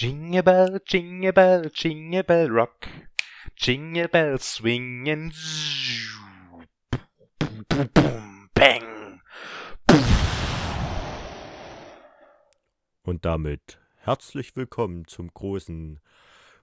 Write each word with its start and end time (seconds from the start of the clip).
Jingle 0.00 0.44
bell, 0.44 0.78
jingle 0.86 1.32
bell, 1.32 1.68
jingle 1.74 2.22
bell 2.22 2.48
rock. 2.48 2.86
Jingle 3.56 4.06
bell 4.06 4.38
boom, 7.68 7.88
boom, 7.92 8.48
bang. 8.54 9.20
Und 13.02 13.24
damit 13.24 13.80
herzlich 13.96 14.54
willkommen 14.54 15.08
zum 15.08 15.34
großen 15.34 15.98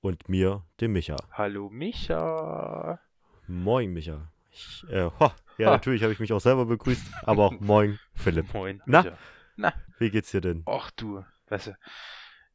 und 0.00 0.28
mir, 0.28 0.64
dem 0.80 0.92
Micha. 0.92 1.16
Hallo 1.32 1.70
Micha. 1.70 3.00
Moin, 3.48 3.92
Micha. 3.92 4.30
Ich, 4.52 4.84
äh, 4.90 5.10
ho, 5.18 5.32
ja, 5.58 5.70
natürlich 5.70 6.02
habe 6.02 6.12
ich 6.12 6.18
mich 6.20 6.32
auch 6.32 6.40
selber 6.40 6.66
begrüßt, 6.66 7.06
aber 7.22 7.44
auch 7.46 7.52
moin, 7.60 7.98
Philipp. 8.14 8.52
Moin. 8.54 8.82
Na? 8.86 9.16
Na, 9.56 9.72
Wie 9.98 10.10
geht's 10.10 10.30
dir 10.32 10.40
denn? 10.40 10.62
ach 10.66 10.90
du, 10.92 11.24
weißt 11.48 11.68
du, 11.68 11.78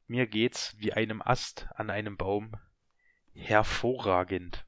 mir 0.07 0.27
geht's 0.27 0.75
wie 0.79 0.91
einem 0.93 1.21
Ast 1.21 1.67
an 1.75 1.89
einem 1.89 2.17
Baum. 2.17 2.51
Hervorragend. 3.33 4.65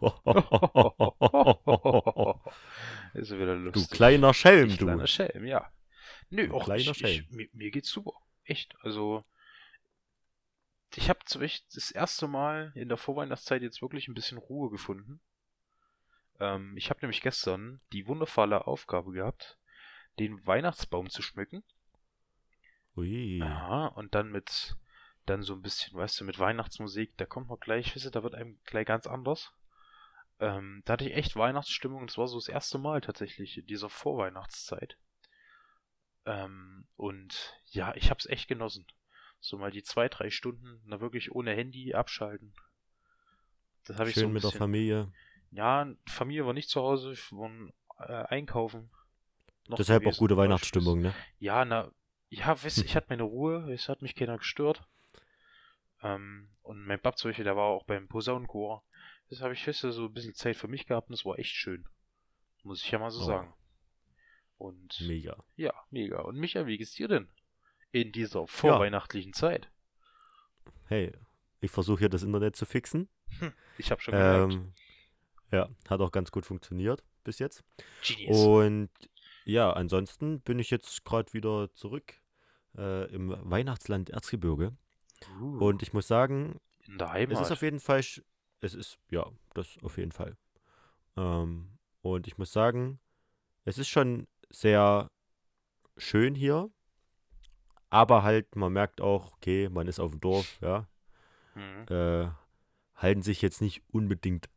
Ist 3.14 3.32
wieder 3.32 3.56
du 3.56 3.62
lustig. 3.64 3.90
kleiner 3.90 4.34
Schelm, 4.34 4.68
Ich 4.68 4.76
du. 4.78 4.84
kleiner 4.86 5.06
Schelm, 5.06 5.44
ja. 5.46 5.70
Nö, 6.30 6.48
Du 6.48 6.54
auch 6.54 6.64
kleiner 6.64 6.80
ich, 6.90 6.96
Schelm. 6.98 7.24
ich, 7.28 7.30
mir, 7.30 7.48
mir 7.52 7.70
geht's 7.70 7.90
super. 7.90 8.12
Echt. 8.44 8.74
Also, 8.82 9.24
ich 10.94 11.08
habe 11.08 11.20
das 11.26 11.90
erste 11.90 12.28
Mal 12.28 12.72
in 12.74 12.88
der 12.88 12.96
Vorweihnachtszeit 12.98 13.62
jetzt 13.62 13.82
wirklich 13.82 14.08
ein 14.08 14.14
bisschen 14.14 14.38
Ruhe 14.38 14.70
gefunden. 14.70 15.20
Ähm, 16.40 16.76
ich 16.76 16.90
habe 16.90 17.00
nämlich 17.02 17.20
gestern 17.20 17.80
die 17.92 18.06
wundervolle 18.06 18.66
Aufgabe 18.66 19.12
gehabt, 19.12 19.58
den 20.18 20.44
Weihnachtsbaum 20.46 21.10
zu 21.10 21.22
schmücken. 21.22 21.62
Ui. 22.96 23.38
Ja, 23.38 23.86
und 23.86 24.14
dann 24.14 24.30
mit, 24.32 24.76
dann 25.26 25.42
so 25.42 25.54
ein 25.54 25.62
bisschen, 25.62 25.96
weißt 25.96 26.20
du, 26.20 26.24
mit 26.24 26.38
Weihnachtsmusik, 26.38 27.16
da 27.16 27.26
kommt 27.26 27.48
man 27.48 27.60
gleich, 27.60 27.94
wisst 27.94 28.06
ihr, 28.06 28.10
da 28.10 28.22
wird 28.22 28.34
einem 28.34 28.58
gleich 28.64 28.86
ganz 28.86 29.06
anders. 29.06 29.52
Ähm, 30.40 30.82
da 30.86 30.94
hatte 30.94 31.04
ich 31.04 31.14
echt 31.14 31.36
Weihnachtsstimmung, 31.36 32.06
das 32.06 32.16
war 32.16 32.26
so 32.26 32.38
das 32.38 32.48
erste 32.48 32.78
Mal 32.78 33.02
tatsächlich 33.02 33.58
in 33.58 33.66
dieser 33.66 33.90
Vorweihnachtszeit. 33.90 34.96
Ähm, 36.24 36.86
und 36.96 37.54
ja, 37.66 37.94
ich 37.94 38.10
hab's 38.10 38.26
echt 38.26 38.48
genossen. 38.48 38.86
So 39.40 39.56
mal 39.56 39.70
die 39.70 39.82
zwei, 39.82 40.08
drei 40.08 40.30
Stunden, 40.30 40.82
na 40.84 41.00
wirklich 41.00 41.32
ohne 41.32 41.54
Handy 41.54 41.94
abschalten. 41.94 42.54
Das 43.84 43.98
habe 43.98 44.10
ich 44.10 44.14
Schön 44.14 44.24
so 44.24 44.28
ein 44.28 44.32
mit 44.32 44.42
der 44.42 44.48
bisschen. 44.48 44.58
Familie. 44.58 45.12
Ja, 45.50 45.86
Familie 46.06 46.46
war 46.46 46.52
nicht 46.52 46.68
zu 46.68 46.80
Hause, 46.80 47.14
wir 47.30 47.38
waren 47.38 47.72
äh, 47.98 48.24
einkaufen. 48.28 48.90
Deshalb 49.78 50.06
auch 50.06 50.16
gute 50.16 50.36
Weihnachtsstimmung, 50.36 51.00
ne? 51.00 51.14
ja, 51.38 51.64
na, 51.64 51.90
ja, 52.28 52.60
wisst, 52.62 52.78
ihr, 52.78 52.84
ich 52.84 52.96
hatte 52.96 53.06
meine 53.10 53.22
Ruhe, 53.24 53.72
es 53.72 53.88
hat 53.88 54.02
mich 54.02 54.14
keiner 54.14 54.38
gestört. 54.38 54.82
Ähm, 56.02 56.48
und 56.62 56.84
mein 56.86 57.00
Bab 57.00 57.18
zum 57.18 57.30
Beispiel, 57.30 57.44
der 57.44 57.56
war 57.56 57.66
auch 57.66 57.84
beim 57.84 58.08
Posaunenchor. 58.08 58.84
Das 59.28 59.40
habe 59.42 59.52
ich, 59.54 59.66
ihr, 59.66 59.72
so 59.74 60.06
ein 60.06 60.12
bisschen 60.12 60.34
Zeit 60.34 60.56
für 60.56 60.68
mich 60.68 60.86
gehabt 60.86 61.08
und 61.08 61.14
es 61.14 61.24
war 61.24 61.38
echt 61.38 61.52
schön. 61.52 61.86
Muss 62.62 62.82
ich 62.84 62.90
ja 62.90 62.98
mal 62.98 63.10
so 63.10 63.20
Oh. 63.22 63.26
sagen. 63.26 63.54
Und 64.58 65.00
Mega. 65.00 65.42
ja, 65.56 65.72
mega. 65.90 66.20
Und 66.20 66.36
Micha, 66.36 66.66
wie 66.66 66.76
geht's 66.78 66.92
dir 66.94 67.08
denn? 67.08 67.28
In 67.92 68.12
dieser 68.12 68.46
vorweihnachtlichen 68.46 69.32
Zeit. 69.32 69.70
Hey, 70.86 71.12
ich 71.60 71.70
versuche 71.70 72.00
hier 72.00 72.08
das 72.08 72.22
Internet 72.22 72.56
zu 72.56 72.66
fixen. 72.66 73.08
Ich 73.78 73.90
habe 73.90 74.00
schon 74.00 74.12
gemerkt. 74.12 74.58
Ja, 75.50 75.68
hat 75.88 76.00
auch 76.00 76.12
ganz 76.12 76.30
gut 76.30 76.46
funktioniert 76.46 77.02
bis 77.24 77.38
jetzt. 77.38 77.62
Genius. 78.02 78.38
Und 78.38 78.90
ja, 79.44 79.72
ansonsten 79.72 80.40
bin 80.40 80.58
ich 80.58 80.70
jetzt 80.70 81.04
gerade 81.04 81.32
wieder 81.32 81.72
zurück 81.74 82.14
äh, 82.76 83.12
im 83.12 83.34
Weihnachtsland 83.50 84.10
Erzgebirge. 84.10 84.76
Uh, 85.40 85.58
Und 85.58 85.82
ich 85.82 85.92
muss 85.92 86.06
sagen, 86.06 86.60
in 86.86 86.98
der 86.98 87.08
es 87.08 87.12
Heimat. 87.12 87.42
ist 87.42 87.50
auf 87.50 87.62
jeden 87.62 87.80
Fall, 87.80 88.00
es 88.00 88.74
ist, 88.74 88.98
ja, 89.10 89.26
das 89.54 89.76
auf 89.82 89.98
jeden 89.98 90.12
Fall. 90.12 90.36
Ähm, 91.16 91.78
und 92.02 92.26
ich 92.26 92.38
muss 92.38 92.52
sagen, 92.52 93.00
es 93.64 93.78
ist 93.78 93.88
schon 93.88 94.26
sehr 94.50 95.10
schön 95.96 96.34
hier. 96.34 96.70
Aber 97.90 98.22
halt, 98.22 98.54
man 98.54 98.72
merkt 98.72 99.00
auch, 99.00 99.32
okay, 99.34 99.68
man 99.68 99.88
ist 99.88 99.98
auf 99.98 100.12
dem 100.12 100.20
Dorf, 100.20 100.58
ja. 100.60 100.86
Mhm. 101.54 101.86
Äh, 101.88 102.30
halten 102.94 103.22
sich 103.22 103.42
jetzt 103.42 103.60
nicht 103.60 103.82
unbedingt 103.88 104.48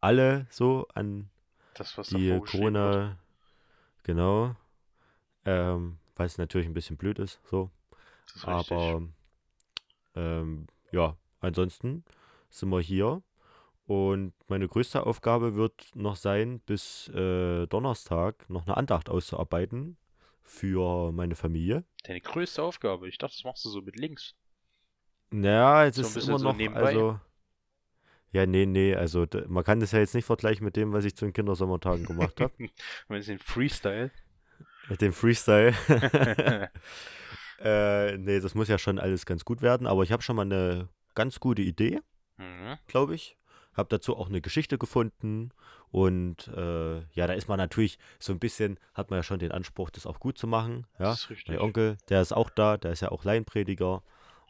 alle 0.00 0.46
so 0.50 0.86
an 0.94 1.28
Das, 1.74 1.94
die. 2.08 2.38
Corona, 2.40 3.18
genau. 4.02 4.54
Ähm, 5.44 5.98
was 6.16 6.38
natürlich 6.38 6.66
ein 6.66 6.74
bisschen 6.74 6.96
blöd 6.96 7.18
ist, 7.18 7.40
so. 7.44 7.70
Das 8.26 8.36
ist. 8.36 8.44
Aber 8.44 9.02
ähm, 10.14 10.66
ja, 10.92 11.16
ansonsten 11.40 12.04
sind 12.50 12.68
wir 12.70 12.80
hier. 12.80 13.22
Und 13.86 14.34
meine 14.48 14.68
größte 14.68 15.06
Aufgabe 15.06 15.54
wird 15.54 15.90
noch 15.94 16.16
sein, 16.16 16.60
bis 16.60 17.08
äh, 17.08 17.66
Donnerstag 17.68 18.48
noch 18.50 18.66
eine 18.66 18.76
Andacht 18.76 19.08
auszuarbeiten 19.08 19.96
für 20.42 21.10
meine 21.12 21.36
Familie. 21.36 21.84
Deine 22.04 22.20
größte 22.20 22.62
Aufgabe. 22.62 23.08
Ich 23.08 23.16
dachte, 23.18 23.34
das 23.36 23.44
machst 23.44 23.64
du 23.64 23.70
so 23.70 23.80
mit 23.80 23.96
links. 23.96 24.34
Naja, 25.30 25.86
es 25.86 25.96
So 25.96 26.02
ist 26.02 26.16
immer 26.28 26.38
so 26.38 26.44
noch, 26.44 26.56
nebenbei? 26.56 26.88
also. 26.88 27.20
Ja, 28.32 28.46
nee, 28.46 28.66
nee, 28.66 28.94
also 28.94 29.26
man 29.46 29.64
kann 29.64 29.80
das 29.80 29.92
ja 29.92 30.00
jetzt 30.00 30.14
nicht 30.14 30.26
vergleichen 30.26 30.64
mit 30.64 30.76
dem, 30.76 30.92
was 30.92 31.04
ich 31.04 31.16
zu 31.16 31.24
den 31.24 31.32
Kindersommertagen 31.32 32.04
gemacht 32.04 32.40
habe. 32.40 32.52
Wenn 33.08 33.20
es 33.20 33.26
den 33.26 33.38
Freestyle. 33.38 34.10
mit 34.88 35.00
dem 35.00 35.12
Freestyle. 35.12 35.74
äh, 37.58 38.18
nee, 38.18 38.40
das 38.40 38.54
muss 38.54 38.68
ja 38.68 38.78
schon 38.78 38.98
alles 38.98 39.24
ganz 39.24 39.44
gut 39.44 39.62
werden, 39.62 39.86
aber 39.86 40.02
ich 40.02 40.12
habe 40.12 40.22
schon 40.22 40.36
mal 40.36 40.42
eine 40.42 40.88
ganz 41.14 41.40
gute 41.40 41.62
Idee, 41.62 42.00
mhm. 42.36 42.78
glaube 42.86 43.14
ich. 43.14 43.36
Habe 43.74 43.88
dazu 43.90 44.16
auch 44.16 44.28
eine 44.28 44.40
Geschichte 44.40 44.76
gefunden 44.76 45.50
und 45.90 46.48
äh, 46.48 46.98
ja, 47.12 47.26
da 47.26 47.32
ist 47.32 47.48
man 47.48 47.58
natürlich 47.58 47.98
so 48.18 48.32
ein 48.32 48.40
bisschen, 48.40 48.78
hat 48.92 49.10
man 49.10 49.20
ja 49.20 49.22
schon 49.22 49.38
den 49.38 49.52
Anspruch, 49.52 49.90
das 49.90 50.04
auch 50.04 50.18
gut 50.18 50.36
zu 50.36 50.48
machen. 50.48 50.86
Ja, 50.98 51.06
Das 51.06 51.20
ist 51.20 51.30
richtig. 51.30 51.48
mein 51.48 51.60
Onkel, 51.60 51.96
der 52.08 52.20
ist 52.20 52.32
auch 52.32 52.50
da, 52.50 52.76
der 52.76 52.90
ist 52.92 53.00
ja 53.00 53.10
auch 53.10 53.24
Laienprediger, 53.24 54.02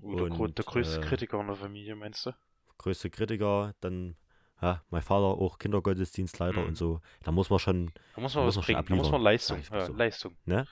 Oh, 0.03 0.15
der, 0.15 0.41
und, 0.41 0.59
der 0.59 0.65
größte 0.65 1.01
äh, 1.01 1.05
Kritiker 1.05 1.41
in 1.41 1.47
der 1.49 1.57
Familie, 1.57 1.97
meinst 1.97 2.27
du? 2.27 2.31
Größte 2.79 3.11
Kritiker, 3.11 3.75
dann 3.81 4.17
ja, 4.61 4.83
mein 4.91 5.03
Vater 5.03 5.25
auch 5.41 5.59
Kindergottesdienstleiter 5.59 6.63
Mhm. 6.63 6.67
und 6.69 6.75
so. 6.77 7.01
Da 7.23 7.31
muss 7.31 7.49
man 7.51 7.59
schon, 7.61 7.93
Da 8.15 8.21
muss 8.21 8.33
da 8.33 8.41
man 8.41 8.47
muss 8.47 8.57
was 8.57 8.67
man 8.69 8.77
schon 8.77 8.85
bringen. 8.85 8.89
Da 8.89 8.95
muss 9.05 9.11
man 9.13 9.23
Leistung. 9.23 9.63
Ja, 9.71 9.85
so. 9.87 9.93
Leistung. 9.93 10.37
ne? 10.47 10.67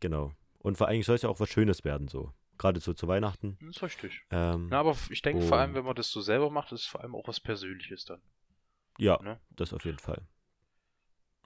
Genau. 0.00 0.32
Und 0.58 0.76
vor 0.78 0.88
allem 0.88 1.02
soll 1.02 1.14
es 1.16 1.22
ja 1.22 1.28
auch 1.28 1.38
was 1.40 1.48
Schönes 1.48 1.84
werden, 1.84 2.08
so. 2.08 2.32
Gerade 2.58 2.80
so 2.80 2.92
zu 2.92 3.06
Weihnachten. 3.08 3.56
Das 3.60 3.76
ist 3.76 3.82
richtig. 3.82 4.22
Ähm, 4.30 4.68
Na, 4.70 4.78
aber 4.80 4.96
ich 5.10 5.22
denke 5.22 5.42
vor 5.44 5.58
allem, 5.58 5.74
wenn 5.74 5.84
man 5.84 5.94
das 5.96 6.10
so 6.10 6.20
selber 6.20 6.50
macht, 6.50 6.72
ist 6.72 6.80
es 6.82 6.86
vor 6.86 7.00
allem 7.02 7.14
auch 7.14 7.26
was 7.28 7.38
Persönliches 7.40 8.04
dann. 8.04 8.20
ja, 8.98 9.20
ne? 9.22 9.38
das 9.50 9.72
auf 9.72 9.84
jeden 9.84 9.98
Fall. 9.98 10.22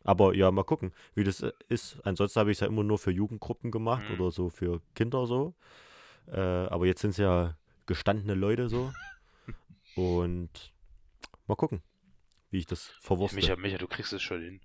Aber 0.04 0.34
ja, 0.34 0.50
mal 0.50 0.64
gucken, 0.64 0.92
wie 1.14 1.24
das 1.24 1.42
äh, 1.42 1.52
ist. 1.68 1.98
Ansonsten 2.04 2.40
habe 2.40 2.50
ich 2.50 2.56
es 2.56 2.60
ja 2.60 2.66
immer 2.66 2.84
nur 2.84 2.98
für 2.98 3.10
Jugendgruppen 3.10 3.70
gemacht 3.70 4.04
Mhm. 4.08 4.14
oder 4.20 4.30
so 4.30 4.48
für 4.48 4.80
Kinder 4.94 5.26
so. 5.26 5.54
Äh, 6.28 6.38
aber 6.40 6.86
jetzt 6.86 7.00
sind 7.00 7.10
es 7.10 7.16
ja 7.18 7.56
gestandene 7.86 8.34
Leute 8.34 8.68
so. 8.68 8.92
Und 9.98 10.72
mal 11.46 11.56
gucken, 11.56 11.82
wie 12.50 12.58
ich 12.58 12.66
das 12.66 12.86
verwurste. 13.00 13.36
Micha, 13.36 13.56
Micha, 13.56 13.78
du 13.78 13.88
kriegst 13.88 14.12
es 14.12 14.22
schon 14.22 14.40
hin. 14.42 14.60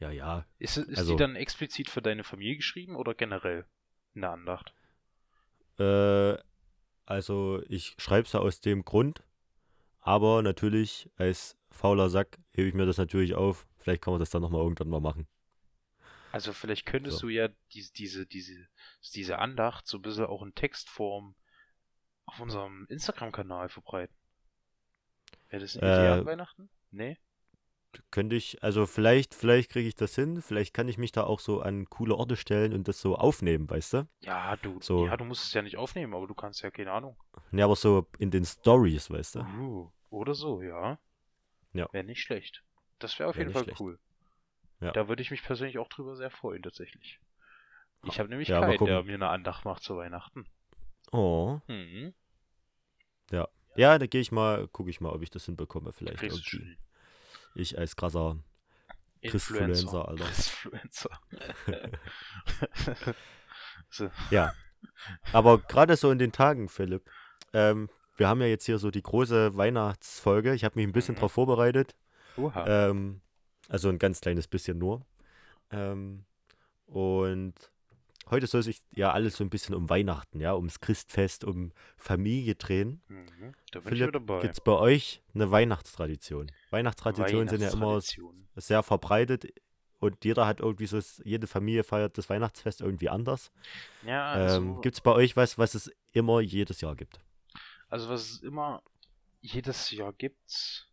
Ja, 0.00 0.10
ja. 0.10 0.46
Ist, 0.58 0.76
ist 0.76 0.98
Also- 0.98 1.12
die 1.12 1.18
dann 1.18 1.36
explizit 1.36 1.90
für 1.90 2.02
deine 2.02 2.24
Familie 2.24 2.56
geschrieben 2.56 2.96
oder 2.96 3.14
generell 3.14 3.66
in 4.14 4.20
der 4.22 4.30
Andacht? 4.30 4.74
Äh, 5.78 6.36
also 7.06 7.62
ich 7.68 7.94
schreibe 7.98 8.26
es 8.26 8.32
ja 8.32 8.40
aus 8.40 8.60
dem 8.60 8.84
Grund, 8.84 9.22
aber 10.00 10.42
natürlich 10.42 11.10
als 11.16 11.56
fauler 11.70 12.08
Sack 12.08 12.38
hebe 12.52 12.68
ich 12.68 12.74
mir 12.74 12.86
das 12.86 12.96
natürlich 12.98 13.34
auf. 13.34 13.66
Vielleicht 13.78 14.02
kann 14.02 14.12
man 14.12 14.20
das 14.20 14.30
dann 14.30 14.42
nochmal 14.42 14.62
irgendwann 14.62 14.88
mal 14.88 15.00
machen. 15.00 15.26
Also 16.32 16.52
vielleicht 16.52 16.86
könntest 16.86 17.18
So. 17.18 17.26
du 17.26 17.32
ja 17.32 17.48
diese, 17.72 17.92
diese, 17.92 18.26
diese, 18.26 18.68
diese 19.14 19.38
Andacht 19.38 19.86
so 19.86 19.98
ein 19.98 20.02
bisschen 20.02 20.26
auch 20.26 20.42
in 20.42 20.54
Textform 20.54 21.34
auf 22.26 22.40
unserem 22.40 22.86
Instagram-Kanal 22.88 23.68
verbreiten. 23.68 24.16
Wäre 25.50 25.62
das 25.62 25.76
eine 25.76 25.92
Idee 25.92 26.06
Äh, 26.06 26.10
an 26.20 26.26
Weihnachten? 26.26 26.70
Nee? 26.90 27.18
Könnte 28.10 28.34
ich, 28.34 28.62
also 28.62 28.86
vielleicht, 28.86 29.34
vielleicht 29.34 29.70
kriege 29.70 29.88
ich 29.88 29.94
das 29.94 30.14
hin. 30.16 30.42
Vielleicht 30.42 30.74
kann 30.74 30.88
ich 30.88 30.98
mich 30.98 31.12
da 31.12 31.24
auch 31.24 31.38
so 31.38 31.60
an 31.60 31.88
coole 31.88 32.16
Orte 32.16 32.36
stellen 32.36 32.72
und 32.72 32.88
das 32.88 33.00
so 33.00 33.14
aufnehmen, 33.16 33.70
weißt 33.70 33.92
du? 33.94 34.08
Ja, 34.22 34.56
du, 34.56 34.80
So. 34.80 35.06
ja, 35.06 35.16
du 35.16 35.24
musst 35.24 35.44
es 35.46 35.52
ja 35.52 35.62
nicht 35.62 35.76
aufnehmen, 35.76 36.12
aber 36.14 36.26
du 36.26 36.34
kannst 36.34 36.62
ja, 36.62 36.70
keine 36.70 36.90
Ahnung. 36.90 37.16
Ne, 37.52 37.62
aber 37.62 37.76
so 37.76 38.06
in 38.18 38.30
den 38.32 38.44
Stories, 38.44 39.10
weißt 39.10 39.36
du? 39.36 39.40
Uh, 39.60 39.90
oder 40.10 40.34
so, 40.34 40.60
ja. 40.60 40.98
Ja. 41.72 41.88
Wäre 41.92 42.04
nicht 42.04 42.22
schlecht. 42.22 42.64
Das 42.98 43.18
wäre 43.18 43.28
auf 43.28 43.36
Wär 43.36 43.42
jeden 43.42 43.48
nicht 43.50 43.56
Fall 43.56 43.64
schlecht. 43.64 43.80
cool. 43.80 43.98
Ja. 44.80 44.90
Da 44.90 45.08
würde 45.08 45.22
ich 45.22 45.30
mich 45.30 45.42
persönlich 45.44 45.78
auch 45.78 45.88
drüber 45.88 46.16
sehr 46.16 46.30
freuen, 46.30 46.62
tatsächlich. 46.62 47.20
Ich 48.02 48.18
habe 48.18 48.28
nämlich 48.28 48.48
Ja, 48.48 48.60
keinen, 48.60 48.84
der 48.84 49.02
mir 49.04 49.14
eine 49.14 49.28
Andacht 49.28 49.64
macht 49.64 49.82
zu 49.82 49.96
Weihnachten. 49.96 50.46
Oh. 51.12 51.60
Mhm. 51.68 52.12
Ja, 53.30 53.48
da 53.76 54.06
gehe 54.06 54.20
ich 54.20 54.32
mal, 54.32 54.68
gucke 54.68 54.90
ich 54.90 55.00
mal, 55.00 55.10
ob 55.10 55.22
ich 55.22 55.30
das 55.30 55.44
hinbekomme, 55.46 55.92
vielleicht 55.92 56.22
irgendwie. 56.22 56.76
Ich 57.54 57.78
als 57.78 57.96
krasser 57.96 58.38
Christfluencer, 59.22 60.08
Alter. 60.08 60.24
Christfluencer. 60.24 61.10
so. 63.90 64.10
Ja. 64.30 64.52
Aber 65.32 65.58
gerade 65.58 65.96
so 65.96 66.10
in 66.10 66.18
den 66.18 66.32
Tagen, 66.32 66.68
Philipp, 66.68 67.08
ähm, 67.52 67.88
wir 68.16 68.28
haben 68.28 68.40
ja 68.40 68.46
jetzt 68.46 68.66
hier 68.66 68.78
so 68.78 68.90
die 68.90 69.02
große 69.02 69.56
Weihnachtsfolge. 69.56 70.54
Ich 70.54 70.64
habe 70.64 70.76
mich 70.78 70.86
ein 70.86 70.92
bisschen 70.92 71.14
Mhm. 71.14 71.20
drauf 71.20 71.32
vorbereitet. 71.32 71.94
Oha. 72.36 72.66
Ähm, 72.66 73.20
also 73.68 73.88
ein 73.88 73.98
ganz 73.98 74.20
kleines 74.20 74.46
bisschen 74.46 74.78
nur. 74.78 75.06
Ähm, 75.70 76.24
und 76.86 77.54
heute 78.30 78.46
soll 78.46 78.62
sich 78.62 78.82
ja 78.92 79.12
alles 79.12 79.36
so 79.36 79.44
ein 79.44 79.50
bisschen 79.50 79.74
um 79.74 79.88
Weihnachten, 79.90 80.40
ja, 80.40 80.54
ums 80.54 80.80
Christfest, 80.80 81.44
um 81.44 81.72
Familie 81.96 82.54
drehen. 82.54 83.02
Mhm. 83.08 83.54
Da 83.72 83.80
bin 83.80 83.82
ich 83.82 83.88
Philipp, 83.88 84.08
wieder 84.08 84.12
dabei. 84.12 84.40
gibt 84.40 84.54
es 84.54 84.60
bei 84.60 84.72
euch 84.72 85.22
eine 85.34 85.50
Weihnachtstradition? 85.50 86.50
Weihnachtstraditionen 86.70 87.48
sind 87.48 87.60
ja 87.60 87.70
immer 87.70 87.86
Weihnachtstradition. 87.88 88.48
sehr 88.56 88.82
verbreitet 88.82 89.46
und 90.00 90.24
jeder 90.24 90.46
hat 90.46 90.60
irgendwie 90.60 90.86
so, 90.86 91.00
jede 91.24 91.46
Familie 91.46 91.82
feiert 91.84 92.18
das 92.18 92.28
Weihnachtsfest 92.28 92.80
irgendwie 92.82 93.08
anders. 93.08 93.50
Ja, 94.04 94.32
also, 94.32 94.56
Ähm, 94.56 94.80
gibt 94.82 94.96
es 94.96 95.00
bei 95.00 95.12
euch 95.12 95.36
was, 95.36 95.56
was 95.56 95.74
es 95.74 95.90
immer 96.12 96.40
jedes 96.40 96.80
Jahr 96.80 96.94
gibt? 96.96 97.20
also 97.88 98.08
was 98.08 98.22
es 98.22 98.42
immer 98.42 98.82
jedes 99.40 99.90
Jahr 99.92 100.12
gibt, 100.12 100.88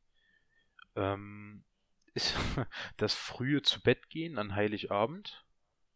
ähm, 0.96 1.64
ist 2.14 2.36
das 2.98 3.14
frühe 3.14 3.62
zu 3.62 3.82
Bett 3.82 4.10
gehen 4.10 4.38
an 4.38 4.54
Heiligabend, 4.56 5.44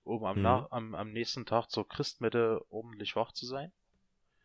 um 0.05 0.23
am, 0.25 0.37
Mhm. 0.37 0.43
nach, 0.43 0.71
am, 0.71 0.95
am 0.95 1.11
nächsten 1.11 1.45
Tag 1.45 1.69
zur 1.69 1.87
Christmette 1.87 2.61
ordentlich 2.69 3.15
wach 3.15 3.33
zu 3.33 3.45
sein. 3.45 3.71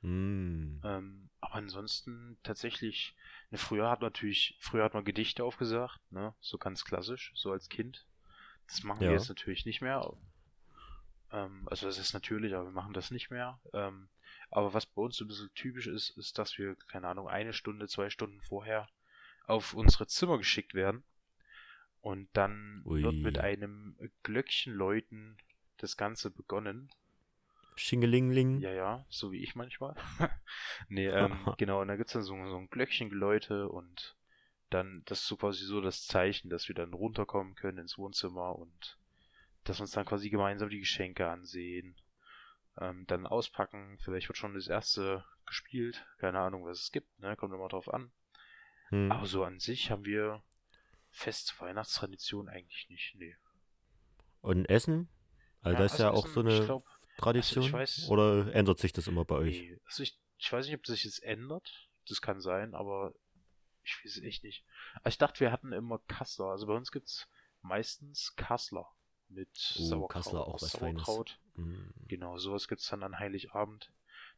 Hm. 0.02 0.80
Ähm, 0.82 1.30
aber 1.40 1.54
ansonsten 1.56 2.38
tatsächlich, 2.42 3.14
ne, 3.50 3.58
früher 3.58 3.90
hat 3.90 4.00
man 4.00 4.08
natürlich, 4.08 4.56
früher 4.60 4.84
hat 4.84 4.94
man 4.94 5.04
Gedichte 5.04 5.44
aufgesagt, 5.44 6.00
ne, 6.10 6.34
so 6.40 6.58
ganz 6.58 6.84
klassisch, 6.84 7.32
so 7.34 7.52
als 7.52 7.68
Kind. 7.68 8.06
Das 8.66 8.82
machen 8.82 9.00
wir 9.00 9.08
Ja. 9.08 9.12
jetzt 9.12 9.28
natürlich 9.28 9.66
nicht 9.66 9.80
mehr. 9.82 10.16
Ähm, 11.32 11.66
also 11.70 11.86
das 11.86 11.98
ist 11.98 12.12
natürlich, 12.14 12.54
aber 12.54 12.64
wir 12.66 12.72
machen 12.72 12.94
das 12.94 13.10
nicht 13.10 13.30
mehr. 13.30 13.60
Ähm, 13.72 14.08
aber 14.50 14.74
was 14.74 14.86
bei 14.86 15.02
uns 15.02 15.16
so 15.16 15.24
ein 15.24 15.28
bisschen 15.28 15.52
typisch 15.54 15.86
ist, 15.86 16.10
ist, 16.16 16.38
dass 16.38 16.58
wir, 16.58 16.76
keine 16.88 17.08
Ahnung, 17.08 17.28
eine 17.28 17.52
Stunde, 17.52 17.88
zwei 17.88 18.10
Stunden 18.10 18.40
vorher 18.42 18.88
auf 19.46 19.74
unsere 19.74 20.06
Zimmer 20.06 20.38
geschickt 20.38 20.74
werden. 20.74 21.04
Und 22.00 22.28
dann 22.32 22.86
wird 22.86 23.20
mit 23.22 23.36
Ui. 23.36 23.42
einem 23.44 23.96
Glöckchenläuten 24.22 25.36
das 25.82 25.96
Ganze 25.96 26.30
begonnen. 26.30 26.90
Schingelingling. 27.76 28.60
Ja, 28.60 28.72
ja, 28.72 29.06
so 29.08 29.32
wie 29.32 29.42
ich 29.42 29.54
manchmal. 29.54 29.96
nee, 30.88 31.06
ähm, 31.06 31.38
genau, 31.58 31.80
und 31.80 31.88
da 31.88 31.96
gibt's 31.96 32.12
dann 32.12 32.22
so, 32.22 32.34
so 32.46 32.56
ein 32.56 32.68
Glöckchengeläute 32.68 33.68
und 33.68 34.16
dann, 34.68 35.02
das 35.06 35.20
ist 35.20 35.26
so 35.26 35.36
quasi 35.36 35.64
so 35.64 35.80
das 35.80 36.06
Zeichen, 36.06 36.50
dass 36.50 36.68
wir 36.68 36.74
dann 36.74 36.92
runterkommen 36.92 37.54
können 37.54 37.78
ins 37.78 37.98
Wohnzimmer 37.98 38.56
und 38.56 38.98
dass 39.64 39.78
wir 39.78 39.82
uns 39.82 39.92
dann 39.92 40.06
quasi 40.06 40.30
gemeinsam 40.30 40.68
die 40.68 40.80
Geschenke 40.80 41.28
ansehen, 41.28 41.96
ähm, 42.78 43.06
dann 43.06 43.26
auspacken, 43.26 43.98
vielleicht 43.98 44.28
wird 44.28 44.38
schon 44.38 44.54
das 44.54 44.68
erste 44.68 45.24
gespielt, 45.46 46.06
keine 46.18 46.38
Ahnung, 46.38 46.64
was 46.64 46.80
es 46.80 46.92
gibt, 46.92 47.18
ne, 47.18 47.36
kommt 47.36 47.52
immer 47.52 47.68
drauf 47.68 47.92
an. 47.92 48.12
Hm. 48.90 49.10
Aber 49.10 49.26
so 49.26 49.44
an 49.44 49.58
sich 49.58 49.90
haben 49.90 50.04
wir 50.04 50.42
feste 51.08 51.52
Weihnachtstradition 51.58 52.48
eigentlich 52.48 52.88
nicht, 52.88 53.14
nee. 53.16 53.36
Und 54.40 54.66
Essen? 54.66 55.08
Also 55.62 55.74
Ja, 55.76 55.82
das 55.82 55.92
ist 55.92 55.98
ja 55.98 56.10
also 56.10 56.20
auch 56.22 56.26
so 56.26 56.40
eine 56.40 56.64
glaub, 56.64 56.86
Tradition. 57.16 57.64
ich 57.64 57.72
weiß- 57.74 58.08
Oder 58.08 58.54
ändert 58.54 58.78
sich 58.78 58.92
das 58.92 59.06
immer 59.06 59.24
bei 59.24 59.36
euch? 59.36 59.60
Nee, 59.60 59.78
also 59.86 60.02
ich, 60.02 60.18
ich 60.38 60.52
weiß 60.52 60.66
nicht, 60.66 60.74
ob 60.74 60.82
das 60.84 61.02
jetzt 61.04 61.22
ändert. 61.22 61.88
Das 62.08 62.20
kann 62.22 62.40
sein, 62.40 62.74
aber 62.74 63.12
ich 63.84 63.98
weiß 64.04 64.16
es 64.18 64.22
echt 64.22 64.42
nicht. 64.44 64.64
Also 65.02 65.08
ich 65.14 65.18
dachte, 65.18 65.40
wir 65.40 65.52
hatten 65.52 65.72
immer 65.72 65.98
Kassler. 66.08 66.46
Also 66.46 66.66
bei 66.66 66.74
uns 66.74 66.90
gibt's 66.90 67.28
meistens 67.62 68.34
Kassler 68.36 68.86
mit 69.28 69.48
Oh, 69.78 69.82
Sauerkraut. 69.84 70.10
Kassler 70.24 70.46
auch 70.46 70.62
was 70.62 70.72
Feines. 70.72 71.04
Sauerkraut. 71.04 71.38
Hm. 71.56 71.92
Genau, 72.08 72.38
sowas 72.38 72.66
gibt's 72.68 72.88
dann 72.88 73.02
an 73.02 73.18
Heiligabend. 73.18 73.92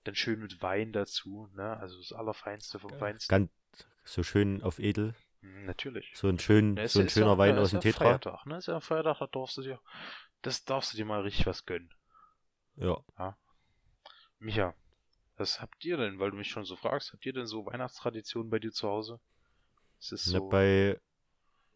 Dann 0.05 0.15
schön 0.17 0.41
mit 0.41 0.61
Wein 0.63 0.93
dazu, 0.93 1.49
ne? 1.55 1.77
Also 1.79 1.99
das 1.99 2.13
Allerfeinste 2.13 2.79
vom 2.81 2.91
Feinsten. 2.99 3.31
Ganz 3.31 3.51
so 4.05 4.23
schön 4.25 4.61
auf 4.63 4.81
edel. 4.81 5.15
Hm, 5.41 5.67
Natürlich. 5.67 6.11
So 6.15 6.29
ein, 6.29 6.39
schön, 6.41 6.77
Ja, 6.77 6.89
so 6.89 6.99
ja- 6.99 7.05
ein 7.05 7.07
ist 7.07 7.13
schöner 7.15 7.27
ja, 7.33 7.39
Wein 7.39 7.55
ja, 7.57 7.63
aus 7.63 7.71
dem 7.71 7.77
ja 7.77 7.81
Tetra. 7.83 8.05
Feiertag, 8.07 8.47
ne? 8.47 8.57
Ist 8.59 8.67
ja 8.67 8.75
ein 8.75 8.81
Feiertag, 8.81 9.19
da 9.21 9.27
darfst 9.29 9.57
du 9.57 9.63
dir, 9.63 9.81
das 10.43 10.65
darfst 10.65 10.93
du 10.93 10.97
dir 10.97 11.05
mal 11.05 11.23
richtig 11.23 11.47
was 11.47 11.65
gönnen. 11.65 11.91
Ja. 12.77 13.03
Micha, 14.39 14.75
was 15.37 15.61
habt 15.61 15.85
ihr 15.85 15.97
denn, 15.97 16.19
weil 16.19 16.31
du 16.33 16.37
mich 16.37 16.51
schon 16.51 16.65
so 16.65 16.77
fragst, 16.77 17.13
habt 17.13 17.25
ihr 17.25 17.33
denn 17.33 17.47
so 17.47 17.65
Weihnachtstraditionen 17.67 18.51
bei 18.51 18.59
dir 18.59 18.73
zu 18.73 18.89
Hause? 18.89 19.21
Ist 20.01 20.13
es 20.13 20.27
Na, 20.27 20.39
so, 20.39 20.49
bei 20.51 21.01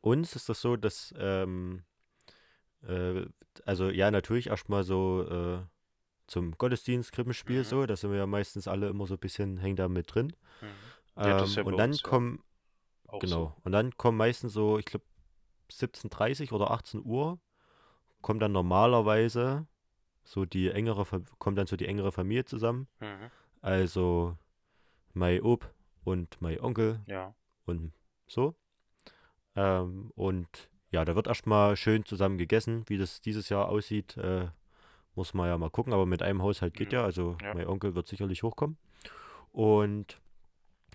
uns 0.03 0.37
ist 0.37 0.49
das 0.49 0.61
so, 0.61 0.77
dass, 0.77 1.15
ähm, 1.19 1.85
äh, 2.83 3.27
also 3.65 3.91
ja, 3.91 4.11
natürlich 4.11 4.49
erstmal 4.49 4.85
so 4.85 5.23
äh, 5.29 5.67
zum 6.27 6.53
Gottesdienst, 6.59 7.13
Krippenspiel 7.13 7.61
Mhm. 7.61 7.65
so, 7.65 7.87
da 7.87 7.97
sind 7.97 8.11
wir 8.11 8.19
ja 8.19 8.27
meistens 8.27 8.69
alle 8.69 8.89
immer 8.89 9.07
so 9.07 9.15
ein 9.15 9.21
bisschen, 9.21 9.59
hängen 9.59 9.77
da 9.77 9.89
mit 9.89 10.15
drin. 10.15 10.35
Mhm. 10.61 10.93
Ja, 11.17 11.35
das 11.35 11.51
ist 11.51 11.55
Ähm, 11.55 11.57
ja 11.57 11.63
und 11.65 11.77
dann 11.77 11.91
uns, 11.91 12.03
ja. 12.03 12.09
kommen, 12.11 12.43
auch 13.09 13.21
genau, 13.21 13.57
und 13.65 13.73
dann 13.73 13.97
kommen 13.97 14.19
meistens 14.19 14.53
so, 14.53 14.79
ich 14.79 14.87
glaube, 14.87 15.07
17.30 15.71 16.53
oder 16.53 16.71
18 16.71 17.05
Uhr, 17.05 17.41
kommt 18.27 18.43
dann 18.43 18.51
normalerweise 18.51 19.69
so 20.25 20.45
die 20.47 20.69
engere, 20.69 21.07
kommt 21.39 21.59
dann 21.59 21.69
so 21.69 21.77
die 21.77 21.87
engere 21.87 22.11
Familie 22.11 22.45
zusammen. 22.45 22.89
Mhm. 22.99 23.31
Also 23.63 24.37
mein 25.15 25.43
Ob 25.43 25.73
und 26.03 26.37
mein 26.43 26.59
Onkel 26.61 26.99
Ja. 27.07 27.37
und 27.67 27.93
so. 28.27 28.57
Ähm, 29.55 30.11
und 30.17 30.49
ja, 30.91 31.05
da 31.05 31.15
wird 31.15 31.29
erstmal 31.29 31.77
schön 31.77 32.05
zusammen 32.05 32.37
gegessen. 32.37 32.83
Wie 32.89 32.99
das 32.99 33.21
dieses 33.21 33.49
Jahr 33.49 33.69
aussieht, 33.69 34.17
äh, 34.17 34.49
muss 35.15 35.33
man 35.33 35.47
ja 35.47 35.57
mal 35.57 35.71
gucken. 35.71 35.93
Aber 35.93 36.05
mit 36.05 36.21
einem 36.21 36.43
Haushalt 36.43 36.75
geht 36.75 36.89
Mhm. 36.89 36.95
ja. 36.95 37.05
Also 37.05 37.37
Ja. 37.41 37.55
mein 37.55 37.69
Onkel 37.69 37.95
wird 37.95 38.09
sicherlich 38.09 38.43
hochkommen. 38.43 38.77
Und 39.53 40.21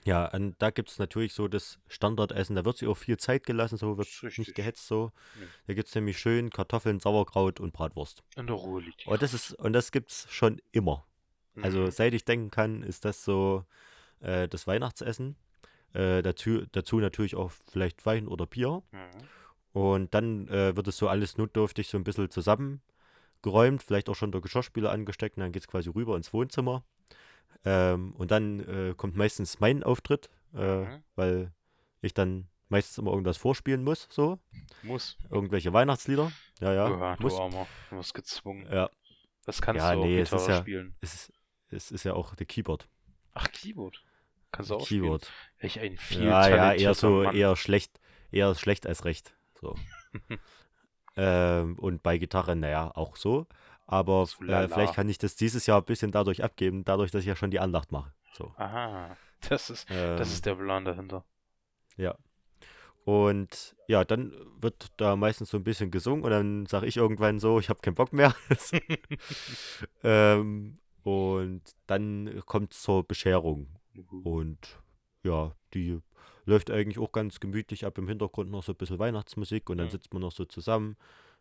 ja, 0.03 0.25
an, 0.25 0.55
da 0.57 0.71
gibt 0.71 0.89
es 0.89 0.99
natürlich 0.99 1.33
so 1.33 1.47
das 1.47 1.79
Standardessen. 1.87 2.55
Da 2.55 2.65
wird 2.65 2.77
sich 2.77 2.87
auch 2.87 2.97
viel 2.97 3.17
Zeit 3.17 3.45
gelassen, 3.45 3.77
so 3.77 3.97
wird 3.97 4.37
nicht 4.37 4.55
gehetzt 4.55 4.87
so. 4.87 5.11
Nee. 5.39 5.45
Da 5.67 5.73
gibt 5.73 5.87
es 5.89 5.95
nämlich 5.95 6.17
schön 6.17 6.49
Kartoffeln, 6.49 6.99
Sauerkraut 6.99 7.59
und 7.59 7.71
Bratwurst. 7.73 8.23
In 8.35 8.47
der 8.47 8.55
Ruhe 8.55 8.81
liegt 8.81 9.05
Und 9.05 9.21
das 9.21 9.33
ist, 9.33 9.53
und 9.53 9.73
das 9.73 9.91
gibt's 9.91 10.27
schon 10.31 10.61
immer. 10.71 11.05
Also 11.61 11.79
Mhm. 11.81 11.91
seit 11.91 12.13
ich 12.13 12.25
denken 12.25 12.49
kann, 12.49 12.81
ist 12.81 13.05
das 13.05 13.23
so 13.23 13.65
äh, 14.21 14.47
das 14.47 14.67
Weihnachtsessen. 14.67 15.35
Äh, 15.93 16.21
dazu, 16.21 16.65
dazu 16.71 16.99
natürlich 16.99 17.35
auch 17.35 17.51
vielleicht 17.71 18.05
Wein 18.05 18.27
oder 18.27 18.45
Bier. 18.45 18.81
Mhm. 18.91 19.09
Und 19.73 20.13
dann 20.13 20.47
äh, 20.47 20.75
wird 20.75 20.87
es 20.87 20.97
so 20.97 21.07
alles 21.09 21.37
notdürftig 21.37 21.87
so 21.89 21.97
ein 21.97 22.03
bisschen 22.03 22.29
zusammengeräumt, 22.29 23.83
vielleicht 23.83 24.09
auch 24.09 24.15
schon 24.15 24.31
der 24.31 24.41
Geschirrspüler 24.41 24.91
angesteckt 24.91 25.37
und 25.37 25.41
dann 25.41 25.51
geht 25.51 25.63
es 25.63 25.67
quasi 25.67 25.89
rüber 25.89 26.15
ins 26.17 26.33
Wohnzimmer. 26.33 26.83
Ähm, 27.65 28.13
und 28.17 28.31
dann 28.31 28.59
äh, 28.61 28.93
kommt 28.95 29.15
meistens 29.15 29.59
mein 29.59 29.83
Auftritt, 29.83 30.29
äh, 30.53 30.81
Mhm. 30.81 31.03
weil 31.15 31.51
ich 32.01 32.13
dann 32.13 32.47
meistens 32.69 32.97
immer 32.97 33.11
irgendwas 33.11 33.37
vorspielen 33.37 33.83
muss, 33.83 34.07
so. 34.09 34.39
Muss. 34.81 35.17
Irgendwelche 35.29 35.71
Weihnachtslieder. 35.73 36.31
Ja, 36.59 36.73
ja. 36.73 36.89
Ja, 36.89 37.15
du 37.17 37.23
muss. 37.23 37.37
Armer. 37.39 37.67
Du 37.89 37.97
wirst 37.97 38.13
gezwungen. 38.13 38.65
Ja, 38.71 38.89
Was 39.45 39.61
kannst 39.61 39.79
Ja, 39.83 39.93
du 39.93 39.99
auch 40.01 40.05
nee, 40.05 40.19
es 40.19 40.31
ist 40.31 40.37
Gitarre 40.37 40.51
ja- 40.51 40.61
spielen? 40.61 40.95
es, 41.01 41.13
ist- 41.13 41.33
es 41.69 41.91
ist 41.91 42.03
ja 42.03 42.13
auch 42.13 42.35
der 42.35 42.45
Keyboard. 42.45 42.87
Ach, 43.33 43.47
Keyboard. 43.51 44.03
Kannst 44.51 44.71
du 44.71 44.75
auch 44.75 44.87
Keyboard. 44.87 45.25
spielen? 45.25 45.35
Welch 45.59 45.79
ein 45.79 45.97
viel 45.97 46.23
Ja, 46.25 46.47
ja, 46.49 46.73
eher 46.73 46.93
so, 46.93 47.23
Mann. 47.23 47.35
eher 47.35 47.55
schlecht, 47.55 47.99
eher 48.31 48.53
schlecht 48.55 48.85
als 48.87 49.03
recht. 49.05 49.35
So. 49.59 49.75
ähm, 51.17 51.77
und 51.79 52.03
bei 52.03 52.17
Gitarre, 52.17 52.55
naja, 52.55 52.91
auch 52.95 53.15
so. 53.15 53.47
Aber 53.91 54.23
äh, 54.23 54.67
vielleicht 54.67 54.93
kann 54.95 55.09
ich 55.09 55.17
das 55.17 55.35
dieses 55.35 55.65
Jahr 55.67 55.79
ein 55.81 55.85
bisschen 55.85 56.11
dadurch 56.11 56.43
abgeben, 56.43 56.83
dadurch, 56.85 57.11
dass 57.11 57.21
ich 57.21 57.27
ja 57.27 57.35
schon 57.35 57.51
die 57.51 57.59
Andacht 57.59 57.91
mache. 57.91 58.13
So. 58.37 58.51
Aha. 58.57 59.15
Das 59.49 59.71
ist, 59.71 59.89
Ähm, 59.89 60.17
das 60.17 60.31
ist 60.33 60.45
der 60.45 60.53
Plan 60.53 60.85
dahinter. 60.85 61.25
ja. 61.97 62.15
Und 63.05 63.75
ja, 63.87 64.05
dann 64.05 64.31
wird 64.59 64.89
da 64.97 65.15
meistens 65.15 65.49
so 65.49 65.57
ein 65.57 65.63
bisschen 65.63 65.89
gesungen 65.89 66.23
und 66.23 66.29
dann 66.29 66.67
sage 66.67 66.85
ich 66.85 66.97
irgendwann 66.97 67.39
so, 67.39 67.57
ich 67.59 67.69
habe 67.69 67.81
keinen 67.81 67.95
Bock 67.95 68.13
mehr. 68.13 68.35
ähm, 70.03 70.77
und 71.03 71.61
dann 71.87 72.41
kommt 72.45 72.73
es 72.73 72.81
zur 72.83 73.03
Bescherung. 73.03 73.67
Und 74.23 74.79
ja, 75.23 75.55
die 75.73 75.99
läuft 76.45 76.71
eigentlich 76.71 76.99
auch 76.99 77.11
ganz 77.11 77.39
gemütlich 77.39 77.85
ab. 77.85 77.97
Im 77.97 78.07
Hintergrund 78.07 78.51
noch 78.51 78.63
so 78.63 78.73
ein 78.73 78.77
bisschen 78.77 78.99
Weihnachtsmusik 78.99 79.69
und 79.69 79.77
dann 79.77 79.87
Mhm. 79.87 79.91
sitzt 79.91 80.13
man 80.13 80.21
noch 80.21 80.31
so 80.31 80.45
zusammen, 80.45 80.95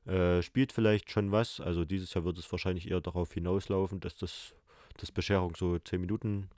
äh, 0.06 0.42
spielt 0.42 0.72
vielleicht 0.72 1.10
schon 1.10 1.32
was. 1.32 1.60
Also 1.60 1.84
dieses 1.84 2.14
Jahr 2.14 2.24
wird 2.24 2.38
es 2.38 2.50
wahrscheinlich 2.50 2.90
eher 2.90 3.00
darauf 3.00 3.32
hinauslaufen, 3.32 4.00
dass 4.00 4.16
das, 4.16 4.54
das 4.98 5.12
Bescherung 5.12 5.54
so 5.56 5.78
10 5.78 6.00
Minuten 6.00 6.48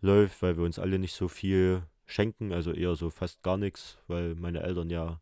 läuft, 0.00 0.42
weil 0.42 0.56
wir 0.56 0.64
uns 0.64 0.78
alle 0.78 0.98
nicht 0.98 1.14
so 1.14 1.28
viel 1.28 1.82
schenken, 2.06 2.52
also 2.52 2.72
eher 2.72 2.96
so 2.96 3.10
fast 3.10 3.42
gar 3.42 3.56
nichts, 3.56 3.98
weil 4.08 4.34
meine 4.34 4.62
Eltern 4.62 4.90
ja 4.90 5.20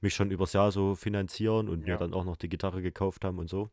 mich 0.00 0.14
schon 0.14 0.30
übers 0.30 0.52
Jahr 0.52 0.72
so 0.72 0.94
finanzieren 0.94 1.68
und 1.68 1.80
mir 1.80 1.92
Ja. 1.92 1.96
dann 1.96 2.12
auch 2.12 2.24
noch 2.24 2.36
die 2.36 2.48
Gitarre 2.48 2.82
gekauft 2.82 3.24
haben 3.24 3.38
und 3.38 3.48
so. 3.48 3.70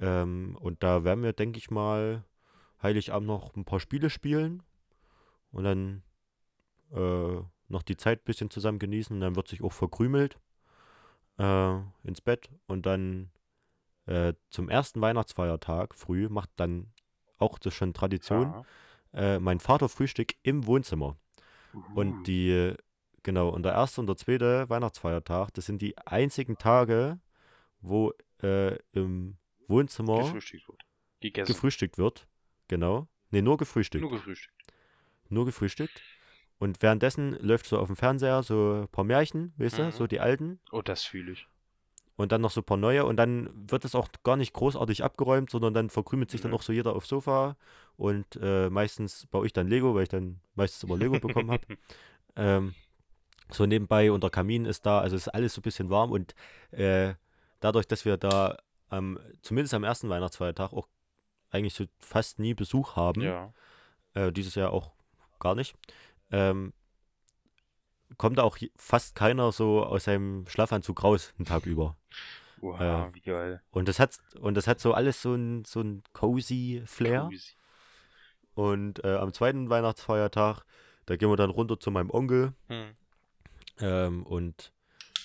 Ähm, 0.00 0.56
und 0.60 0.82
da 0.82 1.04
werden 1.04 1.22
wir, 1.22 1.32
denke 1.32 1.58
ich 1.58 1.70
mal, 1.70 2.24
Heiligabend 2.82 3.26
noch 3.26 3.56
ein 3.56 3.64
paar 3.64 3.80
Spiele 3.80 4.10
spielen 4.10 4.62
und 5.50 5.64
dann 5.64 6.02
äh, 6.92 7.40
noch 7.68 7.82
die 7.82 7.96
Zeit 7.96 8.20
ein 8.20 8.24
bisschen 8.24 8.50
zusammen 8.50 8.78
genießen. 8.78 9.14
Und 9.16 9.20
dann 9.20 9.36
wird 9.36 9.48
sich 9.48 9.62
auch 9.62 9.72
verkrümelt. 9.72 10.38
Äh, 11.38 11.78
ins 12.04 12.20
Bett 12.20 12.50
und 12.66 12.86
dann 12.86 13.30
äh, 14.06 14.34
zum 14.50 14.68
ersten 14.68 15.00
Weihnachtsfeiertag 15.00 15.94
früh 15.94 16.28
macht 16.28 16.50
dann 16.56 16.92
auch 17.38 17.58
das 17.58 17.74
schon 17.74 17.92
Tradition, 17.92 18.64
Ja. 19.12 19.34
äh, 19.34 19.40
mein 19.40 19.60
Vater 19.60 19.88
Frühstück 19.88 20.34
im 20.42 20.66
Wohnzimmer. 20.66 21.16
Uh. 21.74 21.82
Und 21.94 22.24
die, 22.24 22.74
genau, 23.22 23.48
und 23.48 23.64
der 23.64 23.72
erste 23.72 24.00
und 24.00 24.06
der 24.06 24.16
zweite 24.16 24.68
Weihnachtsfeiertag, 24.68 25.50
das 25.54 25.66
sind 25.66 25.82
die 25.82 25.96
einzigen 25.98 26.56
Tage, 26.56 27.20
wo 27.80 28.12
äh, 28.42 28.76
im 28.92 29.36
Wohnzimmer 29.68 30.18
gefrühstückt 30.22 30.68
wird. 30.68 30.82
Gegessen. 31.20 31.52
gefrühstückt 31.52 31.98
wird. 31.98 32.28
Genau. 32.68 33.08
Nee, 33.30 33.42
nur 33.42 33.56
gefrühstückt. 33.56 34.02
Nur 34.02 34.10
gefrühstückt. 34.12 34.54
Nur 35.28 35.44
gefrühstückt. 35.44 36.02
Und 36.58 36.80
währenddessen 36.82 37.32
läuft 37.40 37.66
so 37.66 37.78
auf 37.78 37.86
dem 37.88 37.96
Fernseher 37.96 38.42
so 38.42 38.82
ein 38.82 38.88
paar 38.88 39.04
Märchen, 39.04 39.52
weißt 39.58 39.78
Mhm. 39.78 39.82
du, 39.84 39.92
so 39.92 40.06
die 40.06 40.20
alten. 40.20 40.58
Oh, 40.72 40.82
das 40.82 41.04
fühle 41.04 41.32
ich. 41.32 41.46
Und 42.16 42.32
dann 42.32 42.40
noch 42.40 42.50
so 42.50 42.62
ein 42.62 42.64
paar 42.64 42.78
neue. 42.78 43.04
Und 43.04 43.16
dann 43.18 43.50
wird 43.70 43.84
es 43.84 43.94
auch 43.94 44.08
gar 44.24 44.36
nicht 44.36 44.54
großartig 44.54 45.04
abgeräumt, 45.04 45.50
sondern 45.50 45.74
dann 45.74 45.90
verkrümelt 45.90 46.30
sich 46.30 46.40
dann 46.40 46.52
Nö. 46.52 46.56
auch 46.56 46.62
so 46.62 46.72
jeder 46.72 46.96
aufs 46.96 47.08
Sofa. 47.08 47.56
Und 47.98 48.38
äh, 48.40 48.70
meistens 48.70 49.26
baue 49.26 49.44
ich 49.44 49.52
dann 49.52 49.68
Lego, 49.68 49.94
weil 49.94 50.04
ich 50.04 50.08
dann 50.08 50.40
meistens 50.54 50.82
immer 50.84 50.96
Lego 50.96 51.18
bekommen 51.20 51.50
habe. 51.50 51.66
Ähm, 52.38 52.74
so 53.50 53.64
nebenbei 53.64 54.12
und 54.12 54.22
der 54.22 54.28
Kamin 54.28 54.66
ist 54.66 54.84
da, 54.84 54.98
also 55.00 55.16
ist 55.16 55.28
alles 55.28 55.54
so 55.54 55.60
ein 55.60 55.62
bisschen 55.62 55.88
warm 55.88 56.12
und 56.12 56.34
äh, 56.70 57.14
dadurch, 57.60 57.86
dass 57.88 58.04
wir 58.04 58.18
da 58.18 58.58
am, 58.90 59.18
zumindest 59.40 59.72
am 59.72 59.84
ersten 59.84 60.10
Weihnachtsfeiertag 60.10 60.74
auch 60.74 60.86
eigentlich 61.50 61.72
so 61.72 61.86
fast 61.98 62.38
nie 62.38 62.52
Besuch 62.52 62.94
haben, 62.96 63.22
Ja. 63.22 63.54
äh, 64.12 64.32
dieses 64.32 64.54
Jahr 64.54 64.70
auch 64.72 64.92
gar 65.40 65.54
nicht, 65.54 65.74
ähm, 66.30 66.72
kommt 68.18 68.38
auch 68.40 68.56
fast 68.76 69.14
keiner 69.14 69.52
so 69.52 69.84
aus 69.84 70.04
seinem 70.04 70.46
Schlafanzug 70.46 71.02
raus, 71.02 71.34
einen 71.38 71.46
Tag 71.46 71.66
über. 71.66 71.96
Wow, 72.58 72.80
Ja. 72.80 73.14
wie 73.14 73.20
geil. 73.20 73.62
Und 73.70 73.88
das 73.88 73.98
hat, 73.98 74.18
und 74.40 74.54
das 74.56 74.66
hat 74.66 74.80
so 74.80 74.94
alles 74.94 75.20
so 75.20 75.34
ein, 75.34 75.64
so 75.64 75.80
ein 75.80 76.02
cozy 76.12 76.82
Flair. 76.86 77.22
Cozy. 77.24 77.52
Und 78.54 79.04
äh, 79.04 79.16
am 79.16 79.32
zweiten 79.34 79.68
Weihnachtsfeiertag, 79.68 80.64
da 81.04 81.16
gehen 81.16 81.28
wir 81.28 81.36
dann 81.36 81.50
runter 81.50 81.78
zu 81.78 81.90
meinem 81.90 82.10
Onkel 82.10 82.54
Hm. 82.68 82.96
ähm, 83.78 84.22
und 84.24 84.72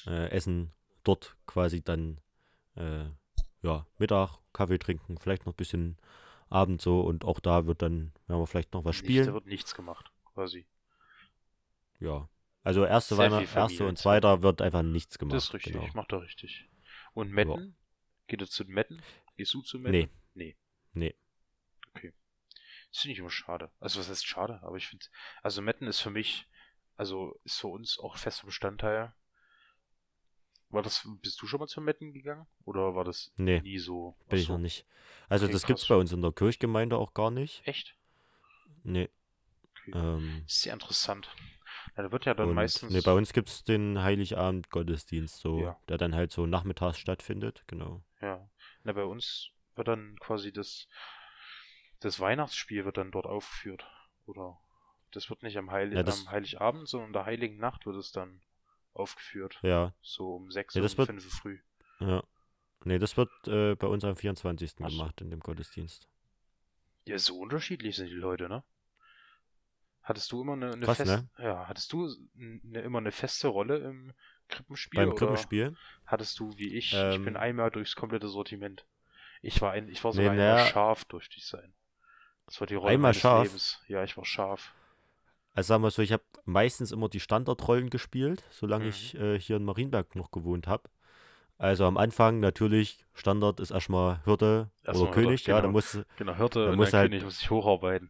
äh, 0.05 0.29
essen 0.31 0.71
dort 1.03 1.37
quasi 1.47 1.81
dann 1.81 2.19
äh, 2.75 3.05
ja, 3.61 3.85
Mittag, 3.97 4.39
Kaffee 4.53 4.79
trinken, 4.79 5.17
vielleicht 5.17 5.45
noch 5.45 5.53
ein 5.53 5.57
bisschen 5.57 5.97
Abend 6.49 6.81
so 6.81 6.99
und 7.01 7.23
auch 7.23 7.39
da 7.39 7.65
wird 7.65 7.81
dann, 7.81 8.11
werden 8.27 8.41
wir 8.41 8.47
vielleicht 8.47 8.73
noch 8.73 8.83
was 8.83 8.97
spielen. 8.97 9.27
da 9.27 9.33
wird 9.33 9.45
nichts 9.45 9.73
gemacht, 9.73 10.11
quasi. 10.33 10.65
Ja. 12.01 12.27
Also 12.63 12.85
erste, 12.85 13.17
Weihnacht, 13.17 13.55
erste 13.55 13.87
und 13.87 13.97
zweiter 13.97 14.43
wird 14.43 14.61
einfach 14.61 14.83
nichts 14.83 15.17
gemacht. 15.17 15.35
Das 15.35 15.45
ist 15.45 15.53
richtig, 15.53 15.73
Genau. 15.73 15.87
macht 15.93 16.11
er 16.11 16.21
richtig. 16.21 16.67
Und 17.13 17.31
Metten? 17.31 17.75
Geht 18.27 18.41
er 18.41 18.47
zu 18.47 18.65
Metten? 18.65 19.01
Gehst 19.37 19.53
du 19.53 19.61
zu 19.61 19.79
Metten? 19.79 19.91
Nee. 19.93 20.09
Nee. 20.33 20.55
Nee. 20.93 21.15
Okay. 21.93 22.13
Das 22.91 22.99
finde 23.01 23.13
ich 23.13 23.19
immer 23.19 23.31
schade. 23.31 23.71
Also 23.79 23.99
was 23.99 24.09
heißt 24.09 24.25
schade? 24.27 24.59
Aber 24.63 24.77
ich 24.77 24.87
finde, 24.87 25.05
also 25.41 25.61
Metten 25.61 25.87
ist 25.87 25.99
für 26.01 26.11
mich, 26.11 26.47
also 26.97 27.39
ist 27.45 27.59
für 27.59 27.67
uns 27.67 27.97
auch 27.99 28.17
fester 28.17 28.45
Bestandteil. 28.45 29.13
War 30.69 30.83
das, 30.83 31.05
bist 31.21 31.41
du 31.41 31.47
schon 31.47 31.59
mal 31.59 31.67
zu 31.67 31.81
Metten 31.81 32.13
gegangen? 32.13 32.47
Oder 32.63 32.95
war 32.95 33.03
das 33.03 33.31
Nee, 33.35 33.59
nie 33.61 33.79
so? 33.79 34.15
bin 34.29 34.39
ich 34.39 34.47
noch 34.47 34.57
nicht. 34.57 34.85
Also 35.27 35.45
Okay, 35.45 35.53
das 35.53 35.65
gibt's 35.65 35.81
krass. 35.83 35.89
bei 35.89 35.95
uns 35.95 36.11
in 36.13 36.21
der 36.21 36.31
Kirchgemeinde 36.31 36.97
auch 36.97 37.13
gar 37.13 37.31
nicht. 37.31 37.61
Echt? 37.65 37.97
Nee. 38.83 39.09
Okay. 39.81 39.91
Ähm, 39.95 40.43
Ist 40.45 40.61
sehr 40.61 40.73
interessant. 40.73 41.29
Ja, 41.97 42.03
da 42.03 42.11
wird 42.11 42.25
ja 42.25 42.33
dann 42.33 42.49
und 42.49 42.55
meistens. 42.55 42.91
nee, 42.93 43.01
bei 43.01 43.11
uns 43.13 43.33
gibt's 43.33 43.63
den 43.63 44.01
Heiligabend 44.01 44.69
Gottesdienst 44.69 45.39
so, 45.39 45.59
Ja. 45.61 45.77
der 45.89 45.97
dann 45.97 46.15
halt 46.15 46.31
so 46.31 46.45
nachmittags 46.45 46.97
stattfindet, 46.99 47.63
genau. 47.67 48.01
Ja. 48.21 48.47
Na, 48.83 48.93
bei 48.93 49.03
uns 49.03 49.49
wird 49.75 49.87
dann 49.87 50.17
quasi 50.19 50.53
das, 50.53 50.87
das 51.99 52.19
Weihnachtsspiel 52.19 52.85
wird 52.85 52.97
dann 52.97 53.11
dort 53.11 53.25
aufgeführt. 53.25 53.85
Oder 54.25 54.57
das 55.11 55.29
wird 55.29 55.43
nicht 55.43 55.57
am, 55.57 55.71
Heil 55.71 55.93
Ja, 55.93 56.01
am 56.05 56.29
Heiligabend, 56.31 56.87
sondern 56.87 57.07
in 57.09 57.13
der 57.13 57.25
Heiligen 57.25 57.57
Nacht 57.57 57.85
wird 57.85 57.97
es 57.97 58.11
dann 58.11 58.41
aufgeführt. 58.93 59.59
Ja, 59.61 59.93
So 60.01 60.35
um 60.35 60.51
6 60.51 60.75
Ja, 60.75 60.81
Uhr, 60.81 60.89
um 60.89 60.97
wird- 60.97 61.07
5 61.07 61.25
Uhr 61.25 61.31
früh. 61.31 61.59
ja. 61.99 62.23
Nee, 62.83 62.97
das 62.97 63.15
wird 63.15 63.29
äh, 63.47 63.75
bei 63.75 63.85
uns 63.87 64.03
am 64.03 64.15
24. 64.15 64.75
Ach 64.81 64.89
so. 64.89 64.97
gemacht 64.97 65.21
in 65.21 65.29
dem 65.29 65.39
Gottesdienst. 65.41 66.07
Ja, 67.05 67.19
so 67.19 67.37
unterschiedlich 67.37 67.95
sind 67.95 68.07
die 68.07 68.13
Leute, 68.15 68.49
ne? 68.49 68.63
Hattest 70.03 70.31
du 70.31 70.41
immer 70.41 70.53
eine, 70.53 70.71
eine 70.73 70.85
Krass, 70.85 70.97
fest, 70.97 71.11
ne? 71.11 71.29
ja, 71.37 71.67
hattest 71.67 71.93
du 71.93 72.09
eine, 72.37 72.81
immer 72.81 72.97
eine 72.99 73.11
feste 73.11 73.47
Rolle 73.47 73.77
im 73.77 74.13
Krippenspiel 74.47 75.05
Beim 75.05 75.15
Krippenspiel? 75.15 75.75
hattest 76.05 76.39
du 76.39 76.57
wie 76.57 76.75
ich, 76.75 76.91
ich 76.93 76.97
Ähm, 76.97 77.23
bin 77.23 77.37
einmal 77.37 77.69
durchs 77.71 77.95
komplette 77.95 78.27
Sortiment. 78.27 78.85
Ich 79.41 79.61
war 79.61 79.71
ein, 79.71 79.87
ich 79.89 80.03
war 80.03 80.11
Nee, 80.11 80.17
sogar 80.17 80.31
einmal 80.31 80.47
naja. 80.55 80.65
scharf 80.65 81.05
durfte 81.05 81.37
ich 81.37 81.45
sein. 81.45 81.73
Das 82.45 82.59
war 82.59 82.67
die 82.67 82.75
Rolle 82.75 82.93
Einmal 82.93 83.11
meines 83.11 83.21
scharf? 83.21 83.45
Lebens. 83.45 83.79
Ja, 83.87 84.03
ich 84.03 84.17
war 84.17 84.25
scharf. 84.25 84.73
Also 85.53 85.67
sagen 85.69 85.83
wir 85.83 85.91
so, 85.91 86.01
ich 86.01 86.11
habe 86.13 86.23
meistens 86.45 86.91
immer 86.91 87.09
die 87.09 87.19
Standardrollen 87.19 87.89
gespielt, 87.89 88.43
solange 88.51 88.85
Mhm. 88.85 88.89
ich 88.89 89.15
äh, 89.15 89.39
hier 89.39 89.57
in 89.57 89.63
Marienberg 89.65 90.15
noch 90.15 90.31
gewohnt 90.31 90.67
habe. 90.67 90.89
Also 91.57 91.85
am 91.85 91.97
Anfang 91.97 92.39
natürlich, 92.39 93.05
Standard 93.13 93.59
ist 93.59 93.71
erstmal 93.71 94.23
Hirte 94.25 94.69
Erstmal 94.83 95.09
oder 95.09 95.15
Hirte, 95.15 95.21
König, 95.27 95.45
ja, 95.47 95.55
da 95.55 95.61
genau. 95.61 95.71
muss 95.73 95.99
Genau, 96.17 96.35
Hirte 96.35 96.65
Da 96.65 96.71
du 96.75 96.83
halt- 96.83 97.11
König 97.11 97.23
muss 97.23 97.41
ich 97.41 97.49
hocharbeiten. 97.49 98.09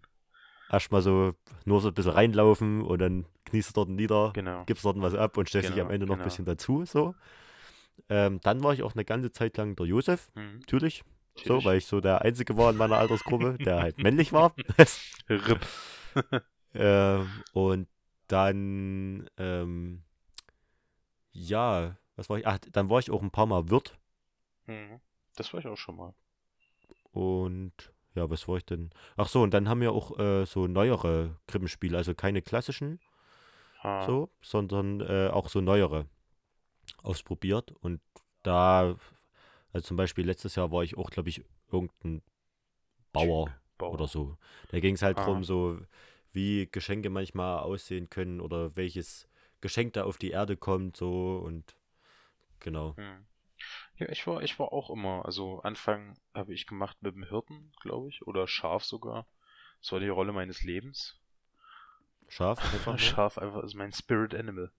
Erstmal 0.72 1.02
so 1.02 1.34
nur 1.66 1.82
so 1.82 1.90
ein 1.90 1.94
bisschen 1.94 2.14
reinlaufen 2.14 2.82
und 2.82 3.00
dann 3.00 3.26
kniest 3.46 3.70
du 3.70 3.74
dort 3.74 3.90
nieder, 3.90 4.32
Genau. 4.34 4.64
gibst 4.66 4.86
dort 4.86 5.00
was 5.02 5.14
ab 5.16 5.38
und 5.38 5.50
stellst 5.50 5.70
dich 5.70 5.76
Genau, 5.76 5.88
am 5.88 5.92
Ende 5.94 6.06
noch 6.06 6.16
genau. 6.16 6.24
ein 6.24 6.28
bisschen 6.30 6.46
dazu, 6.46 6.86
so. 6.86 7.14
Ähm, 8.10 8.40
dann 8.42 8.64
war 8.64 8.74
ich 8.74 8.84
auch 8.84 8.94
eine 8.96 9.06
ganze 9.06 9.32
Zeit 9.32 9.58
lang 9.58 9.76
der 9.76 9.86
Josef, 9.86 10.32
Mhm. 10.36 10.60
natürlich, 10.62 11.04
so, 11.46 11.64
weil 11.64 11.78
ich 11.78 11.86
so 11.86 12.02
der 12.02 12.22
Einzige 12.22 12.58
war 12.58 12.72
in 12.72 12.78
meiner 12.78 12.98
Altersgruppe, 12.98 13.58
der 13.66 13.80
halt 13.82 13.98
männlich 14.00 14.34
war. 14.34 14.56
RIP. 15.30 15.60
Ähm, 16.74 17.28
und 17.52 17.90
dann, 18.28 19.30
ähm, 19.38 20.04
ja, 21.34 21.98
was 22.16 22.30
war 22.30 22.38
ich? 22.38 22.48
Ach, 22.48 22.60
dann 22.72 22.90
war 22.90 23.00
ich 23.00 23.12
auch 23.12 23.22
ein 23.22 23.32
paar 23.32 23.46
Mal 23.46 23.70
Wirt. 23.70 23.98
Mhm. 24.68 25.02
Das 25.36 25.52
war 25.54 25.60
ich 25.60 25.68
auch 25.68 25.76
schon 25.76 25.98
mal. 25.98 26.14
Und 27.12 27.74
ja, 28.16 28.30
was 28.30 28.48
war 28.48 28.58
ich 28.58 28.66
denn? 28.66 28.92
Ach 29.18 29.28
so, 29.28 29.42
und 29.42 29.54
dann 29.54 29.70
haben 29.70 29.82
wir 29.82 29.92
auch 29.94 30.18
äh, 30.20 30.46
so 30.46 30.68
neuere 30.68 31.38
Krippenspiele, 31.48 31.98
also 31.98 32.14
keine 32.16 32.42
klassischen, 32.42 33.00
Ah, 33.84 34.06
so, 34.06 34.30
sondern 34.42 35.02
äh, 35.02 35.30
auch 35.32 35.50
so 35.50 35.62
neuere 35.62 36.08
ausprobiert. 37.04 37.72
Und 37.82 38.02
da, 38.44 38.96
also 39.74 39.88
zum 39.88 39.98
Beispiel 39.98 40.26
letztes 40.26 40.56
Jahr 40.56 40.72
war 40.72 40.84
ich 40.84 40.98
auch, 40.98 41.10
glaube 41.10 41.30
ich, 41.30 41.44
irgendein 41.72 42.22
Bauer 43.14 43.50
Bauer. 43.78 43.94
oder 43.94 44.08
so. 44.08 44.38
Da 44.70 44.80
ging 44.80 44.96
es 44.96 45.02
halt 45.02 45.18
Aha. 45.18 45.26
darum, 45.26 45.44
so 45.44 45.80
wie 46.32 46.68
Geschenke 46.72 47.10
manchmal 47.10 47.60
aussehen 47.60 48.10
können 48.10 48.40
oder 48.42 48.76
welches 48.76 49.28
Geschenk 49.62 49.94
da 49.94 50.04
auf 50.06 50.18
die 50.18 50.32
Erde 50.32 50.58
kommt, 50.58 50.98
so 50.98 51.38
und 51.44 51.76
genau. 52.60 52.96
Mhm. 52.98 53.26
Ja, 54.02 54.10
ich 54.10 54.26
war, 54.28 54.42
ich 54.42 54.58
war 54.60 54.74
auch 54.74 54.90
immer, 54.90 55.26
also 55.26 55.60
Anfang 55.62 56.18
habe 56.34 56.54
ich 56.54 56.66
gemacht 56.68 56.98
mit 57.02 57.14
dem 57.16 57.24
Hirten, 57.24 57.72
glaube 57.82 58.10
ich, 58.10 58.26
oder 58.26 58.48
Schaf 58.48 58.84
sogar. 58.84 59.28
Das 59.82 59.92
war 59.92 60.00
die 60.00 60.08
Rolle 60.10 60.32
meines 60.34 60.64
Lebens. 60.64 61.20
Scharf 62.28 62.60
einfach. 62.74 62.94
ne? 62.94 63.00
Schaf 63.00 63.38
einfach 63.38 63.64
ist 63.64 63.76
mein 63.76 63.92
Spirit 63.94 64.34
Animal. 64.34 64.72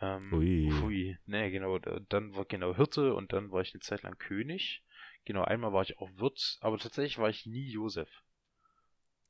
Ähm, 0.00 0.32
Ui. 0.32 0.72
Ui. 0.84 1.18
Nee, 1.26 1.50
genau. 1.50 1.78
da- 1.78 2.00
Dann 2.08 2.34
war 2.34 2.44
genau 2.44 2.74
Hirte 2.74 3.14
und 3.14 3.32
dann 3.32 3.50
war 3.50 3.60
ich 3.62 3.72
eine 3.74 3.80
Zeit 3.80 4.02
lang 4.02 4.16
König. 4.18 4.82
Genau, 5.24 5.42
einmal 5.44 5.72
war 5.72 5.82
ich 5.82 5.98
auch 5.98 6.08
Wirt, 6.16 6.58
aber 6.60 6.78
tatsächlich 6.78 7.18
war 7.18 7.28
ich 7.28 7.46
nie 7.46 7.68
Josef. 7.70 8.08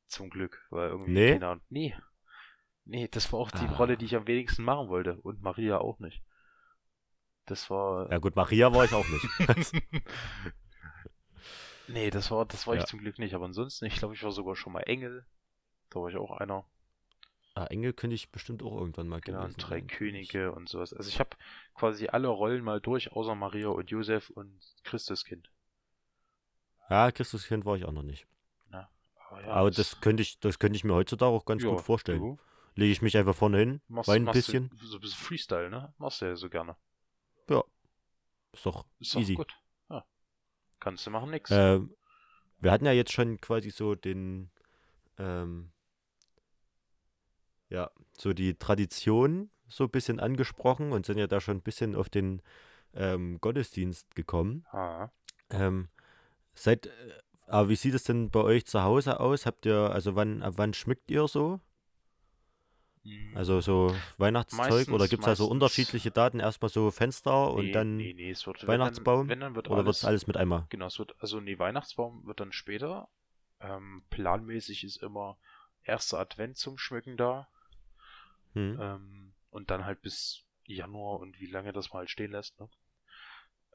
Zum 0.07 0.31
Glück, 0.31 0.65
weil 0.71 0.89
irgendwie 0.91 1.13
Nee? 1.13 1.43
Ahnung. 1.43 1.63
Nee. 1.71 1.97
Nee, 2.85 3.09
das 3.09 3.31
war 3.33 3.41
auch 3.41 3.51
die 3.51 3.67
Ah. 3.67 3.77
Rolle, 3.77 3.99
die 3.99 4.07
ich 4.07 4.17
am 4.17 4.27
wenigsten 4.27 4.63
machen 4.63 4.89
wollte. 4.89 5.19
Und 5.21 5.43
Maria 5.43 5.79
auch 5.79 5.99
nicht. 5.99 6.23
Das 7.49 7.71
war. 7.71 8.11
Ja 8.11 8.19
gut, 8.19 8.37
Maria 8.37 8.73
war 8.73 8.85
ich 8.85 8.93
auch 8.93 9.07
nicht. 9.09 9.27
nee, 11.89 12.11
das 12.11 12.31
war, 12.31 12.47
das 12.47 12.67
war 12.67 12.75
ich 12.75 12.81
Ja. 12.81 12.87
zum 12.87 13.01
Glück 13.01 13.19
nicht. 13.19 13.35
Aber 13.35 13.47
ansonsten, 13.47 13.87
ich 13.87 13.97
glaube, 13.97 14.15
ich 14.15 14.23
war 14.23 14.33
sogar 14.33 14.57
schon 14.57 14.73
mal 14.73 14.83
Engel. 14.83 15.25
Da 15.91 16.01
war 16.01 16.11
ich 16.11 16.17
auch 16.17 16.33
einer. 16.33 16.65
ah, 17.55 17.67
Engel 17.67 17.93
könnte 17.93 18.15
ich 18.15 18.31
bestimmt 18.31 18.63
auch 18.63 18.77
irgendwann 18.77 19.09
mal 19.09 19.21
Genau, 19.21 19.45
und 19.45 19.57
drei. 19.57 19.81
Könige 19.81 20.53
und 20.53 20.69
sowas. 20.69 20.93
Also 20.93 21.09
ich 21.09 21.19
habe 21.19 21.31
quasi 21.75 22.09
alle 22.09 22.29
Rollen 22.29 22.63
mal 22.63 22.81
durch, 22.81 23.13
außer 23.13 23.35
Maria 23.35 23.69
und 23.69 23.91
Josef 23.91 24.31
und 24.31 24.61
Christuskind. 24.85 25.51
Ja, 26.91 27.11
Christuskind 27.11 27.65
war 27.65 27.77
ich 27.77 27.85
auch 27.85 27.93
noch 27.93 28.03
nicht. 28.03 28.27
Aber, 29.31 29.43
ja, 29.43 29.49
Aber 29.49 29.71
das 29.71 30.01
könnte 30.01 30.23
ich, 30.23 30.39
das 30.41 30.59
könnte 30.59 30.77
ich 30.77 30.85
mir 30.85 30.95
heutzutage 30.95 31.31
auch 31.31 31.45
ganz 31.45 31.63
ja, 31.63 31.71
gut 31.71 31.81
vorstellen. 31.81 32.21
Du 32.21 32.39
Lege 32.77 32.93
ich 32.93 33.03
mich 33.03 33.17
einfach 33.17 33.35
vorne 33.35 33.59
hin, 33.59 33.81
machst, 33.89 34.11
ein 34.11 34.25
bisschen. 34.25 34.71
Du, 34.71 34.87
so 34.87 34.97
ein 34.97 35.01
bisschen 35.01 35.19
Freestyle, 35.19 35.71
ne? 35.71 35.93
Machst 35.99 36.23
du 36.23 36.27
ja 36.27 36.37
so 36.37 36.49
gerne. 36.49 36.77
Ist 38.53 38.67
doch 38.67 38.85
Ist 38.99 39.15
doch 39.15 39.21
easy. 39.21 39.35
gut. 39.35 39.55
Ja. 39.89 40.05
Kannst 40.81 41.07
du 41.07 41.11
machen, 41.11 41.31
nix. 41.31 41.51
Ähm, 41.53 41.95
wir 42.59 42.73
hatten 42.73 42.87
ja 42.87 42.93
jetzt 42.93 43.13
schon 43.13 43.41
quasi 43.41 43.71
so 43.71 43.95
den, 43.95 44.51
ähm, 45.19 45.71
ja, 47.69 47.91
so 48.17 48.33
die 48.33 48.55
Tradition 48.55 49.51
so 49.69 49.85
ein 49.85 49.91
bisschen 49.91 50.19
angesprochen 50.19 50.93
und 50.93 51.07
sind 51.07 51.19
ja 51.19 51.27
da 51.27 51.41
schon 51.41 51.59
ein 51.59 51.63
bisschen 51.63 51.95
auf 51.95 52.09
den 52.09 52.43
ähm, 52.95 53.39
Gottesdienst 53.41 54.15
gekommen. 54.17 54.65
Ah. 54.73 55.11
Ähm, 55.51 55.89
seit, 56.55 56.87
äh, 56.87 56.91
aber 57.47 57.69
wie 57.69 57.77
sieht 57.77 57.95
es 57.95 58.05
denn 58.05 58.31
bei 58.31 58.41
euch 58.41 58.67
zu 58.67 58.83
Hause 58.83 59.21
aus? 59.21 59.47
Habt 59.47 59.67
ihr, 59.67 59.91
also 59.91 60.17
wann, 60.17 60.43
ab 60.43 60.55
wann 60.57 60.75
schmückt 60.75 61.11
ihr 61.11 61.29
so? 61.29 61.61
Hm, 63.05 63.33
Also 63.37 63.61
so 63.61 63.95
Weihnachtszeug 64.17 64.89
oder 64.89 64.99
Meistens- 64.99 65.11
gibt 65.11 65.21
es 65.23 65.27
da 65.27 65.37
so 65.37 65.45
meistens- 65.45 65.51
unterschiedliche 65.51 66.11
Daten? 66.11 66.41
Erstmal 66.41 66.69
so 66.69 66.91
Fenster 66.91 67.53
und 67.53 67.67
nee, 67.67 67.73
dann 67.73 67.97
nee, 67.97 68.13
nee, 68.15 68.35
wird, 68.35 68.67
Weihnachtsbaum? 68.67 69.29
Wenn 69.29 69.41
dann, 69.41 69.41
wenn 69.41 69.41
dann 69.41 69.55
wird 69.55 69.69
oder 69.69 69.79
wird 69.79 69.87
alles, 69.87 69.99
es 69.99 70.05
alles 70.05 70.27
mit 70.27 70.37
einmal? 70.37 70.67
Genau, 70.71 70.87
es 70.87 70.99
wird, 70.99 71.15
also 71.21 71.41
nee, 71.41 71.59
Weihnachtsbaum 71.59 72.27
wird 72.27 72.41
dann 72.41 72.53
später. 72.53 73.09
Ähm, 73.61 74.05
planmäßig 74.11 74.85
ist 74.85 75.03
immer 75.03 75.37
erster 75.83 76.19
Advent 76.19 76.57
zum 76.57 76.79
Schmücken 76.79 77.17
da. 77.17 77.49
Hm? 78.55 78.79
Ähm, 78.81 79.35
und 79.51 79.71
dann 79.71 79.85
halt 79.85 80.01
bis 80.03 80.45
Januar 80.65 81.21
und 81.21 81.41
wie 81.41 81.47
lange 81.47 81.73
das 81.73 81.93
mal 81.93 82.01
halt 82.01 82.11
stehen 82.11 82.31
lässt, 82.33 82.59
ne? 82.61 82.69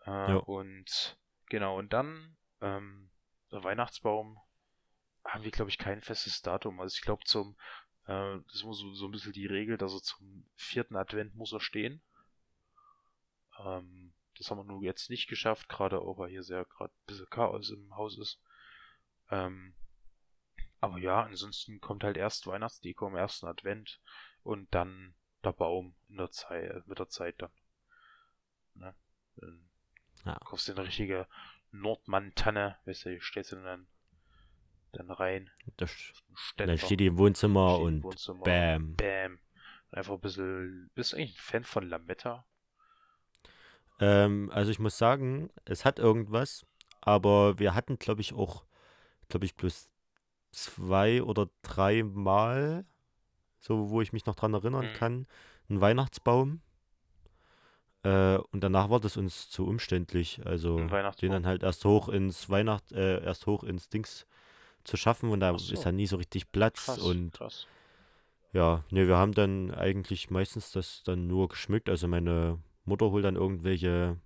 Äh, 0.05 0.09
Ja. 0.31 0.35
Und 0.37 1.17
genau, 1.49 1.77
und 1.77 1.91
dann 1.93 2.37
ähm, 2.61 3.09
Weihnachtsbaum 3.49 4.37
haben 5.25 5.43
wir, 5.43 5.51
glaube 5.51 5.69
ich, 5.69 5.77
kein 5.77 6.01
festes 6.01 6.41
Datum. 6.41 6.79
Also 6.79 6.95
ich 6.95 7.01
glaube 7.01 7.23
zum, 7.25 7.55
äh, 8.05 8.39
das 8.45 8.55
ist 8.55 8.63
immer 8.63 8.73
so, 8.73 8.93
so 8.93 9.05
ein 9.05 9.11
bisschen 9.11 9.33
die 9.33 9.45
Regel, 9.45 9.77
dass 9.77 9.93
er 9.93 10.01
zum 10.01 10.45
vierten 10.55 10.95
Advent 10.95 11.35
muss 11.35 11.53
er 11.53 11.59
stehen. 11.61 12.01
Ähm, 13.59 14.13
das 14.37 14.49
haben 14.49 14.57
wir 14.57 14.63
nur 14.63 14.83
jetzt 14.83 15.09
nicht 15.09 15.27
geschafft, 15.27 15.69
gerade 15.69 15.99
auch, 15.99 16.17
weil 16.17 16.29
hier 16.29 16.43
sehr 16.43 16.65
gerade 16.65 16.93
ein 16.93 17.05
bisschen 17.05 17.29
Chaos 17.29 17.69
im 17.69 17.95
Haus 17.95 18.17
ist. 18.17 18.41
Ähm, 19.29 19.75
aber 20.79 20.97
ja, 20.97 21.23
ansonsten 21.23 21.79
kommt 21.79 22.03
halt 22.03 22.17
erst 22.17 22.45
Weihnachtsdeko 22.45 23.07
am 23.07 23.15
ersten 23.15 23.47
Advent 23.47 24.01
und 24.43 24.73
dann 24.73 25.15
der 25.43 25.53
Baum 25.53 25.95
in 26.09 26.17
der 26.17 26.31
Zeit, 26.31 26.69
äh, 26.71 26.81
mit 26.85 26.99
der 26.99 27.09
Zeit 27.09 27.41
dann. 27.41 27.51
Ne? 28.75 28.95
Dann 29.37 29.69
Ja. 30.25 30.37
kaufst 30.39 30.67
du 30.67 30.73
eine 30.73 30.85
richtige 30.85 31.27
Nordmann-Tanne, 31.71 32.77
weißt 32.85 33.05
du, 33.05 33.21
stellst 33.21 33.51
du 33.51 33.63
dann, 33.63 33.87
dann 34.93 35.11
rein. 35.11 35.49
Das, 35.77 35.91
dann 36.57 36.77
steht 36.77 36.99
die 36.99 37.07
im 37.07 37.17
Wohnzimmer 37.17 37.75
steht 37.75 37.85
und 37.85 38.03
Wohnzimmer, 38.03 38.43
bam. 38.43 38.95
Bam. 38.95 39.39
Einfach 39.91 40.13
ein 40.13 40.21
bisschen. 40.21 40.91
Bist 40.95 41.13
du 41.13 41.17
eigentlich 41.17 41.35
ein 41.35 41.41
Fan 41.41 41.63
von 41.63 41.87
Lametta? 41.87 42.45
Ähm, 43.99 44.49
also 44.53 44.71
ich 44.71 44.79
muss 44.79 44.97
sagen, 44.97 45.49
es 45.65 45.85
hat 45.85 45.99
irgendwas, 45.99 46.65
aber 47.01 47.59
wir 47.59 47.75
hatten, 47.75 47.99
glaube 47.99 48.21
ich, 48.21 48.33
auch, 48.33 48.65
glaube 49.29 49.45
ich, 49.45 49.55
bloß 49.55 49.89
zwei 50.51 51.21
oder 51.23 51.49
drei 51.61 52.03
Mal, 52.03 52.85
so 53.59 53.89
wo 53.89 54.01
ich 54.01 54.13
mich 54.13 54.25
noch 54.25 54.35
dran 54.35 54.53
erinnern 54.53 54.87
Mhm. 54.87 54.93
kann, 54.93 55.27
einen 55.69 55.81
Weihnachtsbaum. 55.81 56.61
Äh, 58.03 58.37
und 58.37 58.61
danach 58.61 58.89
war 58.89 58.99
das 58.99 59.15
uns 59.17 59.49
zu 59.49 59.65
umständlich. 59.65 60.41
Also 60.45 60.87
den 61.21 61.31
dann 61.31 61.45
halt 61.45 61.63
erst 61.63 61.85
hoch 61.85 62.09
ins 62.09 62.49
Weihnacht, 62.49 62.91
äh, 62.91 63.23
erst 63.23 63.47
hoch 63.47 63.63
ins 63.63 63.89
Dings 63.89 64.25
zu 64.83 64.97
schaffen 64.97 65.29
und 65.29 65.39
da 65.41 65.55
so. 65.57 65.73
ist 65.73 65.85
dann 65.85 65.95
nie 65.95 66.07
so 66.07 66.17
richtig 66.17 66.51
Platz 66.51 66.97
Krass, 66.97 66.99
und 66.99 67.31
krass. 67.31 67.67
ja, 68.53 68.83
ne, 68.91 69.07
wir 69.07 69.17
haben 69.17 69.33
dann 69.33 69.71
eigentlich 69.71 70.29
meistens 70.29 70.71
das 70.71 71.03
dann 71.03 71.27
nur 71.27 71.47
geschmückt. 71.49 71.89
Also 71.89 72.07
meine 72.07 72.59
Mutter 72.85 73.11
holt 73.11 73.25
dann 73.25 73.35
irgendwelche 73.35 74.17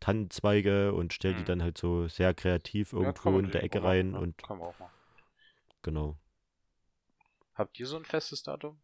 Tannenzweige 0.00 0.94
und 0.94 1.12
stellt 1.12 1.38
die 1.38 1.44
Mhm. 1.44 1.44
dann 1.44 1.62
halt 1.62 1.78
so 1.78 2.08
sehr 2.08 2.34
kreativ 2.34 2.92
Ja, 2.98 3.12
irgendwo 3.12 3.30
man 3.32 3.44
in 3.44 3.50
der 3.50 3.62
Ecke 3.64 3.82
auch 3.82 3.84
rein 3.84 4.12
ne? 4.12 4.18
und 4.18 4.34
Kann 4.42 4.58
man 4.58 4.68
auch 4.68 4.78
machen. 4.78 4.94
genau. 5.82 6.18
Habt 7.54 7.80
ihr 7.80 7.88
so 7.88 7.96
ein 7.96 8.04
festes 8.04 8.44
Datum? 8.44 8.80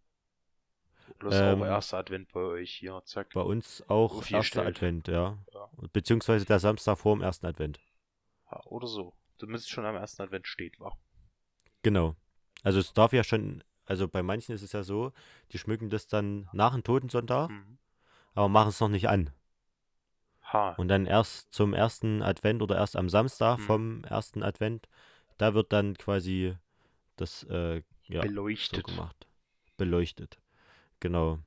Oder 1.20 1.30
Ähm, 1.30 1.62
auch 1.62 1.64
erster 1.64 1.98
Advent 1.98 2.32
bei 2.32 2.40
euch 2.40 2.74
hier? 2.74 3.00
Zack. 3.04 3.28
Bei 3.34 3.42
uns 3.42 3.82
auch 3.88 4.22
erster 4.30 4.64
stellt. 4.64 4.66
Advent, 4.66 5.06
ja. 5.08 5.36
Ja. 5.52 5.68
Beziehungsweise 5.92 6.46
der 6.46 6.58
Samstag 6.60 6.98
vor 6.98 7.14
dem 7.16 7.22
ersten 7.22 7.44
Advent. 7.46 7.78
Ja, 8.52 8.60
oder 8.66 8.86
so. 8.86 9.16
Es 9.50 9.68
schon 9.68 9.84
am 9.84 9.96
ersten 9.96 10.22
Advent 10.22 10.46
steht, 10.46 10.78
war. 10.80 10.96
Genau. 11.82 12.14
Also 12.62 12.78
es 12.78 12.92
darf 12.92 13.12
ja 13.12 13.24
schon, 13.24 13.64
also 13.86 14.08
bei 14.08 14.22
manchen 14.22 14.54
ist 14.54 14.62
es 14.62 14.72
ja 14.72 14.82
so, 14.84 15.12
die 15.52 15.58
schmücken 15.58 15.90
das 15.90 16.06
dann 16.06 16.48
nach 16.52 16.72
dem 16.72 16.84
Totensonntag, 16.84 17.50
Mhm. 17.50 17.78
aber 18.34 18.48
machen 18.48 18.68
es 18.68 18.80
noch 18.80 18.88
nicht 18.88 19.08
an. 19.08 19.30
Ha. 20.52 20.74
Und 20.76 20.88
dann 20.88 21.06
erst 21.06 21.52
zum 21.52 21.74
ersten 21.74 22.22
Advent 22.22 22.62
oder 22.62 22.76
erst 22.76 22.96
am 22.96 23.08
Samstag 23.08 23.58
Mhm. 23.58 23.62
vom 23.62 24.04
ersten 24.04 24.42
Advent, 24.42 24.88
da 25.38 25.54
wird 25.54 25.72
dann 25.72 25.94
quasi 25.96 26.56
das 27.16 27.42
äh, 27.44 27.82
ja, 28.06 28.22
so 28.22 28.28
beleuchtet. 28.28 28.84
gemacht. 28.84 29.26
Beleuchtet. 29.76 30.38
Genau. 31.00 31.38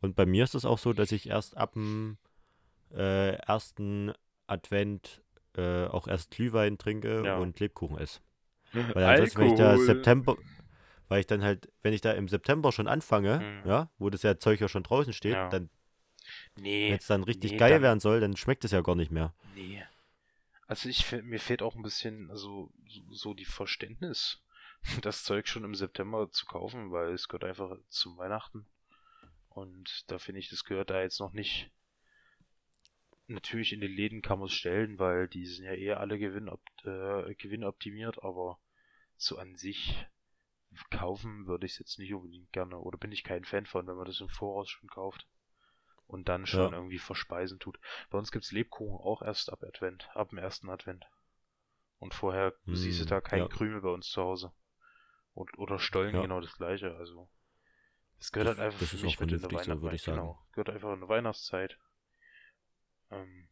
Und 0.00 0.14
bei 0.16 0.26
mir 0.26 0.44
ist 0.44 0.54
es 0.54 0.64
auch 0.64 0.78
so, 0.78 0.92
dass 0.92 1.12
ich 1.12 1.28
erst 1.28 1.56
ab 1.56 1.72
dem 1.72 2.18
äh, 2.92 3.34
ersten 3.36 4.12
Advent 4.46 5.22
äh, 5.60 5.86
auch 5.88 6.08
erst 6.08 6.30
Glühwein 6.30 6.78
trinke 6.78 7.22
Ja. 7.24 7.36
und 7.38 7.60
Lebkuchen 7.60 7.98
esse. 7.98 8.20
Weil 8.72 9.04
ansonsten, 9.04 9.40
wenn 9.40 9.52
ich 9.52 9.58
da. 9.58 9.76
September, 9.76 10.36
weil 11.08 11.20
ich 11.20 11.26
dann 11.26 11.42
halt, 11.42 11.70
wenn 11.82 11.92
ich 11.92 12.00
da 12.00 12.12
im 12.12 12.28
September 12.28 12.70
schon 12.72 12.86
anfange, 12.88 13.40
Mhm. 13.64 13.68
ja, 13.68 13.90
wo 13.98 14.10
das 14.10 14.22
ja 14.22 14.38
Zeug 14.38 14.60
ja 14.60 14.68
schon 14.68 14.82
draußen 14.84 15.12
steht, 15.12 15.32
Ja. 15.34 15.48
dann, 15.48 15.68
Nee, 16.56 16.90
wenn 16.90 16.98
es 16.98 17.06
dann 17.06 17.24
richtig 17.24 17.52
nee, 17.52 17.56
geil 17.58 17.72
dann- 17.72 17.82
werden 17.82 18.00
soll, 18.00 18.20
dann 18.20 18.36
schmeckt 18.36 18.64
es 18.64 18.70
ja 18.70 18.80
gar 18.80 18.94
nicht 18.94 19.10
mehr. 19.10 19.34
nee. 19.54 19.82
Also 20.68 20.88
ich 20.88 21.10
mir 21.24 21.40
fehlt 21.40 21.62
auch 21.62 21.74
ein 21.74 21.82
bisschen, 21.82 22.30
also 22.30 22.70
so, 22.86 23.02
so 23.10 23.34
die 23.34 23.44
Verständnis, 23.44 24.40
das 25.02 25.24
Zeug 25.24 25.48
schon 25.48 25.64
im 25.64 25.74
September 25.74 26.30
zu 26.30 26.46
kaufen, 26.46 26.92
weil 26.92 27.12
es 27.12 27.26
gehört 27.26 27.42
einfach 27.42 27.76
zum 27.88 28.16
Weihnachten. 28.18 28.66
Und 29.48 30.04
da 30.12 30.20
finde 30.20 30.38
ich, 30.38 30.48
das 30.48 30.64
gehört 30.64 30.90
da 30.90 31.00
jetzt 31.02 31.18
noch 31.18 31.32
nicht. 31.32 31.70
Natürlich 33.30 33.72
in 33.72 33.80
den 33.80 33.92
Läden 33.92 34.22
kann 34.22 34.38
man 34.40 34.48
es 34.48 34.54
stellen, 34.54 34.98
weil 34.98 35.28
die 35.28 35.46
sind 35.46 35.64
ja 35.64 35.72
eher 35.74 36.00
alle 36.00 36.16
äh, 36.16 37.34
gewinnoptimiert, 37.34 38.24
aber 38.24 38.58
so 39.16 39.38
an 39.38 39.54
sich 39.54 40.04
kaufen 40.90 41.46
würde 41.46 41.66
ich 41.66 41.72
es 41.72 41.78
jetzt 41.78 41.98
nicht 41.98 42.12
unbedingt 42.12 42.52
gerne. 42.52 42.78
Oder 42.78 42.98
bin 42.98 43.12
ich 43.12 43.22
kein 43.24 43.44
Fan 43.44 43.66
von, 43.66 43.86
wenn 43.86 43.96
man 43.96 44.06
das 44.06 44.20
im 44.20 44.28
Voraus 44.28 44.68
schon 44.68 44.88
kauft. 44.88 45.26
Und 46.06 46.28
dann 46.28 46.44
schon 46.44 46.72
Ja. 46.72 46.76
irgendwie 46.78 46.98
verspeisen 46.98 47.60
tut. 47.60 47.78
Bei 48.10 48.18
uns 48.18 48.32
gibt's 48.32 48.50
Lebkuchen 48.50 48.98
auch 48.98 49.22
erst 49.22 49.52
ab 49.52 49.62
Advent, 49.62 50.08
ab 50.14 50.30
dem 50.30 50.38
ersten 50.38 50.68
Advent. 50.68 51.06
Und 52.00 52.14
vorher 52.14 52.52
siehst 52.66 52.98
du 52.98 53.04
Hm, 53.04 53.10
da 53.10 53.20
keinen 53.20 53.42
ja. 53.42 53.48
Krümel 53.48 53.80
bei 53.80 53.90
uns 53.90 54.08
zu 54.08 54.20
Hause. 54.20 54.52
Und, 55.34 55.56
oder 55.56 55.78
Stollen 55.78 56.16
Ja. 56.16 56.22
genau 56.22 56.40
das 56.40 56.56
gleiche. 56.56 56.96
Also 56.96 57.28
es 58.18 58.32
gehört 58.32 58.48
Das- 58.48 58.58
halt 58.58 58.72
einfach 58.72 58.86
für 58.86 58.96
mich 59.04 59.20
mit 59.20 59.30
in 59.30 59.40
der 59.40 59.50
vernünftig 59.50 60.02
so. 60.02 60.10
Genau, 60.10 60.44
gehört 60.52 60.70
einfach 60.70 60.92
in 60.94 61.00
der 61.00 61.08
Weihnachtszeit. 61.08 61.78
Ähm, 63.10 63.48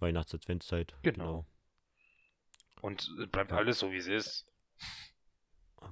Weihnachts-Adventszeit. 0.00 0.94
Genau. 1.02 1.46
und 2.80 3.10
äh, 3.20 3.26
bleibt 3.26 3.50
Ja. 3.52 3.56
alles 3.58 3.78
so 3.78 3.90
wie 3.92 3.96
es 3.96 4.06
ist. 4.06 4.46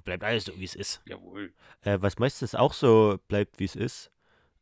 Bleibt 0.05 0.25
alles 0.25 0.45
so, 0.47 0.57
wie 0.59 0.65
es 0.65 0.75
ist. 0.75 1.03
Jawohl. 1.07 1.55
Äh, 1.83 1.99
was 2.01 2.19
meistens 2.19 2.55
auch 2.55 2.73
so 2.73 3.19
bleibt, 3.29 3.59
wie 3.61 3.65
es 3.65 3.77
ist, 3.77 4.11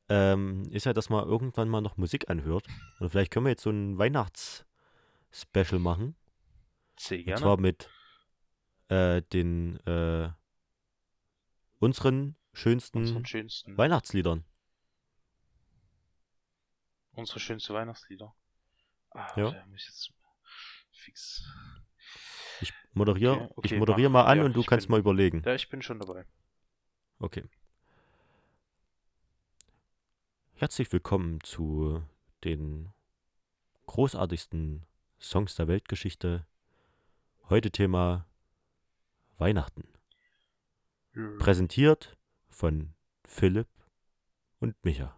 ähm, 0.09 0.65
ist 0.73 0.87
ja, 0.87 0.93
dass 0.93 1.09
man 1.09 1.25
irgendwann 1.27 1.69
mal 1.69 1.81
noch 1.81 1.97
Musik 1.97 2.29
anhört. 2.31 2.67
Und 2.99 3.11
vielleicht 3.11 3.31
können 3.33 3.47
wir 3.47 3.51
jetzt 3.51 3.63
so 3.63 3.71
ein 3.71 3.97
Weihnachts-Special 3.99 5.79
machen. 5.79 6.17
Sehr 6.99 7.19
Und 7.19 7.25
gerne. 7.27 7.41
zwar 7.41 7.57
mit 7.61 7.89
äh, 8.89 9.23
den 9.33 9.79
äh, 9.87 10.31
unseren 11.79 12.37
schönsten 12.53 12.99
unseren 12.99 13.25
schönsten, 13.25 13.79
Weihnachtsliedern. 13.79 14.45
unsere 17.13 17.39
schönsten 17.41 17.73
Weihnachtslieder. 17.75 18.35
Ah, 19.11 19.33
Ja. 19.37 19.51
da 19.51 19.67
muss 19.67 19.81
ich 19.83 19.87
jetzt 19.89 20.13
fix. 20.93 21.45
Ich 22.61 22.73
moderiere 22.93 23.33
Okay, 23.35 23.53
okay, 23.57 23.75
ich 23.75 23.79
moderiere 23.79 24.11
mal 24.11 24.25
an 24.25 24.39
Ja, 24.39 24.45
und 24.45 24.55
du 24.55 24.63
kannst 24.65 24.87
bin- 24.87 24.93
mal 24.93 25.01
überlegen. 25.01 25.43
Ja, 25.45 25.55
ich 25.55 25.69
bin 25.69 25.83
schon 25.83 25.99
dabei. 25.99 26.27
Okay. 27.19 27.45
Herzlich 30.55 30.93
willkommen 30.93 31.41
zu 31.43 32.03
den 32.45 32.93
großartigsten 33.87 34.87
Songs 35.19 35.55
der 35.55 35.69
Weltgeschichte. 35.69 36.47
Heute 37.49 37.71
Thema 37.71 38.27
Weihnachten. 39.39 39.89
Präsentiert 41.39 42.17
von 42.49 42.95
Philipp 43.25 43.69
und 44.61 44.77
Micha. 44.85 45.17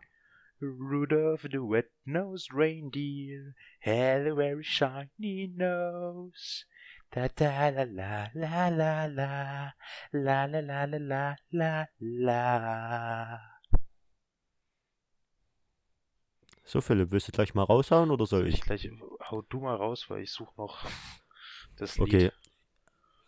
Rudolph 0.67 1.43
the 1.51 1.61
red-nosed 1.61 2.53
reindeer 2.53 3.55
had 3.81 4.27
a 4.27 4.35
very 4.35 4.63
shiny 4.63 5.47
nose. 5.55 6.65
Da 7.13 7.29
da 7.35 7.69
la 7.71 7.85
la 7.85 8.29
la 8.35 8.69
la 8.69 9.07
la 9.07 9.73
la 10.13 10.47
la 10.47 10.47
la 10.47 10.85
la 10.85 10.97
la 10.99 11.37
la 11.51 11.87
la. 12.01 13.39
So, 16.65 16.81
Philipp, 16.81 17.11
willst 17.11 17.29
du 17.29 17.33
gleich 17.33 17.55
mal 17.55 17.65
raushauen 17.65 18.11
oder 18.11 18.25
soll 18.27 18.47
Ich 18.47 18.55
ich? 18.55 18.61
gleich 18.63 18.89
hau 19.31 19.43
du 19.43 19.61
mal 19.61 19.75
raus, 19.77 20.09
weil 20.09 20.23
ich 20.23 20.31
suche 20.31 20.55
noch 20.57 20.85
das 21.77 21.99
Okay. 21.99 22.19
Lied. 22.19 22.33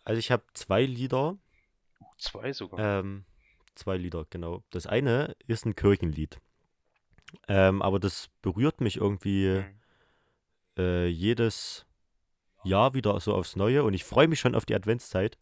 Also 0.03 0.19
ich 0.19 0.31
habe 0.31 0.43
zwei 0.53 0.83
Lieder. 0.85 1.37
Zwei 2.17 2.53
sogar. 2.53 2.79
Ähm, 2.79 3.25
zwei 3.75 3.97
Lieder, 3.97 4.25
genau. 4.29 4.63
Das 4.71 4.87
eine 4.87 5.35
ist 5.47 5.65
ein 5.65 5.75
Kirchenlied. 5.75 6.39
Ähm, 7.47 7.81
aber 7.81 7.99
das 7.99 8.29
berührt 8.41 8.81
mich 8.81 8.97
irgendwie 8.97 9.57
Hm. 9.63 9.79
äh, 10.77 11.07
jedes 11.07 11.85
Jahr 12.63 12.93
wieder 12.93 13.19
so 13.19 13.33
aufs 13.35 13.55
Neue 13.55 13.83
und 13.83 13.93
ich 13.93 14.03
freue 14.03 14.27
mich 14.27 14.39
schon 14.39 14.55
auf 14.55 14.65
die 14.65 14.75
Adventszeit, 14.75 15.37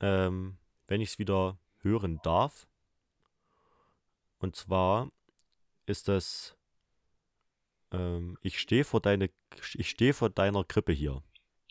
ähm, 0.00 0.58
wenn 0.86 1.00
ich 1.00 1.10
es 1.10 1.18
wieder 1.18 1.58
hören 1.80 2.20
darf. 2.22 2.66
Und 4.38 4.54
zwar 4.56 5.10
ist 5.86 6.08
das 6.08 6.54
ähm, 7.92 8.36
Ich 8.42 8.58
stehe 8.60 8.84
vor 8.84 9.00
deine 9.00 9.30
ich 9.74 9.88
stehe 9.90 10.12
vor 10.14 10.28
deiner 10.30 10.62
Krippe 10.64 10.92
hier. 10.92 11.22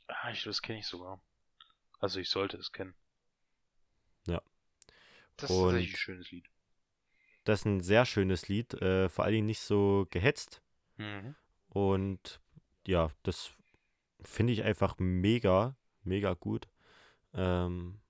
Ah, 0.07 0.31
ich, 0.31 0.43
das 0.43 0.61
kenne 0.61 0.79
ich 0.79 0.87
sogar. 0.87 1.21
Also 1.99 2.19
ich 2.19 2.29
sollte 2.29 2.57
es 2.57 2.71
kennen. 2.71 2.95
Ja. 4.25 4.41
Das 5.37 5.49
ist 5.51 5.55
Und- 5.55 5.75
ein 5.75 5.85
schönes 5.87 6.31
Lied. 6.31 6.45
Das 7.47 7.61
ist 7.61 7.65
ein 7.65 7.79
sehr 7.79 8.05
schönes 8.05 8.49
Lied, 8.49 8.73
äh, 8.81 9.07
vor 9.07 9.23
allen 9.23 9.35
Dingen 9.35 9.47
nicht 9.47 9.61
so 9.61 10.05
gehetzt. 10.09 10.61
Mhm. 10.97 11.33
Und 11.69 12.41
ja, 12.85 13.09
das 13.23 13.51
finde 14.21 14.51
ich 14.51 14.63
einfach 14.63 14.95
mega, 14.99 15.75
mega 16.03 16.33
gut. 16.33 16.67
Ähm, 17.33 18.01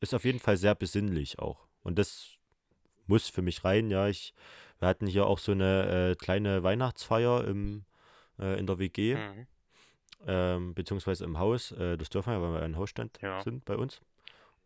ist 0.00 0.14
auf 0.14 0.24
jeden 0.24 0.38
Fall 0.38 0.56
sehr 0.56 0.74
besinnlich 0.74 1.38
auch. 1.38 1.66
Und 1.82 1.98
das 1.98 2.38
muss 3.06 3.28
für 3.28 3.42
mich 3.42 3.64
rein, 3.64 3.90
ja. 3.90 4.08
Ich, 4.08 4.32
wir 4.78 4.88
hatten 4.88 5.06
hier 5.06 5.26
auch 5.26 5.38
so 5.38 5.52
eine 5.52 6.12
äh, 6.12 6.14
kleine 6.14 6.62
Weihnachtsfeier 6.62 7.44
im, 7.46 7.84
äh, 8.38 8.58
in 8.58 8.66
der 8.66 8.78
WG, 8.78 9.16
Mhm. 9.16 9.46
ähm, 10.26 10.74
beziehungsweise 10.74 11.24
im 11.24 11.38
Haus. 11.38 11.72
Äh, 11.72 11.98
das 11.98 12.08
dürfen 12.08 12.30
wir, 12.30 12.36
ja, 12.38 12.42
weil 12.42 12.52
wir 12.54 12.62
ein 12.62 12.76
Hausstand 12.76 13.18
Ja. 13.20 13.42
sind 13.42 13.66
bei 13.66 13.76
uns. 13.76 14.00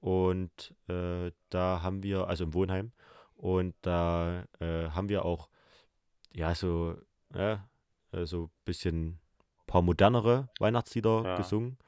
Und 0.01 0.75
äh, 0.89 1.33
da 1.51 1.83
haben 1.83 2.03
wir, 2.03 2.29
also 2.29 2.45
im 2.45 2.55
Wohnheim, 2.55 2.93
und 3.35 3.75
da 3.83 4.45
äh, 4.61 4.89
haben 4.91 5.09
wir 5.09 5.25
auch, 5.25 5.49
ja, 6.33 6.55
so, 6.55 6.97
ja, 7.35 7.69
äh, 8.13 8.25
so 8.27 8.45
ein 8.45 8.51
bisschen 8.65 9.19
paar 9.67 9.83
modernere 9.83 10.49
Weihnachtslieder 10.59 11.25
Ja. 11.25 11.35
gesungen. 11.37 11.79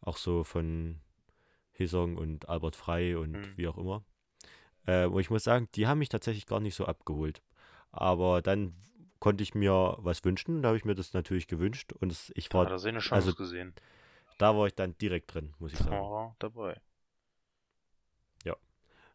Auch 0.00 0.16
so 0.16 0.44
von 0.44 1.00
Hesong 1.72 2.16
und 2.16 2.48
Albert 2.48 2.76
Frey 2.76 3.14
und 3.14 3.32
Mhm. 3.34 3.56
wie 3.56 3.68
auch 3.68 3.78
immer. 3.78 4.02
Äh, 4.86 5.06
und 5.06 5.20
ich 5.20 5.30
muss 5.30 5.44
sagen, 5.44 5.68
die 5.74 5.86
haben 5.86 5.98
mich 5.98 6.08
tatsächlich 6.08 6.46
gar 6.46 6.60
nicht 6.60 6.74
so 6.74 6.86
abgeholt. 6.86 7.42
Aber 7.90 8.42
dann 8.42 8.74
konnte 9.20 9.42
ich 9.42 9.54
mir 9.54 9.96
was 9.98 10.24
wünschen, 10.24 10.62
da 10.62 10.68
habe 10.68 10.76
ich 10.78 10.84
mir 10.84 10.94
das 10.94 11.12
natürlich 11.12 11.48
gewünscht 11.48 11.92
und 11.92 12.12
es, 12.12 12.30
ich 12.36 12.48
Da 12.48 12.58
war, 12.58 12.64
hat 12.66 12.72
er 12.72 12.78
seine 12.78 13.00
Chance 13.00 13.26
also 13.26 13.34
gesehen. 13.34 13.74
da 14.38 14.56
war 14.56 14.66
ich 14.68 14.74
dann 14.74 14.96
direkt 14.98 15.34
drin, 15.34 15.54
muss 15.58 15.72
ich 15.72 15.78
sagen. 15.78 15.90
Oh, 15.92 16.32
dabei. 16.38 16.80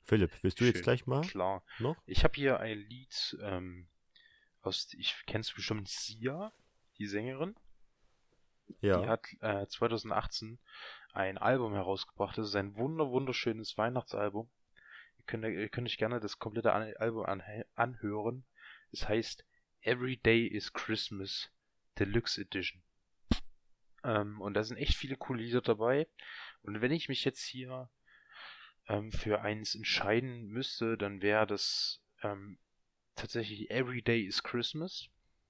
Philipp, 0.06 0.32
willst 0.42 0.60
du 0.60 0.66
jetzt 0.66 0.78
Schön. 0.78 0.84
gleich 0.84 1.06
mal 1.08 1.22
Klar. 1.22 1.64
noch? 1.80 1.96
Ich 2.06 2.24
habe 2.24 2.34
hier 2.36 2.60
ein 2.60 2.78
Lied 2.78 3.38
ähm, 3.42 3.88
aus, 4.62 4.94
ich 4.98 5.16
kennst 5.26 5.56
bestimmt 5.56 5.88
Sia, 5.88 6.52
die 6.98 7.08
Sängerin. 7.08 7.56
Die 8.82 8.88
Ja. 8.88 9.06
hat 9.08 9.26
äh, 9.42 9.66
2018 9.68 10.60
ein 11.14 11.38
Album 11.38 11.74
herausgebracht. 11.74 12.38
Das 12.38 12.48
ist 12.50 12.56
ein 12.56 12.76
wunder 12.76 13.10
wunderschönes 13.10 13.78
Weihnachtsalbum. 13.78 14.50
Ihr 15.20 15.24
könnt, 15.26 15.46
ihr 15.46 15.70
könnt 15.70 15.88
euch 15.88 15.98
gerne 15.98 16.20
das 16.20 16.40
komplette 16.40 16.74
Album 16.74 17.26
anhe- 17.26 17.66
anhören. 17.76 18.46
Es 18.92 19.08
heißt 19.08 19.46
Every 19.82 20.18
Day 20.18 20.46
is 20.48 20.74
Christmas 20.74 21.50
Deluxe 22.00 22.42
Edition. 22.42 22.82
Ähm, 24.04 24.42
und 24.42 24.54
da 24.54 24.64
sind 24.64 24.78
echt 24.78 24.96
viele 24.96 25.16
coole 25.16 25.42
Lieder 25.44 25.62
dabei. 25.62 26.08
Und 26.62 26.82
wenn 26.82 26.92
ich 26.92 27.08
mich 27.10 27.24
jetzt 27.26 27.44
hier 27.44 27.90
ähm, 28.88 29.12
für 29.12 29.42
eins 29.42 29.76
entscheiden 29.76 30.48
müsste, 30.48 30.98
dann 30.98 31.22
wäre 31.22 31.48
das 31.48 32.02
ähm, 32.22 32.58
tatsächlich 33.16 33.70
Every 33.70 34.02
Day 34.02 34.24
is 34.24 34.44
Christmas. 34.44 35.10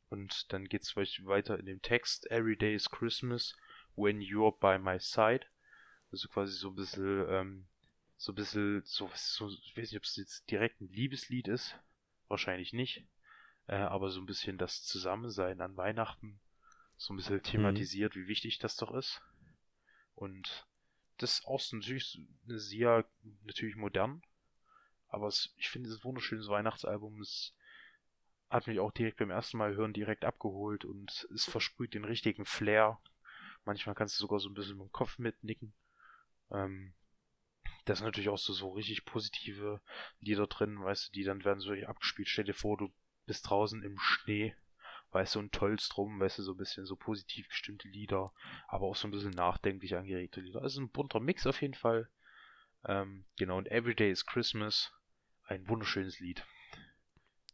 Und 0.10 0.52
dann 0.54 0.66
geht 0.66 0.84
es 0.84 0.96
weiter 0.96 1.58
in 1.60 1.66
dem 1.66 1.82
Text. 1.82 2.30
Every 2.30 2.56
day 2.56 2.76
is 2.76 2.90
Christmas 2.90 3.56
when 3.96 4.20
you're 4.20 4.58
by 4.60 4.78
my 4.78 5.00
side. 5.00 5.46
Also 6.12 6.28
quasi 6.28 6.54
so 6.54 6.70
ein 6.70 6.76
bisschen, 6.76 7.26
ähm, 7.30 7.68
so 8.18 8.32
ein 8.32 8.36
bisschen, 8.36 8.84
so, 8.86 9.10
so 9.16 9.50
ich 9.50 9.76
weiß 9.76 9.92
nicht, 9.92 9.98
ob 9.98 10.04
es 10.04 10.16
jetzt 10.16 10.50
direkt 10.52 10.82
ein 10.82 10.90
Liebeslied 10.90 11.48
ist. 11.48 11.76
Wahrscheinlich 12.28 12.74
nicht. 12.74 13.08
Äh, 13.68 13.78
aber 13.78 14.10
so 14.10 14.22
ein 14.22 14.28
bisschen 14.28 14.58
das 14.58 14.84
Zusammensein 14.84 15.62
an 15.62 15.78
Weihnachten. 15.78 16.40
So 16.98 17.14
ein 17.14 17.18
bisschen 17.18 17.42
thematisiert, 17.42 18.16
wie 18.16 18.28
wichtig 18.28 18.60
das 18.60 18.76
doch 18.78 18.94
ist. 18.94 19.22
Und 20.16 20.68
das 21.24 21.46
so 21.46 21.72
natürlich 21.72 22.20
eine 22.48 22.60
sehr, 22.60 23.06
natürlich 23.44 23.76
modern. 23.76 24.22
Aber 25.08 25.28
es, 25.28 25.54
ich 25.58 25.70
finde, 25.70 25.90
es 25.90 25.96
ist 25.96 26.02
ein 26.02 26.06
wunderschönes 26.06 26.48
Weihnachtsalbum. 26.48 27.22
Es 27.22 27.54
hat 28.50 28.68
mich 28.68 28.80
auch 28.80 28.92
direkt 28.92 29.18
beim 29.18 29.32
ersten 29.32 29.58
Mal 29.58 29.76
hören 29.76 29.94
direkt 29.94 30.26
abgeholt 30.26 30.86
und 30.86 31.28
es 31.34 31.46
versprüht 31.46 31.94
den 31.94 32.06
richtigen 32.06 32.46
Flair. 32.46 33.00
Manchmal 33.66 33.96
kannst 33.96 34.20
du 34.20 34.24
sogar 34.24 34.40
so 34.40 34.50
ein 34.50 34.54
bisschen 34.54 34.78
mit 34.78 34.88
dem 34.88 34.92
Kopf 34.92 35.18
mitnicken. 35.18 35.74
Ähm, 36.52 36.94
da 37.86 37.96
sind 37.96 38.06
natürlich 38.06 38.30
auch 38.30 38.38
so, 38.38 38.54
so 38.54 38.72
richtig 38.72 39.06
positive 39.06 39.82
Lieder 40.20 40.48
drin, 40.48 40.84
weißt 40.84 41.08
du, 41.08 41.12
die 41.14 41.24
dann 41.24 41.44
werden 41.44 41.60
so 41.60 41.72
abgespielt. 41.72 42.28
Stell 42.28 42.46
dir 42.46 42.54
vor, 42.54 42.78
du 42.78 42.94
bist 43.26 43.50
draußen 43.50 43.82
im 43.84 43.98
Schnee, 44.00 44.56
weißt 45.14 45.36
du, 45.36 45.40
und 45.40 45.52
tollst 45.54 45.98
rum, 45.98 46.20
weißt 46.20 46.40
du, 46.40 46.44
so 46.44 46.54
ein 46.54 46.58
bisschen 46.58 46.86
so 46.86 46.96
positiv 46.96 47.48
gestimmte 47.48 47.88
Lieder, 47.88 48.34
aber 48.68 48.86
auch 48.88 48.96
so 48.96 49.08
ein 49.08 49.12
bisschen 49.12 49.32
nachdenklich 49.32 49.96
angeregte 49.96 50.42
Lieder. 50.42 50.62
Also 50.62 50.82
ein 50.82 50.90
bunter 50.90 51.20
Mix 51.20 51.48
auf 51.48 51.62
jeden 51.62 51.76
Fall. 51.76 52.10
Ähm, 52.86 53.26
genau, 53.38 53.58
und 53.58 53.70
Everyday 53.72 54.12
is 54.12 54.26
Christmas, 54.26 54.92
ein 55.46 55.68
wunderschönes 55.70 56.20
Lied. 56.20 56.46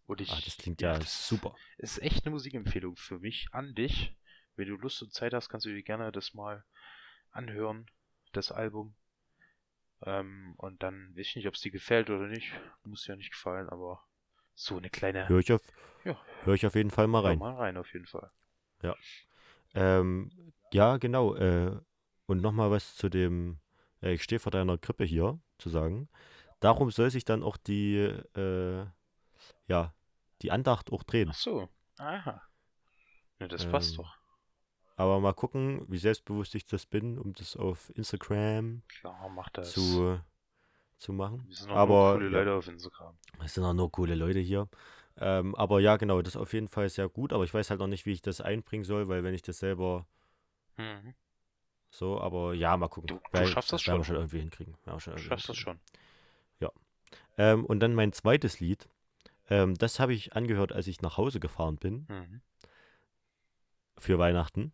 Und 0.08 0.22
ich, 0.22 0.32
Ah, 0.32 0.42
das 0.44 0.58
klingt 0.58 0.82
ja 0.82 0.98
das 0.98 1.28
super. 1.28 1.56
ist 1.78 2.02
echt 2.02 2.26
eine 2.26 2.32
Musikempfehlung 2.32 2.96
für 2.96 3.20
mich 3.20 3.48
an 3.52 3.76
dich. 3.76 4.16
Wenn 4.56 4.68
du 4.68 4.76
Lust 4.76 5.02
und 5.04 5.14
Zeit 5.14 5.34
hast, 5.34 5.50
kannst 5.50 5.66
du 5.66 5.70
dir 5.70 5.84
gerne 5.84 6.12
das 6.12 6.34
mal 6.34 6.66
anhören, 7.32 7.86
das 8.32 8.52
Album. 8.52 8.96
Ähm, 10.04 10.54
und 10.58 10.82
dann 10.82 11.12
weiß 11.16 11.28
ich 11.28 11.36
nicht, 11.36 11.48
ob 11.48 11.54
es 11.56 11.62
dir 11.62 11.72
gefällt 11.72 12.10
oder 12.10 12.28
nicht. 12.28 12.52
Muss 12.84 13.06
ja 13.08 13.16
nicht 13.16 13.32
gefallen, 13.32 13.70
aber 13.70 14.04
so 14.60 14.78
eine 14.78 14.90
kleine. 14.90 15.30
Hör 15.30 15.40
ich 15.40 15.52
auf, 15.54 15.62
Ja. 16.04 16.18
hör 16.44 16.54
ich 16.54 16.66
auf 16.66 16.76
jeden 16.76 16.92
Fall 16.92 17.08
mal 17.08 17.22
Hör 17.24 17.30
rein. 17.30 17.40
mal 17.40 17.56
rein 17.56 17.78
auf 17.78 17.92
jeden 17.94 18.06
Fall. 18.06 18.30
Ähm, 19.76 20.32
ja, 20.74 20.98
genau. 20.98 21.36
Äh, 21.36 21.80
und 22.26 22.42
nochmal 22.42 22.72
was 22.72 22.96
zu 22.96 23.08
dem, 23.10 23.60
äh, 24.02 24.14
ich 24.14 24.24
stehe 24.24 24.40
vor 24.40 24.52
deiner 24.52 24.78
Krippe 24.78 25.04
hier, 25.06 25.40
zu 25.60 25.70
sagen. 25.70 26.10
Darum 26.60 26.90
soll 26.92 27.10
sich 27.12 27.24
dann 27.24 27.44
auch 27.44 27.56
die, 27.56 27.98
äh, 27.98 28.86
ja, 29.68 29.94
die 30.42 30.52
Andacht 30.52 30.92
auch 30.92 31.04
drehen. 31.04 31.30
Ach 31.32 31.36
so. 31.36 31.70
Aha. 31.98 32.42
Ja, 33.40 33.48
das 33.48 33.66
passt 33.70 33.92
Ähm, 33.92 33.98
doch. 33.98 34.18
Aber 34.96 35.20
mal 35.20 35.34
gucken, 35.34 35.86
wie 35.88 35.98
selbstbewusst 36.00 36.56
ich 36.56 36.66
das 36.66 36.86
bin, 36.86 37.18
um 37.20 37.34
das 37.34 37.56
auf 37.56 37.92
Instagram 37.96 38.82
Klar, 38.88 39.64
zu, 39.64 40.20
zu 41.00 41.14
machen. 41.14 41.46
Wir 41.48 41.56
sind 41.56 41.72
auch 41.72 41.76
aber, 41.76 42.14
coole 42.14 42.26
ja. 42.26 42.32
Leute 42.40 42.54
auf 42.54 42.68
Instagram. 42.68 43.18
Es 43.44 43.54
sind 43.54 43.64
auch 43.64 43.74
nur 43.74 43.92
coole 43.92 44.16
Leute 44.16 44.40
hier. 44.40 44.68
Ähm, 45.18 45.56
aber 45.56 45.80
ja, 45.80 45.98
genau, 45.98 46.22
das 46.22 46.36
ist 46.36 46.42
auf 46.42 46.54
jeden 46.54 46.68
Fall 46.68 46.88
sehr 46.90 47.10
gut. 47.10 47.34
Aber 47.34 47.44
ich 47.44 47.54
weiß 47.54 47.70
halt 47.70 47.80
noch 47.80 47.88
nicht, 47.88 48.06
wie 48.06 48.12
ich 48.12 48.22
das 48.22 48.40
einbringen 48.42 48.84
soll, 48.86 49.08
weil 49.10 49.24
wenn 49.24 49.34
ich 49.34 49.42
das 49.42 49.60
selber 49.60 50.06
Mhm. 50.78 51.14
so, 51.90 52.22
aber 52.22 52.54
ja, 52.54 52.78
mal 52.78 52.88
gucken. 52.88 53.08
Du- 53.08 53.16
du 53.16 53.22
Weil- 53.32 53.48
schaffst 53.48 53.74
das 53.74 53.86
werden 53.88 54.00
wir 54.00 54.04
schon. 54.06 54.16
schon 54.16 54.22
irgendwie 54.24 54.40
hinkriegen. 54.40 54.76
Wir 54.86 55.00
schon 55.00 55.12
Du 55.14 55.18
irgendwie 55.20 55.28
schaffst 55.30 55.50
das 55.50 55.58
schon. 55.58 55.80
Ähm, 57.38 57.66
und 57.66 57.80
dann 57.80 57.96
mein 57.96 58.12
zweites 58.12 58.60
Lied. 58.60 58.90
Ähm, 59.50 59.74
das 59.76 60.00
habe 60.00 60.14
ich 60.14 60.34
angehört, 60.34 60.74
als 60.74 60.88
ich 60.88 61.02
nach 61.02 61.16
Hause 61.18 61.40
gefahren 61.40 61.78
bin 61.78 62.06
Mhm. 62.10 62.42
für 63.98 64.20
Weihnachten. 64.20 64.74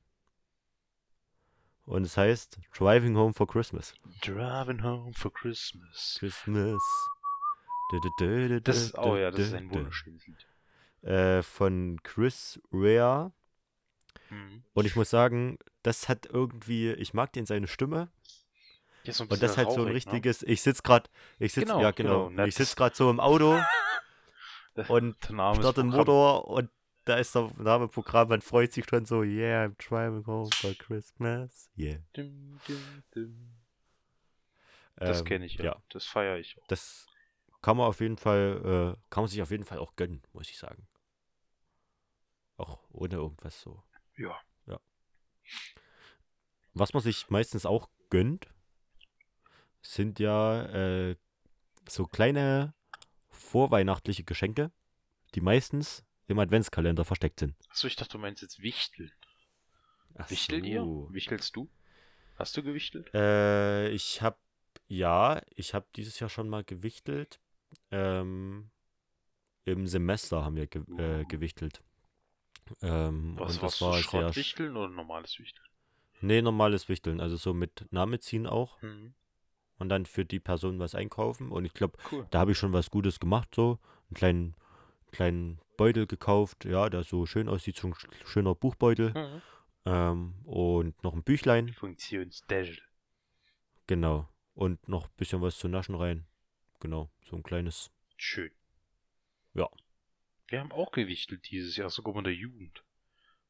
Und 1.85 2.03
es 2.03 2.17
heißt 2.17 2.57
Driving 2.77 3.15
Home 3.15 3.33
for 3.33 3.47
Christmas. 3.47 3.93
Driving 4.21 4.81
home 4.83 5.13
for 5.13 5.31
Christmas. 5.31 6.17
Christmas. 6.19 6.81
Das, 8.61 8.97
oh 8.97 9.15
ja, 9.15 9.29
das 9.29 9.41
ist 9.41 9.53
ein 9.53 9.69
wunderschönes 9.69 10.25
Lied. 10.25 10.47
Äh, 11.03 11.43
von 11.43 11.99
Chris 12.01 12.59
Rea. 12.73 13.31
Mhm. 14.31 14.63
Und 14.73 14.85
ich 14.85 14.95
muss 14.95 15.11
sagen, 15.11 15.59
das 15.83 16.09
hat 16.09 16.25
irgendwie, 16.25 16.91
ich 16.93 17.13
mag 17.13 17.31
den 17.33 17.45
seine 17.45 17.67
Stimme. 17.67 18.09
So 19.07 19.23
Und 19.23 19.31
das 19.33 19.39
bisschen 19.39 19.57
halt 19.57 19.71
so 19.71 19.81
ein 19.81 19.87
ne? 19.89 19.93
richtiges, 19.93 20.41
ich 20.41 20.63
sitze 20.63 20.81
gerade, 20.81 21.11
ich 21.37 21.53
sitze, 21.53 21.67
Genau, 21.67 21.81
ja 21.81 21.91
genau. 21.91 22.29
genau, 22.29 22.29
Na, 22.31 22.47
ich 22.47 22.55
sitze 22.55 22.75
gerade 22.75 22.95
so 22.95 23.11
im 23.11 23.19
Auto 23.19 23.55
und 24.87 25.15
ist 25.21 25.27
starte 25.27 25.81
den. 25.81 25.89
Motor 25.89 26.47
und 26.47 26.71
da 27.05 27.17
ist 27.17 27.33
der 27.35 27.51
Name 27.57 27.87
Programm, 27.87 28.29
man 28.29 28.41
freut 28.41 28.73
sich 28.73 28.85
schon 28.89 29.05
so, 29.05 29.23
yeah, 29.23 29.65
I'm 29.65 29.75
driving 29.77 30.25
home 30.25 30.49
for 30.53 30.73
Christmas, 30.73 31.69
yeah. 31.77 31.99
Dim, 32.15 32.59
dim, 32.67 33.03
dim. 33.13 33.55
Das 34.97 35.19
Ähm, 35.19 35.25
kenne 35.25 35.45
ich, 35.45 35.55
ja. 35.55 35.65
ja. 35.65 35.83
Das 35.89 36.05
feiere 36.05 36.37
ich 36.37 36.57
auch. 36.59 36.67
Das 36.67 37.07
kann 37.61 37.77
man 37.77 37.87
auf 37.87 37.99
jeden 37.99 38.17
Fall, 38.17 38.95
äh, 38.97 38.99
kann 39.09 39.23
man 39.23 39.29
sich 39.29 39.41
auf 39.41 39.51
jeden 39.51 39.65
Fall 39.65 39.79
auch 39.79 39.95
gönnen, 39.95 40.21
muss 40.33 40.49
ich 40.49 40.57
sagen. 40.57 40.87
Auch 42.57 42.79
ohne 42.89 43.15
irgendwas 43.15 43.59
so. 43.61 43.83
Ja. 44.17 44.39
Was 46.77 46.93
man 46.93 47.01
sich 47.01 47.29
meistens 47.29 47.65
auch 47.65 47.89
gönnt, 48.09 48.47
sind 49.81 50.19
ja 50.19 50.63
äh, 50.63 51.15
so 51.87 52.05
kleine 52.05 52.73
vorweihnachtliche 53.29 54.25
Geschenke, 54.25 54.71
die 55.35 55.41
meistens 55.41 56.04
im 56.27 56.39
Adventskalender 56.39 57.05
versteckt 57.05 57.39
sind. 57.39 57.55
Achso, 57.69 57.87
ich 57.87 57.95
dachte, 57.95 58.13
du 58.13 58.17
meinst 58.19 58.41
jetzt 58.41 58.61
Wichteln. 58.61 59.11
Ach 60.15 60.29
Wichtelt 60.29 60.65
ihr? 60.65 60.81
so. 60.81 61.07
Wichtelst 61.11 61.55
du? 61.55 61.69
Hast 62.37 62.55
du 62.57 62.63
gewichtelt? 62.63 63.13
Äh, 63.13 63.89
ich 63.89 64.21
habe, 64.21 64.37
ja, 64.87 65.41
ich 65.55 65.73
habe 65.73 65.85
dieses 65.95 66.19
Jahr 66.19 66.29
schon 66.29 66.49
mal 66.49 66.63
gewichtelt. 66.63 67.39
Ähm, 67.91 68.71
Im 69.65 69.87
Semester 69.87 70.43
haben 70.43 70.55
wir 70.55 70.67
ge 70.67 70.83
äh, 70.97 71.25
gewichtelt. 71.25 71.81
Ähm, 72.81 73.35
Was 73.37 73.55
und 73.55 73.63
das 73.63 73.79
du? 73.79 73.85
war 73.85 73.93
sch- 73.95 74.01
Schrottwichteln 74.03 74.75
oder 74.75 74.89
normales 74.89 75.37
Wichteln? 75.39 75.65
Nee, 76.21 76.41
normales 76.41 76.89
Wichteln, 76.89 77.19
also 77.19 77.35
so 77.35 77.53
mit 77.53 77.85
Name 77.91 78.19
ziehen 78.19 78.47
auch. 78.47 78.81
Mhm. 78.81 79.13
Und 79.77 79.89
dann 79.89 80.05
für 80.05 80.23
die 80.25 80.39
Person 80.39 80.79
was 80.79 80.95
einkaufen. 80.95 81.51
Und 81.51 81.65
ich 81.65 81.73
glaube, 81.73 81.97
Cool. 82.11 82.25
da 82.31 82.39
habe 82.39 82.53
ich 82.53 82.57
schon 82.57 82.71
was 82.73 82.89
Gutes 82.89 83.19
gemacht, 83.19 83.49
so. 83.53 83.79
Einen 84.09 84.15
kleinen, 84.15 84.55
kleinen 85.15 85.59
Beutel 85.77 86.07
gekauft, 86.07 86.65
ja, 86.65 86.89
der 86.89 87.03
so 87.03 87.25
schön 87.25 87.47
aussieht, 87.49 87.75
so 87.77 87.87
ein 87.87 87.93
sch- 87.93 88.07
schöner 88.25 88.55
Buchbeutel. 88.55 89.11
Mhm. 89.13 89.41
Ähm, 89.85 90.35
und 90.45 91.03
noch 91.03 91.13
ein 91.13 91.23
Büchlein, 91.23 91.71
Funktionsdäschel. 91.73 92.81
genau. 93.87 94.27
Und 94.53 94.87
noch 94.87 95.05
ein 95.07 95.15
bisschen 95.17 95.41
was 95.41 95.57
zu 95.57 95.67
naschen 95.67 95.95
rein. 95.95 96.25
Genau, 96.79 97.11
so 97.25 97.35
ein 97.35 97.43
kleines. 97.43 97.91
Schön. 98.15 98.51
Ja. 99.53 99.69
Wir 100.47 100.59
haben 100.61 100.71
auch 100.71 100.91
gewichtelt 100.91 101.49
dieses 101.51 101.75
Jahr, 101.75 101.89
sogar 101.89 102.15
mit 102.15 102.25
der 102.25 102.33
Jugend. 102.33 102.83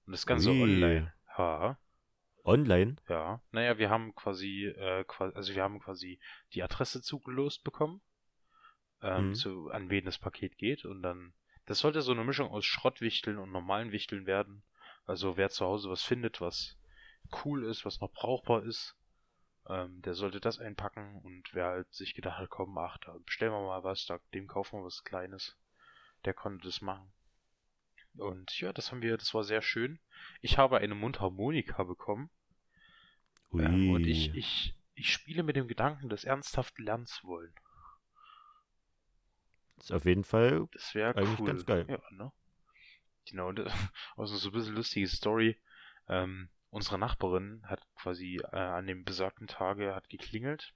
Und 0.07 0.13
das 0.13 0.25
Ganze 0.25 0.49
Ui. 0.49 0.61
online. 0.63 1.13
Ja, 1.37 1.77
Online? 2.43 2.95
ja. 3.09 3.41
Naja, 3.51 3.77
wir 3.77 3.89
haben 3.89 4.13
quasi, 4.15 4.65
äh, 4.65 5.03
qua- 5.05 5.31
also 5.35 5.53
wir 5.53 5.61
haben 5.63 5.79
quasi 5.79 6.19
die 6.53 6.63
Adresse 6.63 7.01
zugelost 7.01 7.63
bekommen, 7.63 8.01
ähm, 9.01 9.29
Mhm. 9.29 9.35
zu, 9.35 9.69
an 9.71 9.89
wen 9.89 10.05
das 10.05 10.17
Paket 10.17 10.57
geht. 10.57 10.85
Und 10.85 11.01
dann, 11.03 11.33
das 11.65 11.79
sollte 11.79 12.01
so 12.01 12.11
eine 12.11 12.23
Mischung 12.23 12.49
aus 12.49 12.65
Schrottwichteln 12.65 13.37
und 13.37 13.51
normalen 13.51 13.91
Wichteln 13.91 14.25
werden. 14.25 14.63
Also 15.05 15.37
wer 15.37 15.49
zu 15.49 15.65
Hause 15.65 15.89
was 15.89 16.03
findet, 16.03 16.41
was 16.41 16.77
cool 17.43 17.65
ist, 17.65 17.85
was 17.85 18.01
noch 18.01 18.11
brauchbar 18.11 18.63
ist, 18.63 18.95
ähm, 19.67 20.01
der 20.01 20.13
sollte 20.13 20.39
das 20.39 20.59
einpacken. 20.59 21.21
Und 21.23 21.53
wer 21.53 21.65
halt 21.65 21.93
sich 21.93 22.13
gedacht 22.13 22.39
hat, 22.39 22.49
komm, 22.49 22.77
ach, 22.77 22.97
da 22.99 23.15
bestellen 23.25 23.51
wir 23.51 23.61
mal 23.61 23.83
was, 23.83 24.05
da, 24.05 24.19
dem 24.33 24.47
kaufen 24.47 24.79
wir 24.79 24.85
was 24.85 25.03
Kleines, 25.03 25.57
der 26.23 26.33
konnte 26.33 26.65
das 26.65 26.81
machen. 26.81 27.11
Und 28.17 28.59
ja, 28.59 28.71
das 28.71 28.91
haben 28.91 29.01
wir, 29.01 29.17
das 29.17 29.33
war 29.33 29.43
sehr 29.43 29.61
schön. 29.61 29.99
Ich 30.41 30.57
habe 30.57 30.77
eine 30.77 30.95
Mundharmonika 30.95 31.83
bekommen. 31.83 32.29
Ähm, 33.53 33.89
und 33.91 34.05
ich, 34.05 34.33
ich, 34.35 34.73
ich 34.93 35.11
spiele 35.11 35.43
mit 35.43 35.55
dem 35.55 35.67
Gedanken, 35.67 36.09
das 36.09 36.23
ernsthaft 36.23 36.77
lernen 36.79 37.05
zu 37.05 37.27
wollen. 37.27 37.53
Ist 39.77 39.91
auf 39.91 40.05
jeden 40.05 40.23
Fall. 40.23 40.67
Das 40.73 40.93
wäre 40.95 41.15
Eigentlich 41.15 41.39
cool. 41.39 41.47
ganz 41.47 41.65
geil. 41.65 41.85
Ja, 41.89 41.99
ne? 42.11 42.31
Genau, 43.29 43.49
und, 43.49 43.59
äh, 43.59 43.69
also 44.17 44.35
so 44.37 44.49
ein 44.49 44.53
bisschen 44.53 44.75
lustige 44.75 45.07
Story. 45.07 45.59
Ähm, 46.07 46.49
unsere 46.69 46.97
Nachbarin 46.99 47.63
hat 47.65 47.81
quasi 47.95 48.39
äh, 48.51 48.55
an 48.57 48.85
dem 48.87 49.03
besagten 49.03 49.47
Tage 49.47 49.95
hat 49.95 50.09
geklingelt. 50.09 50.73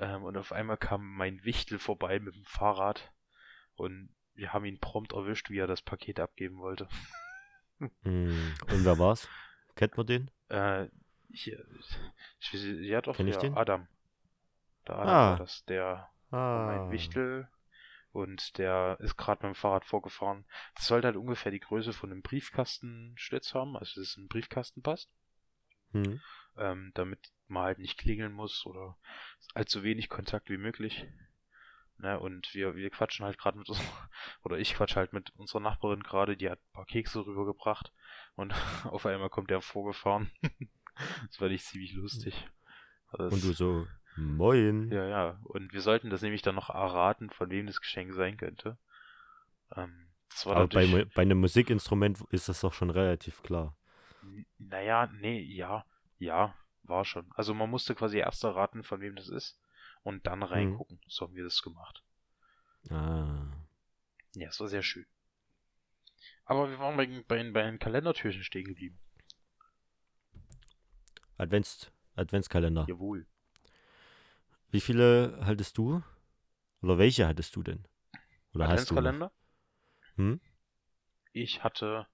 Ähm, 0.00 0.24
und 0.24 0.36
auf 0.36 0.52
einmal 0.52 0.76
kam 0.76 1.06
mein 1.14 1.44
Wichtel 1.44 1.78
vorbei 1.78 2.18
mit 2.18 2.34
dem 2.34 2.44
Fahrrad. 2.44 3.12
Und 3.76 4.10
wir 4.34 4.52
haben 4.52 4.64
ihn 4.64 4.80
prompt 4.80 5.12
erwischt, 5.12 5.50
wie 5.50 5.58
er 5.58 5.66
das 5.66 5.82
Paket 5.82 6.20
abgeben 6.20 6.58
wollte. 6.58 6.88
Hm, 8.04 8.54
Und 8.70 8.84
wer 8.84 8.96
war's? 9.00 9.28
Kennt 9.74 9.96
man 9.96 10.06
den? 10.06 10.30
Äh, 10.50 10.84
ich, 11.30 11.48
ich, 11.50 12.52
weiß 12.54 12.64
ja 12.82 13.00
doch, 13.00 13.16
Kenn 13.16 13.26
ich 13.26 13.36
den? 13.38 13.56
Adam. 13.56 13.88
Der 14.86 14.96
Adam 14.98 15.08
Ah. 15.08 15.30
war 15.30 15.36
das, 15.38 15.64
der 15.64 16.08
Ah. 16.30 16.66
mein 16.66 16.90
Wichtel 16.92 17.48
und 18.12 18.58
der 18.58 18.98
ist 19.00 19.16
gerade 19.16 19.46
mit 19.46 19.54
dem 19.54 19.58
Fahrrad 19.58 19.84
vorgefahren. 19.84 20.44
Das 20.74 20.86
sollte 20.86 21.06
halt 21.08 21.16
ungefähr 21.16 21.50
die 21.50 21.60
Größe 21.60 21.92
von 21.92 22.10
einem 22.10 22.22
Briefkastenschlitz 22.22 23.54
haben, 23.54 23.76
also 23.76 24.00
dass 24.00 24.10
es 24.10 24.16
in 24.16 24.28
Briefkasten 24.28 24.82
passt, 24.82 25.10
Hm. 25.92 26.20
ähm, 26.56 26.92
damit 26.94 27.18
man 27.48 27.64
halt 27.64 27.78
nicht 27.78 27.98
klingeln 27.98 28.32
muss 28.32 28.64
oder 28.66 28.96
allzu 29.54 29.82
wenig 29.82 30.08
Kontakt 30.08 30.48
wie 30.50 30.56
möglich. 30.58 31.06
Ne, 31.98 32.18
und 32.18 32.52
wir, 32.54 32.74
wir 32.74 32.90
quatschen 32.90 33.24
halt 33.24 33.38
gerade 33.38 33.58
mit 33.58 33.68
uns, 33.68 33.78
oder 34.42 34.58
ich 34.58 34.74
quatsch 34.74 34.96
halt 34.96 35.12
mit 35.12 35.30
unserer 35.36 35.60
Nachbarin 35.60 36.02
gerade, 36.02 36.36
die 36.36 36.50
hat 36.50 36.58
ein 36.58 36.72
paar 36.72 36.86
Kekse 36.86 37.24
rübergebracht 37.24 37.92
und 38.34 38.52
auf 38.84 39.06
einmal 39.06 39.30
kommt 39.30 39.50
der 39.50 39.60
vorgefahren. 39.60 40.30
das 41.28 41.40
war 41.40 41.48
nicht 41.48 41.64
ziemlich 41.64 41.92
lustig. 41.92 42.48
Also 43.08 43.34
Und 43.34 43.44
du 43.44 43.52
so, 43.52 43.86
moin. 44.16 44.90
ja, 44.92 45.06
ja. 45.06 45.40
Und 45.44 45.72
wir 45.72 45.80
sollten 45.80 46.10
das 46.10 46.22
nämlich 46.22 46.42
dann 46.42 46.54
noch 46.54 46.70
erraten, 46.70 47.30
von 47.30 47.50
wem 47.50 47.66
das 47.66 47.80
Geschenk 47.80 48.12
sein 48.14 48.36
könnte. 48.36 48.78
Ähm, 49.76 50.08
das 50.30 50.46
war 50.46 50.56
Aber 50.56 50.68
bei, 50.68 50.84
natürlich. 50.86 51.14
Bei 51.14 51.22
einem 51.22 51.40
Musikinstrument 51.40 52.20
ist 52.30 52.48
das 52.48 52.60
doch 52.60 52.72
schon 52.72 52.90
relativ 52.90 53.42
klar. 53.42 53.76
N- 54.22 54.46
Naja, 54.58 55.08
nee, 55.20 55.40
ja, 55.40 55.84
ja, 56.18 56.54
war 56.82 57.04
schon. 57.04 57.30
Also 57.34 57.54
man 57.54 57.70
musste 57.70 57.94
quasi 57.94 58.18
erst 58.18 58.44
erraten, 58.44 58.82
von 58.82 59.00
wem 59.00 59.16
das 59.16 59.28
ist 59.28 59.58
und 60.02 60.26
dann 60.26 60.42
reingucken. 60.42 61.00
So 61.06 61.26
haben 61.26 61.34
wir 61.34 61.44
das 61.44 61.62
gemacht. 61.62 62.02
Ah. 62.90 63.46
Ja, 64.34 64.48
es 64.48 64.58
war 64.60 64.68
sehr 64.68 64.82
schön. 64.82 65.06
Aber 66.44 66.68
wir 66.70 66.78
waren 66.78 66.96
bei, 66.96 67.06
bei, 67.28 67.50
bei 67.50 67.62
den 67.62 67.78
Kalendertürchen 67.78 68.42
stehen 68.42 68.64
geblieben. 68.64 68.98
Advents, 71.38 71.90
Adventskalender. 72.14 72.84
Jawohl. 72.88 73.26
Wie 74.72 74.80
viele 74.80 75.38
hattest 75.44 75.78
du? 75.78 76.02
Oder 76.80 76.98
welche 76.98 77.28
hattest 77.28 77.54
du 77.54 77.62
denn? 77.62 77.84
Oder 78.54 78.68
hast 78.68 78.90
du? 78.90 78.94
noch? 78.94 79.00
Adventskalender? 79.02 79.32
Hm? 80.16 80.40
Ich 81.32 81.62
hatte 81.62 82.06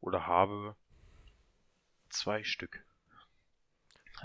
oder 0.00 0.26
habe 0.26 0.76
zwei 2.08 2.44
Stück. 2.44 2.84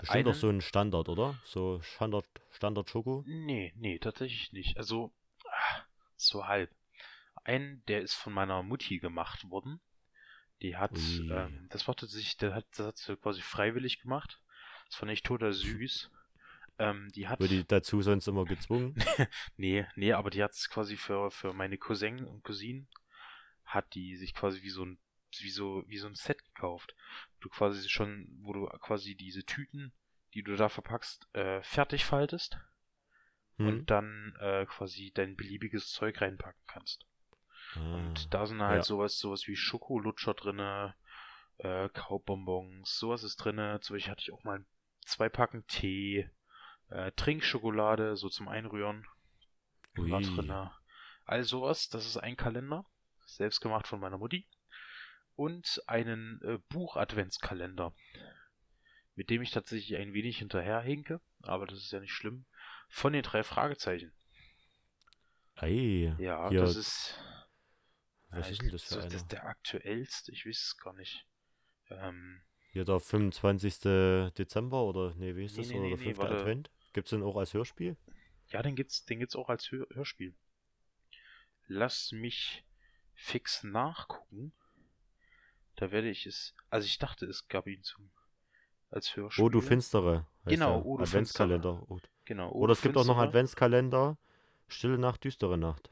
Bestimmt 0.00 0.26
doch 0.26 0.32
Einen- 0.32 0.40
so 0.40 0.48
ein 0.48 0.60
Standard, 0.60 1.08
oder? 1.08 1.34
So 1.44 1.80
Standard, 1.82 2.24
Standard 2.52 2.88
Schoko? 2.90 3.24
Nee, 3.26 3.72
nee, 3.76 3.98
tatsächlich 3.98 4.52
nicht. 4.52 4.76
Also, 4.76 5.12
ah, 5.48 5.82
so 6.16 6.46
halb. 6.46 6.70
Ein, 7.44 7.82
der 7.88 8.02
ist 8.02 8.14
von 8.14 8.32
meiner 8.32 8.62
Mutti 8.62 8.98
gemacht 8.98 9.50
worden. 9.50 9.80
Die 10.62 10.76
hat, 10.76 10.96
ähm, 11.30 11.68
das 11.70 11.86
war 11.88 11.96
tatsächlich, 11.96 12.36
der 12.36 12.54
hat, 12.54 12.66
das 12.76 12.86
hat 12.86 12.98
sie 12.98 13.16
quasi 13.16 13.42
freiwillig 13.42 14.00
gemacht. 14.00 14.40
Das 14.86 14.96
fand 14.96 15.12
ich 15.12 15.22
total 15.22 15.52
süß. 15.52 16.10
Ähm, 16.78 17.10
die 17.14 17.28
hat, 17.28 17.40
Wird 17.40 17.50
die 17.50 17.66
dazu 17.66 18.02
sonst 18.02 18.26
immer 18.26 18.44
gezwungen? 18.44 18.96
nee, 19.56 19.86
nee, 19.94 20.12
aber 20.12 20.30
die 20.30 20.42
hat 20.42 20.52
es 20.52 20.68
quasi 20.68 20.96
für, 20.96 21.30
für 21.30 21.52
meine 21.52 21.78
Cousin 21.78 22.24
und 22.24 22.42
Cousinen, 22.42 22.88
hat 23.64 23.94
die 23.94 24.16
sich 24.16 24.34
quasi 24.34 24.62
wie 24.62 24.70
so 24.70 24.84
ein, 24.84 24.98
wie 25.38 25.50
so, 25.50 25.84
wie 25.86 25.98
so 25.98 26.08
ein 26.08 26.14
Set 26.14 26.44
gekauft. 26.44 26.96
Du 27.40 27.48
quasi 27.48 27.88
schon, 27.88 28.26
wo 28.42 28.52
du 28.52 28.66
quasi 28.80 29.14
diese 29.14 29.44
Tüten, 29.44 29.92
die 30.34 30.42
du 30.42 30.56
da 30.56 30.68
verpackst, 30.68 31.28
äh, 31.34 31.62
fertig 31.62 32.04
faltest 32.04 32.58
Hm? 33.56 33.68
und 33.68 33.90
dann 33.90 34.34
äh, 34.40 34.66
quasi 34.66 35.12
dein 35.14 35.36
beliebiges 35.36 35.90
Zeug 35.90 36.20
reinpacken 36.20 36.62
kannst. 36.66 37.06
Ah. 37.76 37.96
Und 37.96 38.32
da 38.34 38.46
sind 38.46 38.60
halt 38.62 38.78
ja. 38.78 38.82
sowas, 38.82 39.18
sowas 39.18 39.46
wie 39.46 39.56
Schokolutscher 39.56 40.34
drinne, 40.34 40.94
äh, 41.58 41.88
Kaubonbons, 41.90 42.98
sowas 42.98 43.22
ist 43.22 43.36
drinne. 43.36 43.78
Zum 43.80 43.94
Beispiel 43.94 44.10
hatte 44.10 44.22
ich 44.22 44.32
auch 44.32 44.44
mal 44.44 44.64
zwei 45.04 45.28
Packen 45.28 45.66
Tee, 45.66 46.28
äh, 46.90 47.12
Trinkschokolade, 47.12 48.16
so 48.16 48.28
zum 48.28 48.48
Einrühren, 48.48 49.06
war 49.96 50.18
Ui. 50.18 50.24
All 51.26 51.44
sowas, 51.44 51.88
das 51.88 52.06
ist 52.06 52.16
ein 52.18 52.36
Kalender, 52.36 52.84
selbst 53.26 53.60
gemacht 53.60 53.86
von 53.86 54.00
meiner 54.00 54.18
Mutti. 54.18 54.46
Und 55.36 55.82
einen 55.86 56.40
äh, 56.42 56.58
Buch-Adventskalender, 56.68 57.92
mit 59.16 59.30
dem 59.30 59.42
ich 59.42 59.50
tatsächlich 59.50 59.98
ein 59.98 60.12
wenig 60.12 60.38
hinterherhinke, 60.38 61.20
aber 61.42 61.66
das 61.66 61.78
ist 61.78 61.90
ja 61.92 62.00
nicht 62.00 62.12
schlimm. 62.12 62.44
Von 62.88 63.12
den 63.12 63.22
drei 63.22 63.42
Fragezeichen. 63.42 64.12
Ei, 65.56 66.14
Ja, 66.18 66.48
Hier, 66.50 66.60
das 66.60 66.76
ist. 66.76 67.18
was 68.30 68.46
Ja, 68.46 68.52
ist 68.52 68.62
denn 68.62 68.70
das 68.70 68.82
für 68.82 68.88
so- 68.94 69.00
einer? 69.00 69.04
Das 69.08 69.14
ist 69.14 69.32
der 69.32 69.44
aktuellste, 69.46 70.32
ich 70.32 70.46
weiß 70.46 70.56
es 70.60 70.76
gar 70.78 70.92
nicht. 70.94 71.26
Ähm, 71.90 72.42
Hier 72.74 72.84
der 72.84 72.98
25. 72.98 74.32
Dezember 74.36 74.82
oder 74.82 75.14
nee, 75.14 75.36
wie 75.36 75.44
ist 75.44 75.56
Nee, 75.56 75.62
das? 75.62 75.70
nee, 75.70 75.74
oder 75.78 75.82
nee, 75.84 75.88
der 75.90 75.98
nee, 75.98 76.04
5. 76.06 76.18
warte. 76.18 76.38
Advent? 76.38 76.70
Gibt's 76.92 77.10
den 77.10 77.22
auch 77.22 77.36
als 77.36 77.54
Hörspiel? 77.54 77.96
ja, 78.48 78.62
den 78.62 78.74
gibt's, 78.74 79.04
den 79.04 79.20
gibt's 79.20 79.36
auch 79.36 79.48
als 79.48 79.70
Hör 79.70 79.86
Hörspiel. 79.92 80.34
Lass 81.68 82.10
mich 82.10 82.64
fix 83.14 83.62
nachgucken. 83.62 84.52
Da 85.76 85.92
werde 85.92 86.10
ich 86.10 86.26
es. 86.26 86.52
Also 86.68 86.86
ich 86.86 86.98
dachte, 86.98 87.26
es 87.26 87.46
gab 87.46 87.68
ihn 87.68 87.84
zum 87.84 88.10
als 88.90 89.14
Hörspiel. 89.14 89.44
Oh, 89.44 89.48
du 89.48 89.60
Finstere. 89.60 90.26
Genau. 90.44 90.82
Oh, 90.82 90.96
du 90.96 91.04
Adventskalender. 91.04 91.84
Oh. 91.88 92.00
Genau. 92.24 92.50
Oder 92.50 92.72
es 92.72 92.82
gibt 92.82 92.96
auch 92.96 93.04
noch 93.04 93.14
Finstere. 93.14 93.28
Adventskalender. 93.28 94.18
Stille 94.66 94.98
Nacht, 94.98 95.22
düstere 95.22 95.56
Nacht. 95.58 95.90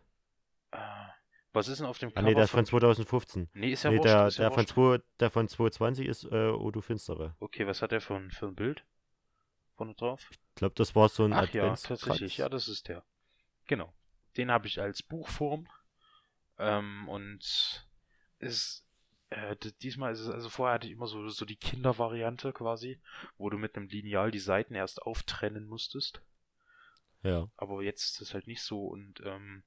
Was 1.52 1.68
ist 1.68 1.78
denn 1.78 1.86
auf 1.86 1.98
dem 1.98 2.10
Ah, 2.14 2.22
nee, 2.22 2.28
der 2.28 2.34
Cover 2.34 2.44
ist 2.44 2.50
von 2.50 2.66
2015. 2.66 3.50
Nee, 3.52 3.72
ist 3.72 3.82
ja 3.82 3.90
nee, 3.90 3.98
wurscht, 3.98 4.08
der, 4.08 4.26
ist 4.26 4.38
ja 4.38 4.44
der, 4.44 4.52
von 4.52 4.76
wurscht. 4.76 5.02
2, 5.02 5.16
der 5.20 5.30
von 5.30 5.48
2020 5.48 6.06
ist 6.06 6.24
äh, 6.24 6.48
O, 6.48 6.70
du 6.70 6.80
Finstere. 6.80 7.36
Okay, 7.40 7.66
was 7.66 7.82
hat 7.82 7.92
der 7.92 8.00
für 8.00 8.14
ein, 8.14 8.30
für 8.30 8.46
ein 8.46 8.54
Bild? 8.54 8.84
Vorne 9.76 9.94
drauf? 9.94 10.28
Ich 10.30 10.38
glaube, 10.54 10.74
das 10.76 10.94
war 10.94 11.08
so 11.08 11.24
ein 11.24 11.32
Ach 11.32 11.52
ja, 11.52 11.74
tatsächlich, 11.74 12.38
ja, 12.38 12.48
das 12.48 12.68
ist 12.68 12.88
der. 12.88 13.04
Genau. 13.66 13.92
Den 14.36 14.50
habe 14.50 14.66
ich 14.66 14.80
als 14.80 15.02
Buchform. 15.02 15.68
Ähm, 16.58 17.08
und 17.08 17.86
ist, 18.38 18.86
äh, 19.30 19.56
diesmal 19.82 20.12
ist 20.12 20.20
es, 20.20 20.28
also 20.28 20.48
vorher 20.48 20.74
hatte 20.74 20.86
ich 20.86 20.92
immer 20.92 21.06
so, 21.06 21.28
so 21.28 21.44
die 21.44 21.56
Kindervariante 21.56 22.52
quasi, 22.52 23.00
wo 23.36 23.50
du 23.50 23.58
mit 23.58 23.76
einem 23.76 23.88
Lineal 23.88 24.30
die 24.30 24.38
Seiten 24.38 24.74
erst 24.74 25.02
auftrennen 25.02 25.66
musstest. 25.66 26.22
Ja. 27.22 27.46
Aber 27.56 27.82
jetzt 27.82 28.04
ist 28.04 28.20
das 28.20 28.34
halt 28.34 28.46
nicht 28.46 28.62
so 28.62 28.86
und 28.86 29.20
ähm, 29.24 29.62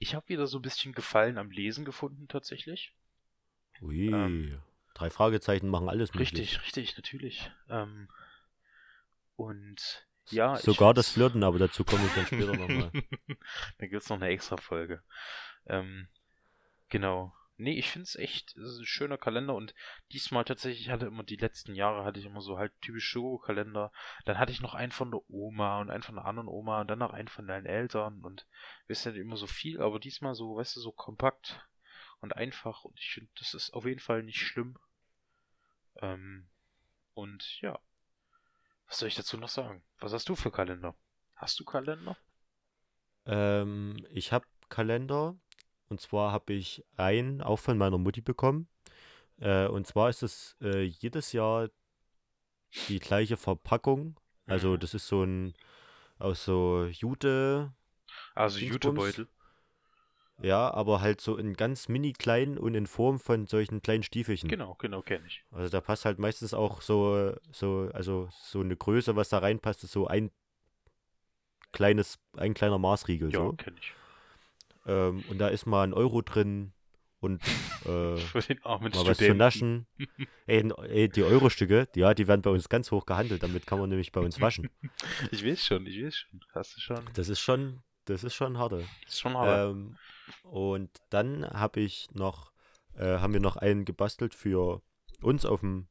ich 0.00 0.14
habe 0.14 0.28
wieder 0.28 0.46
so 0.46 0.58
ein 0.58 0.62
bisschen 0.62 0.92
Gefallen 0.92 1.38
am 1.38 1.50
Lesen 1.50 1.84
gefunden 1.84 2.26
tatsächlich. 2.26 2.94
Ui. 3.82 4.08
Ähm, 4.08 4.60
Drei 4.94 5.10
Fragezeichen 5.10 5.68
machen 5.68 5.88
alles 5.88 6.14
möglich. 6.14 6.32
Richtig, 6.32 6.62
richtig, 6.62 6.96
natürlich. 6.96 7.50
Ähm, 7.68 8.08
und 9.36 10.06
ja, 10.30 10.56
Sogar 10.56 10.94
das 10.94 11.10
Flirten, 11.10 11.44
aber 11.44 11.58
dazu 11.58 11.84
komme 11.84 12.04
ich 12.06 12.14
dann 12.14 12.26
später 12.26 12.56
nochmal. 12.56 12.90
da 13.78 13.86
gibt's 13.86 14.08
noch 14.08 14.16
eine 14.16 14.28
extra 14.28 14.56
Folge. 14.56 15.02
Ähm, 15.66 16.08
genau. 16.88 17.34
Nee, 17.60 17.78
ich 17.78 17.90
find's 17.90 18.16
echt, 18.16 18.56
es 18.56 18.72
ist 18.72 18.78
ein 18.78 18.86
schöner 18.86 19.18
Kalender 19.18 19.54
und 19.54 19.74
diesmal 20.12 20.44
tatsächlich 20.44 20.86
ich 20.86 20.90
hatte 20.90 21.04
immer 21.04 21.24
die 21.24 21.36
letzten 21.36 21.74
Jahre 21.74 22.04
hatte 22.04 22.18
ich 22.18 22.24
immer 22.24 22.40
so 22.40 22.56
halt 22.56 22.72
typisch 22.80 23.04
Schokokalender. 23.06 23.92
Dann 24.24 24.38
hatte 24.38 24.50
ich 24.50 24.62
noch 24.62 24.74
einen 24.74 24.92
von 24.92 25.10
der 25.10 25.20
Oma 25.28 25.78
und 25.82 25.90
einen 25.90 26.02
von 26.02 26.14
der 26.14 26.24
anderen 26.24 26.48
Oma 26.48 26.80
und 26.80 26.88
dann 26.88 27.00
noch 27.00 27.12
einen 27.12 27.28
von 27.28 27.46
deinen 27.46 27.66
Eltern 27.66 28.22
und 28.22 28.46
wisst 28.86 29.04
ihr 29.04 29.14
immer 29.14 29.36
so 29.36 29.46
viel, 29.46 29.82
aber 29.82 30.00
diesmal 30.00 30.34
so, 30.34 30.56
weißt 30.56 30.76
du, 30.76 30.80
so 30.80 30.90
kompakt 30.90 31.60
und 32.20 32.34
einfach 32.34 32.84
und 32.84 32.98
ich 32.98 33.12
finde, 33.12 33.30
das 33.38 33.52
ist 33.52 33.74
auf 33.74 33.84
jeden 33.84 34.00
Fall 34.00 34.22
nicht 34.22 34.40
schlimm. 34.40 34.78
Ähm, 35.96 36.48
und 37.12 37.60
ja. 37.60 37.78
Was 38.86 39.00
soll 39.00 39.08
ich 39.08 39.16
dazu 39.16 39.36
noch 39.36 39.50
sagen? 39.50 39.82
Was 39.98 40.14
hast 40.14 40.30
du 40.30 40.34
für 40.34 40.50
Kalender? 40.50 40.94
Hast 41.36 41.60
du 41.60 41.64
Kalender? 41.64 42.16
Ähm, 43.26 44.06
ich 44.12 44.32
habe 44.32 44.46
Kalender 44.70 45.36
und 45.90 46.00
zwar 46.00 46.32
habe 46.32 46.52
ich 46.52 46.84
einen 46.96 47.42
auch 47.42 47.58
von 47.58 47.76
meiner 47.76 47.98
Mutti 47.98 48.20
bekommen. 48.20 48.68
Äh, 49.40 49.66
und 49.66 49.86
zwar 49.86 50.08
ist 50.08 50.22
es 50.22 50.56
äh, 50.62 50.82
jedes 50.84 51.32
Jahr 51.32 51.68
die 52.88 53.00
gleiche 53.00 53.36
Verpackung. 53.36 54.16
Also 54.46 54.74
Mhm. 54.74 54.80
das 54.80 54.94
ist 54.94 55.08
so 55.08 55.24
ein 55.24 55.54
aus 56.18 56.44
so 56.44 56.86
Jute, 56.86 57.72
Also. 58.34 58.58
Jutebeutel. 58.60 59.26
ja, 60.42 60.72
aber 60.72 61.00
halt 61.00 61.20
so 61.20 61.36
in 61.36 61.54
ganz 61.54 61.88
mini 61.88 62.12
klein 62.12 62.56
und 62.58 62.74
in 62.74 62.86
Form 62.86 63.18
von 63.18 63.46
solchen 63.46 63.82
kleinen 63.82 64.02
Stiefelchen. 64.02 64.48
Genau, 64.48 64.74
genau, 64.78 65.02
kenne 65.02 65.26
ich. 65.26 65.44
Also 65.50 65.70
da 65.70 65.80
passt 65.80 66.04
halt 66.04 66.18
meistens 66.18 66.54
auch 66.54 66.80
so, 66.82 67.34
so, 67.52 67.90
also 67.92 68.28
so 68.40 68.60
eine 68.60 68.76
Größe, 68.76 69.16
was 69.16 69.28
da 69.28 69.38
reinpasst, 69.38 69.84
ist 69.84 69.92
so 69.92 70.06
ein 70.06 70.30
kleines, 71.72 72.18
ein 72.36 72.54
kleiner 72.54 72.78
Maßriegel 72.78 73.32
Ja, 73.32 73.38
so. 73.38 73.52
kenne 73.52 73.76
ich. 73.78 73.92
Ähm, 74.90 75.24
und 75.28 75.38
da 75.38 75.48
ist 75.48 75.66
mal 75.66 75.84
ein 75.84 75.92
Euro 75.94 76.20
drin 76.22 76.72
und 77.20 77.42
äh, 77.86 78.16
Für 78.16 78.40
den 78.40 78.62
armen 78.64 78.92
mal 78.92 79.06
was 79.06 79.18
zu 79.18 79.34
naschen. 79.34 79.86
Ey, 80.46 80.68
ey, 80.88 81.08
die 81.08 81.22
Eurostücke, 81.22 81.86
die- 81.94 82.00
ja, 82.00 82.14
die 82.14 82.26
werden 82.26 82.42
bei 82.42 82.50
uns 82.50 82.68
ganz 82.68 82.90
hoch 82.90 83.06
gehandelt, 83.06 83.42
damit 83.42 83.66
kann 83.66 83.78
man 83.78 83.88
nämlich 83.90 84.10
bei 84.12 84.20
uns 84.20 84.40
waschen. 84.40 84.68
Ich 85.30 85.44
weiß 85.46 85.64
schon, 85.64 85.86
ich 85.86 86.02
weiß 86.02 86.14
schon. 86.16 86.40
Hast 86.54 86.76
du 86.76 86.80
schon. 86.80 87.04
Das 87.14 87.28
ist 87.28 87.40
schon, 87.40 87.82
das 88.06 88.24
ist 88.24 88.34
schon 88.34 88.58
harte. 88.58 88.78
Das 89.04 89.12
ist 89.14 89.20
schon 89.20 89.34
hart. 89.36 89.70
Ähm, 89.70 89.96
und 90.42 90.90
dann 91.10 91.46
habe 91.48 91.80
ich 91.80 92.08
noch, 92.12 92.52
äh, 92.94 93.18
haben 93.18 93.32
wir 93.32 93.40
noch 93.40 93.56
einen 93.56 93.84
gebastelt 93.84 94.34
für 94.34 94.82
uns 95.22 95.44
auf 95.44 95.60
dem 95.60 95.86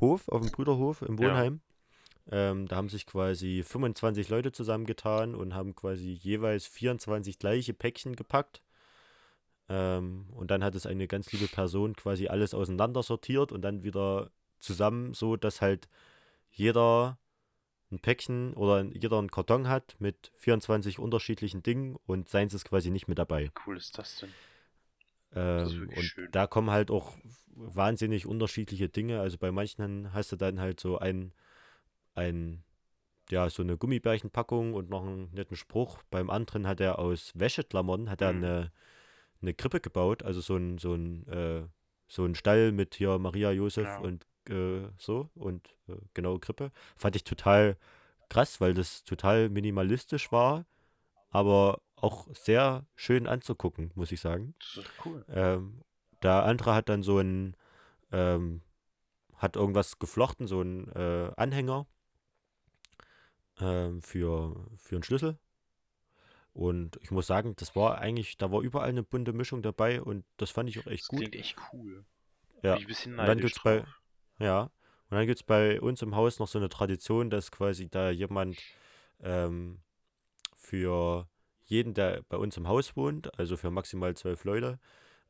Hof, 0.00 0.28
auf 0.28 0.42
dem 0.42 0.50
Brüderhof 0.50 1.02
im. 1.02 1.18
Wohnheim. 1.18 1.60
Ähm, 2.30 2.66
da 2.66 2.76
haben 2.76 2.88
sich 2.88 3.06
quasi 3.06 3.62
25 3.62 4.28
Leute 4.28 4.52
zusammengetan 4.52 5.34
und 5.34 5.54
haben 5.54 5.74
quasi 5.74 6.10
jeweils 6.10 6.66
24 6.66 7.38
gleiche 7.38 7.72
Päckchen 7.72 8.16
gepackt. 8.16 8.62
Ähm, 9.68 10.26
und 10.32 10.50
dann 10.50 10.64
hat 10.64 10.74
es 10.74 10.86
eine 10.86 11.06
ganz 11.06 11.32
liebe 11.32 11.46
Person 11.48 11.94
quasi 11.94 12.28
alles 12.28 12.54
auseinander 12.54 13.02
sortiert 13.02 13.52
und 13.52 13.62
dann 13.62 13.82
wieder 13.82 14.30
zusammen, 14.58 15.14
so 15.14 15.36
dass 15.36 15.60
halt 15.60 15.88
jeder 16.50 17.18
ein 17.90 18.00
Päckchen 18.00 18.54
oder 18.54 18.82
jeder 18.82 19.18
einen 19.18 19.30
Karton 19.30 19.68
hat 19.68 19.96
mit 20.00 20.32
24 20.36 20.98
unterschiedlichen 20.98 21.62
Dingen 21.62 21.96
und 22.06 22.28
seins 22.28 22.54
ist 22.54 22.64
quasi 22.64 22.90
nicht 22.90 23.06
mit 23.06 23.18
dabei. 23.18 23.44
Wie 23.44 23.60
cool 23.66 23.76
ist 23.76 23.96
das 23.98 24.16
denn? 24.16 24.30
ist 25.30 25.36
Ähm, 25.36 25.88
und 25.88 26.02
schön. 26.02 26.32
da 26.32 26.46
kommen 26.46 26.70
halt 26.70 26.90
auch 26.90 27.12
wahnsinnig 27.54 28.26
unterschiedliche 28.26 28.88
Dinge. 28.88 29.20
Also 29.20 29.38
bei 29.38 29.52
manchen 29.52 30.12
hast 30.12 30.32
du 30.32 30.36
dann 30.36 30.60
halt 30.60 30.80
so 30.80 30.98
ein, 30.98 31.32
ein 32.16 32.62
ja, 33.30 33.50
so 33.50 33.62
eine 33.62 33.76
Gummibärchenpackung 33.76 34.74
und 34.74 34.88
noch 34.88 35.02
einen 35.02 35.32
netten 35.32 35.56
Spruch. 35.56 35.98
Beim 36.10 36.30
anderen 36.30 36.66
hat 36.66 36.80
er 36.80 36.98
aus 36.98 37.32
Wäscheklammern 37.34 38.08
hat 38.08 38.22
er 38.22 38.32
Mhm. 38.32 38.44
eine, 38.44 38.72
eine 39.42 39.54
Krippe 39.54 39.80
gebaut, 39.80 40.22
also 40.22 40.40
so 40.40 40.56
ein, 40.56 40.78
so 40.78 40.94
ein, 40.94 41.26
äh, 41.26 41.66
so 42.08 42.24
ein 42.24 42.34
Stall 42.36 42.70
mit 42.72 42.94
hier 42.94 43.18
Maria, 43.18 43.50
Josef 43.50 43.84
Ja. 43.84 43.98
und 43.98 44.26
äh, 44.48 44.88
so 44.96 45.28
und 45.34 45.74
äh, 45.88 45.96
genau 46.14 46.38
Krippe. 46.38 46.70
Fand 46.96 47.16
ich 47.16 47.24
total 47.24 47.76
krass, 48.28 48.60
weil 48.60 48.74
das 48.74 49.02
total 49.02 49.48
minimalistisch 49.48 50.30
war, 50.30 50.64
aber 51.30 51.80
auch 51.96 52.28
sehr 52.32 52.86
schön 52.94 53.26
anzugucken, 53.26 53.90
muss 53.96 54.12
ich 54.12 54.20
sagen. 54.20 54.54
Das 54.60 54.84
ist 54.84 54.92
cool. 55.04 55.24
Ähm, 55.28 55.82
der 56.22 56.44
andere 56.44 56.74
hat 56.74 56.88
dann 56.88 57.02
so 57.02 57.18
ein, 57.18 57.56
ähm, 58.12 58.62
hat 59.36 59.56
irgendwas 59.56 59.98
geflochten, 59.98 60.46
so 60.46 60.62
ein 60.62 60.92
äh, 60.92 61.32
Anhänger 61.36 61.86
ähm, 63.60 64.02
für, 64.02 64.66
für 64.76 64.96
einen 64.96 65.02
Schlüssel. 65.02 65.38
Und 66.52 66.98
ich 67.02 67.10
muss 67.10 67.26
sagen, 67.26 67.54
das 67.56 67.76
war 67.76 67.98
eigentlich, 67.98 68.38
da 68.38 68.50
war 68.50 68.62
überall 68.62 68.88
eine 68.88 69.02
bunte 69.02 69.32
Mischung 69.32 69.60
dabei 69.62 70.00
und 70.00 70.24
das 70.38 70.50
fand 70.50 70.70
ich 70.70 70.78
auch 70.78 70.86
echt 70.86 71.02
Das 71.02 71.08
gut. 71.08 71.18
klingt 71.20 71.36
echt 71.36 71.56
cool. 71.72 72.04
Ja. 72.62 72.72
Bin 72.72 72.78
ich 72.78 72.84
ein 72.84 72.88
bisschen 72.88 73.12
Und 73.12 73.26
dann 73.26 73.38
neidisch 73.38 73.40
gibt's 73.40 73.62
bei, 73.62 73.84
ja, 74.38 74.62
und 74.62 75.16
dann 75.16 75.26
gibt 75.26 75.38
es 75.38 75.42
bei 75.42 75.80
uns 75.80 76.02
im 76.02 76.16
Haus 76.16 76.38
noch 76.38 76.48
so 76.48 76.58
eine 76.58 76.68
Tradition, 76.68 77.30
dass 77.30 77.50
quasi 77.50 77.88
da 77.88 78.10
jemand 78.10 78.58
ähm, 79.20 79.80
für 80.56 81.28
jeden, 81.66 81.94
der 81.94 82.22
bei 82.28 82.36
uns 82.36 82.56
im 82.56 82.68
Haus 82.68 82.96
wohnt, 82.96 83.38
also 83.38 83.56
für 83.56 83.70
maximal 83.70 84.16
zwölf 84.16 84.44
Leute, 84.44 84.78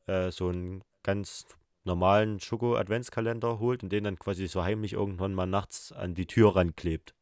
äh, 0.06 0.30
so 0.30 0.48
einen 0.48 0.84
ganz 1.02 1.46
normalen 1.84 2.40
Schoko-Adventskalender 2.40 3.58
holt 3.58 3.82
und 3.82 3.90
den 3.90 4.04
dann 4.04 4.18
quasi 4.18 4.48
so 4.48 4.64
heimlich 4.64 4.94
irgendwann 4.94 5.34
mal 5.34 5.46
nachts 5.46 5.92
an 5.92 6.14
die 6.14 6.26
Tür 6.26 6.56
ranklebt. 6.56 7.14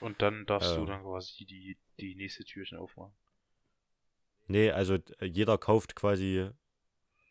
Und 0.00 0.20
dann 0.22 0.46
darfst 0.46 0.76
du 0.76 0.80
Ähm. 0.80 0.86
dann 0.86 1.02
quasi 1.02 1.44
die, 1.46 1.78
die 1.98 2.14
nächste 2.14 2.44
Türchen 2.44 2.78
aufmachen. 2.78 3.14
Nee, 4.46 4.70
also 4.70 4.94
äh, 5.18 5.24
jeder 5.26 5.58
kauft 5.58 5.96
quasi, 5.96 6.48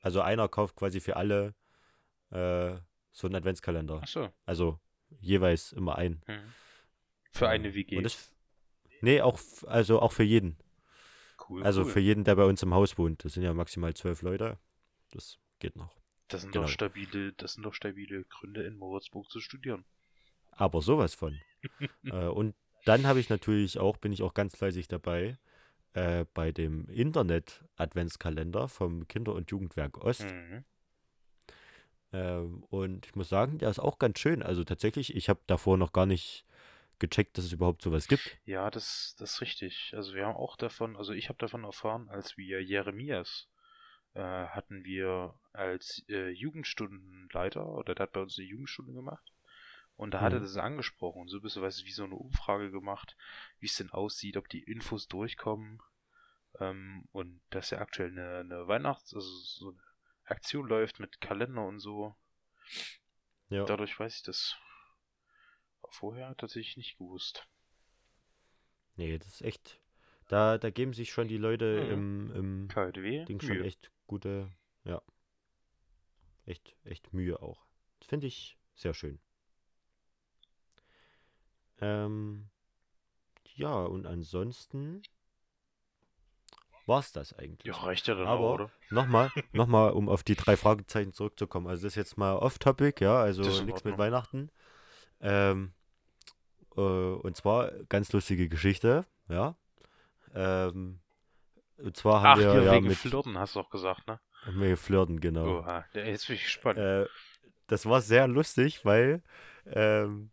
also 0.01 0.21
einer 0.21 0.47
kauft 0.49 0.75
quasi 0.75 0.99
für 0.99 1.15
alle 1.15 1.55
äh, 2.31 2.75
so 3.11 3.27
einen 3.27 3.35
Adventskalender. 3.35 4.01
Achso. 4.01 4.33
Also 4.45 4.79
jeweils 5.21 5.71
immer 5.71 5.97
ein. 5.97 6.21
Mhm. 6.27 6.53
Für 7.31 7.45
Äh, 7.45 7.49
eine 7.49 7.73
WG. 7.73 7.97
Und 7.97 8.03
das, 8.03 8.33
nee, 9.01 9.21
auch, 9.21 9.39
also 9.67 10.01
auch 10.01 10.11
für 10.11 10.23
jeden. 10.23 10.57
cool, 11.49 11.63
Also 11.63 11.83
cool. 11.83 11.91
für 11.91 11.99
jeden, 11.99 12.23
der 12.23 12.35
bei 12.35 12.45
uns 12.45 12.61
im 12.63 12.73
Haus 12.73 12.97
wohnt. 12.97 13.23
Das 13.23 13.33
sind 13.33 13.43
ja 13.43 13.53
maximal 13.53 13.93
zwölf 13.93 14.21
Leute. 14.21 14.57
Das 15.11 15.39
geht 15.59 15.75
noch. 15.77 15.95
Das 16.27 16.41
sind 16.41 16.51
genau. 16.51 16.65
doch 16.65 16.71
stabile, 16.71 17.33
das 17.33 17.53
sind 17.53 17.63
doch 17.63 17.73
stabile 17.73 18.23
Gründe 18.25 18.63
in 18.63 18.77
Moritzburg 18.77 19.29
zu 19.29 19.39
studieren. 19.39 19.85
Aber 20.51 20.81
sowas 20.81 21.13
von. 21.13 21.39
Äh, 22.05 22.27
und 22.27 22.55
dann 22.85 23.07
habe 23.07 23.19
ich 23.19 23.29
natürlich 23.29 23.79
auch, 23.79 23.97
bin 23.97 24.13
ich 24.13 24.21
auch 24.21 24.33
ganz 24.33 24.55
fleißig 24.55 24.87
dabei, 24.87 25.37
äh, 25.93 26.25
bei 26.33 26.51
dem 26.51 26.87
Internet-Adventskalender 26.89 28.67
vom 28.67 29.07
Kinder- 29.07 29.33
und 29.33 29.49
Jugendwerk 29.51 29.97
Ost. 29.97 30.25
Mhm. 30.25 30.65
Ähm, 32.13 32.63
und 32.69 33.05
ich 33.05 33.15
muss 33.15 33.29
sagen, 33.29 33.57
der 33.57 33.69
ist 33.69 33.79
auch 33.79 33.99
ganz 33.99 34.19
schön. 34.19 34.43
Also 34.43 34.63
tatsächlich, 34.63 35.15
ich 35.15 35.29
habe 35.29 35.41
davor 35.47 35.77
noch 35.77 35.93
gar 35.93 36.05
nicht 36.05 36.45
gecheckt, 36.99 37.37
dass 37.37 37.45
es 37.45 37.51
überhaupt 37.51 37.81
sowas 37.81 38.07
gibt. 38.07 38.37
Ja, 38.45 38.69
das, 38.69 39.15
das 39.17 39.33
ist 39.33 39.41
richtig. 39.41 39.93
Also 39.95 40.13
wir 40.13 40.25
haben 40.25 40.35
auch 40.35 40.55
davon, 40.55 40.95
also 40.95 41.13
ich 41.13 41.29
habe 41.29 41.37
davon 41.39 41.63
erfahren, 41.63 42.09
als 42.09 42.37
wir 42.37 42.63
Jeremias 42.63 43.49
äh, 44.13 44.21
hatten 44.21 44.85
wir 44.85 45.35
als 45.51 46.05
äh, 46.07 46.29
Jugendstundenleiter 46.29 47.67
oder 47.67 47.95
der 47.95 48.03
hat 48.03 48.13
bei 48.13 48.21
uns 48.21 48.37
eine 48.37 48.47
Jugendstunde 48.47 48.93
gemacht. 48.93 49.33
Und 49.97 50.11
da 50.11 50.21
hat 50.21 50.33
er 50.33 50.39
Mhm. 50.39 50.43
das 50.43 50.57
angesprochen 50.57 51.21
und 51.21 51.29
so 51.29 51.39
bist 51.39 51.55
du, 51.55 51.61
weißt 51.61 51.81
du, 51.81 51.85
wie 51.85 51.91
so 51.91 52.03
eine 52.03 52.15
Umfrage 52.15 52.69
gemacht, 52.71 53.15
wie 53.59 53.67
es 53.67 53.75
denn 53.75 53.91
aussieht, 53.91 54.35
ob 54.37 54.49
die 54.49 54.63
Infos 54.63 55.07
durchkommen. 55.07 55.81
Ähm, 56.59 57.07
und 57.11 57.41
dass 57.49 57.69
ja 57.69 57.79
aktuell 57.79 58.11
eine, 58.11 58.39
eine 58.39 58.67
Weihnachts-, 58.67 59.13
also 59.13 59.27
so 59.29 59.69
eine 59.71 59.79
Aktion 60.25 60.67
läuft 60.67 60.99
mit 60.99 61.21
Kalender 61.21 61.65
und 61.65 61.79
so. 61.79 62.15
Ja. 63.49 63.63
Dadurch 63.65 63.97
weiß 63.99 64.15
ich 64.17 64.23
das 64.23 64.55
vorher 65.89 66.35
tatsächlich 66.37 66.77
nicht 66.77 66.97
gewusst. 66.97 67.47
Nee, 68.95 69.17
das 69.17 69.27
ist 69.27 69.41
echt. 69.41 69.81
Da, 70.27 70.57
da 70.57 70.71
geben 70.71 70.93
sich 70.93 71.11
schon 71.11 71.27
die 71.27 71.37
Leute 71.37 71.83
Mhm. 71.85 71.91
im, 71.91 72.31
im 72.35 72.67
KDW? 72.69 73.25
Ding 73.25 73.39
schon 73.39 73.57
Mühe. 73.57 73.65
echt 73.65 73.91
gute, 74.07 74.51
ja. 74.83 75.01
Echt, 76.45 76.75
echt 76.83 77.13
Mühe 77.13 77.39
auch. 77.41 77.65
Das 77.99 78.07
finde 78.09 78.27
ich 78.27 78.57
sehr 78.75 78.93
schön. 78.93 79.19
Ähm, 81.81 82.49
ja, 83.55 83.73
und 83.73 84.05
ansonsten 84.05 85.01
war 86.85 86.99
es 86.99 87.11
das 87.11 87.33
eigentlich. 87.33 87.65
Ja, 87.65 87.81
reicht 87.81 88.07
ja 88.07 88.15
dann 88.15 88.27
Aber 88.27 88.39
auch, 88.41 88.53
oder? 88.55 88.71
nochmal, 88.89 89.31
nochmal, 89.53 89.91
um 89.91 90.09
auf 90.09 90.23
die 90.23 90.35
drei 90.35 90.55
Fragezeichen 90.55 91.13
zurückzukommen. 91.13 91.67
Also 91.67 91.83
das 91.83 91.93
ist 91.93 91.97
jetzt 91.97 92.17
mal 92.17 92.35
off-topic, 92.35 93.03
ja, 93.03 93.19
also 93.19 93.41
nichts 93.63 93.83
mit. 93.83 93.97
Weihnachten. 93.97 94.49
Ähm, 95.21 95.73
äh, 96.75 96.81
und 96.81 97.35
zwar 97.35 97.71
ganz 97.89 98.11
lustige 98.11 98.49
Geschichte, 98.49 99.05
ja. 99.29 99.55
Ähm, 100.33 100.99
und 101.77 101.97
zwar 101.97 102.21
haben 102.21 102.39
Ach, 102.41 102.53
wir 102.53 102.63
ja 102.63 102.71
wegen 102.73 102.87
mit 102.87 102.97
Flirten 102.97 103.37
hast 103.37 103.55
du 103.55 103.61
auch 103.61 103.69
gesagt, 103.69 104.07
ne? 104.07 104.19
wir 104.47 104.77
flirten, 104.77 105.19
genau. 105.19 105.59
Oha, 105.59 105.85
jetzt 105.93 106.27
bin 106.27 106.35
ich 106.35 106.43
gespannt. 106.43 106.77
Äh, 106.77 107.07
das 107.67 107.85
war 107.85 108.01
sehr 108.01 108.27
lustig, 108.27 108.85
weil 108.85 109.23
ähm, 109.65 110.29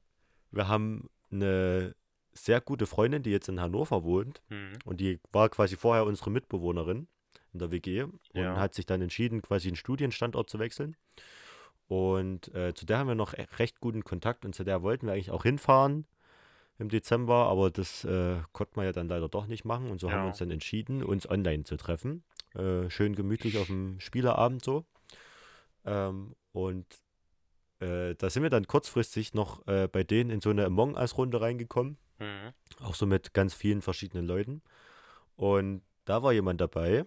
wir 0.51 0.69
haben 0.69 1.09
eine 1.33 1.95
sehr 2.33 2.61
gute 2.61 2.87
Freundin, 2.87 3.23
die 3.23 3.31
jetzt 3.31 3.49
in 3.49 3.61
Hannover 3.61 4.05
wohnt. 4.05 4.43
Mhm. 4.49 4.73
Und 4.85 5.01
die 5.01 5.21
war 5.33 5.49
quasi 5.49 5.77
vorher 5.77 6.05
unsere 6.07 6.31
Mitbewohnerin 6.31 7.09
in 7.53 7.59
der 7.59 7.71
WG 7.71 8.03
und 8.05 8.19
Ja. 8.35 8.57
hat 8.57 8.75
sich 8.75 8.87
dann 8.87 9.03
entschieden, 9.03 9.43
quasi 9.43 9.69
einen 9.69 9.77
Studienstandort 9.77 10.49
zu 10.49 10.59
wechseln. 10.59 10.97
Und 11.89 12.55
äh, 12.55 12.73
zu 12.75 12.87
der 12.87 12.99
haben 12.99 13.09
wir 13.09 13.15
noch 13.15 13.35
e- 13.35 13.47
recht 13.59 13.81
guten 13.81 14.03
Kontakt 14.05 14.45
und 14.47 14.55
zu 14.55 14.65
der 14.65 14.83
wollten 14.83 15.07
wir 15.07 15.13
eigentlich 15.13 15.31
auch 15.31 15.43
hinfahren 15.43 16.07
im 16.79 16.89
Dezember, 16.89 17.49
aber 17.49 17.71
das 17.71 18.05
äh, 18.05 18.39
konnte 18.53 18.73
man 18.77 18.87
ja 18.87 18.93
dann 18.93 19.09
leider 19.09 19.29
doch 19.29 19.47
nicht 19.47 19.65
machen 19.67 19.91
und 19.91 20.01
so 20.01 20.09
haben 20.09 20.17
wir 20.21 20.23
Ja. 20.23 20.29
uns 20.29 20.39
dann 20.39 20.51
entschieden, 20.51 21.05
uns 21.05 21.29
online 21.29 21.65
zu 21.65 21.77
treffen. 21.77 22.25
Äh, 22.55 22.89
schön 22.89 23.15
gemütlich 23.15 23.59
auf 23.59 23.67
dem 23.67 24.01
Spieleabend 24.01 24.65
so. 24.65 24.87
Ähm, 25.85 26.35
und 26.53 26.87
äh, 27.83 28.15
da 28.15 28.31
sind 28.31 28.43
wir 28.43 28.51
dann 28.51 28.67
kurzfristig 28.67 29.35
noch 29.35 29.67
äh, 29.67 29.89
bei 29.89 30.05
denen 30.05 30.31
in 30.31 30.41
so 30.41 30.51
eine 30.51 30.65
Among 30.65 30.95
Us-Runde 30.95 31.41
reingekommen. 31.41 31.99
Mhm. 32.19 32.53
Auch 32.81 32.95
so 32.95 33.07
mit 33.07 33.35
ganz 33.35 33.55
vielen 33.55 33.83
verschiedenen 33.83 34.27
Leuten. 34.27 34.63
Und 35.35 35.83
da 36.05 36.23
war 36.23 36.33
jemand 36.33 36.61
dabei, 36.61 37.05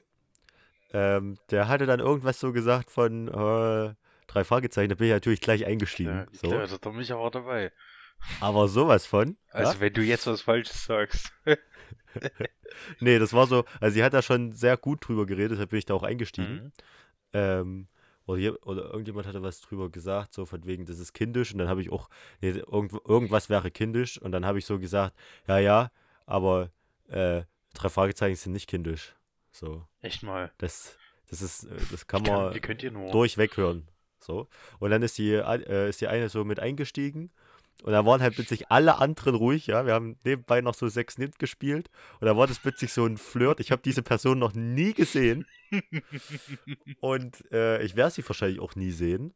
ähm, 0.91 1.37
der 1.49 1.67
hatte 1.67 1.85
dann 1.85 1.99
irgendwas 1.99 2.39
so 2.39 2.51
gesagt 2.51 2.91
von 2.91 3.27
äh, 3.27 3.93
drei 4.27 4.43
Fragezeichen. 4.43 4.89
Da 4.89 4.95
bin 4.95 5.07
ich 5.07 5.13
natürlich 5.13 5.41
gleich 5.41 5.65
eingestiegen. 5.65 6.11
Ja, 6.11 6.25
so. 6.33 6.47
klar, 6.49 6.61
also, 6.61 6.77
da 6.77 6.89
bin 6.89 7.01
ich 7.01 7.11
aber 7.13 7.31
dabei. 7.31 7.71
Aber 8.39 8.67
sowas 8.67 9.05
von. 9.05 9.37
Also, 9.51 9.73
ja? 9.73 9.79
wenn 9.79 9.93
du 9.93 10.01
jetzt 10.01 10.27
was 10.27 10.41
Falsches 10.41 10.85
sagst. 10.85 11.31
Nee, 12.99 13.19
das 13.19 13.33
war 13.33 13.45
so. 13.45 13.65
Also, 13.79 13.93
sie 13.93 14.03
hat 14.03 14.13
da 14.13 14.21
schon 14.21 14.53
sehr 14.53 14.77
gut 14.77 15.07
drüber 15.07 15.25
geredet, 15.25 15.51
deshalb 15.51 15.69
bin 15.69 15.79
ich 15.79 15.85
da 15.85 15.93
auch 15.93 16.03
eingestiegen. 16.03 16.53
Mhm. 16.53 16.71
Ähm, 17.33 17.87
oder, 18.25 18.39
je- 18.39 18.57
oder 18.63 18.85
irgendjemand 18.85 19.27
hatte 19.27 19.41
was 19.43 19.61
drüber 19.61 19.89
gesagt, 19.89 20.33
so 20.33 20.45
von 20.45 20.65
wegen, 20.65 20.85
das 20.85 20.99
ist 20.99 21.13
kindisch. 21.13 21.51
Und 21.53 21.59
dann 21.59 21.67
habe 21.67 21.81
ich 21.81 21.91
auch, 21.91 22.09
nee, 22.41 22.49
irgend, 22.49 22.93
irgendwas 23.07 23.49
wäre 23.49 23.71
kindisch. 23.71 24.19
Und 24.21 24.31
dann 24.31 24.45
habe 24.45 24.59
ich 24.59 24.65
so 24.65 24.79
gesagt, 24.79 25.15
ja, 25.47 25.59
ja, 25.59 25.91
aber 26.25 26.71
äh, 27.07 27.43
drei 27.73 27.89
Fragezeichen 27.89 28.35
sind 28.35 28.53
nicht 28.53 28.69
kindisch. 28.69 29.15
So. 29.51 29.85
Echt 30.01 30.23
mal. 30.23 30.51
Das, 30.57 30.97
das 31.29 31.41
ist, 31.41 31.65
äh, 31.65 31.75
das 31.91 32.07
kann 32.07 32.23
kann, 32.23 32.33
man 32.33 32.53
wie 32.55 32.59
könnt 32.59 32.83
ihr 32.83 32.91
nur? 32.91 33.11
durchweg 33.11 33.57
hören. 33.57 33.87
So. 34.19 34.47
Und 34.79 34.89
dann 34.89 35.03
ist 35.03 35.17
die, 35.17 35.33
äh, 35.33 35.89
ist 35.89 36.01
die 36.01 36.07
eine 36.07 36.29
so 36.29 36.43
mit 36.43 36.59
eingestiegen. 36.59 37.31
Und 37.83 37.91
da 37.91 38.05
waren 38.05 38.21
halt 38.21 38.35
plötzlich 38.35 38.71
alle 38.71 38.97
anderen 38.97 39.35
ruhig, 39.35 39.67
ja. 39.67 39.85
Wir 39.85 39.93
haben 39.93 40.17
nebenbei 40.23 40.61
noch 40.61 40.73
so 40.73 40.87
sechs 40.87 41.17
Nint 41.17 41.37
gespielt. 41.39 41.89
Und 42.19 42.25
da 42.25 42.35
war 42.35 42.47
das 42.47 42.59
plötzlich 42.59 42.91
so 42.93 43.05
ein 43.05 43.17
Flirt. 43.17 43.59
Ich 43.59 43.71
habe 43.71 43.81
diese 43.83 44.01
Person 44.01 44.39
noch 44.39 44.53
nie 44.53 44.93
gesehen. 44.93 45.45
Und 46.99 47.43
äh, 47.51 47.81
ich 47.83 47.95
werde 47.95 48.11
sie 48.11 48.27
wahrscheinlich 48.27 48.59
auch 48.59 48.75
nie 48.75 48.91
sehen. 48.91 49.33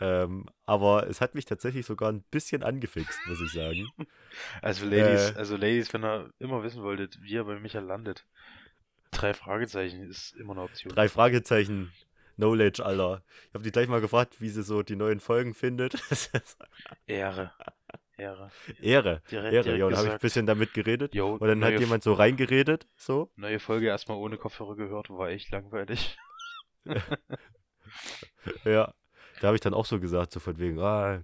Ähm, 0.00 0.46
aber 0.64 1.08
es 1.08 1.20
hat 1.20 1.34
mich 1.36 1.44
tatsächlich 1.44 1.86
sogar 1.86 2.10
ein 2.10 2.22
bisschen 2.30 2.64
angefixt, 2.64 3.18
muss 3.26 3.40
ich 3.40 3.52
sagen. 3.52 3.86
Also 4.60 4.86
Ladies, 4.86 5.30
Äh. 5.30 5.34
also 5.36 5.56
Ladies, 5.56 5.92
wenn 5.92 6.04
ihr 6.04 6.30
immer 6.40 6.62
wissen 6.64 6.82
wolltet, 6.82 7.20
wie 7.22 7.34
ihr 7.34 7.44
bei 7.44 7.60
Michael 7.60 7.84
landet, 7.84 8.26
drei 9.12 9.34
Fragezeichen 9.34 10.02
ist 10.02 10.32
immer 10.32 10.52
eine 10.52 10.62
Option. 10.62 10.92
Drei 10.92 11.08
Fragezeichen. 11.08 11.92
Knowledge, 12.36 12.84
Alter. 12.84 13.22
Ich 13.48 13.54
habe 13.54 13.62
die 13.62 13.70
gleich 13.70 13.86
mal 13.86 14.00
gefragt, 14.00 14.40
wie 14.40 14.48
sie 14.48 14.64
so 14.64 14.82
die 14.82 14.96
neuen 14.96 15.20
Folgen 15.20 15.54
findet. 15.54 15.94
Ehre. 17.06 17.52
Ehre. 18.16 18.50
Ehre. 18.80 19.22
Direkt, 19.30 19.52
Ehre, 19.52 19.64
direkt 19.64 19.78
ja. 19.78 19.86
Und 19.86 19.96
habe 19.96 20.06
ich 20.06 20.12
ein 20.12 20.18
bisschen 20.20 20.46
damit 20.46 20.72
geredet. 20.74 21.14
Jo, 21.14 21.34
Und 21.34 21.46
dann 21.48 21.64
hat 21.64 21.78
jemand 21.80 22.02
so 22.02 22.12
reingeredet, 22.12 22.86
so. 22.96 23.30
neue 23.36 23.58
Folge 23.58 23.86
erstmal 23.86 24.18
ohne 24.18 24.36
Kopfhörer 24.36 24.76
gehört, 24.76 25.10
war 25.10 25.28
echt 25.30 25.50
langweilig. 25.50 26.16
Ja. 28.64 28.92
Da 29.40 29.48
habe 29.48 29.56
ich 29.56 29.60
dann 29.60 29.74
auch 29.74 29.86
so 29.86 30.00
gesagt, 30.00 30.32
so 30.32 30.40
von 30.40 30.58
wegen, 30.58 30.78
ah, 30.80 31.22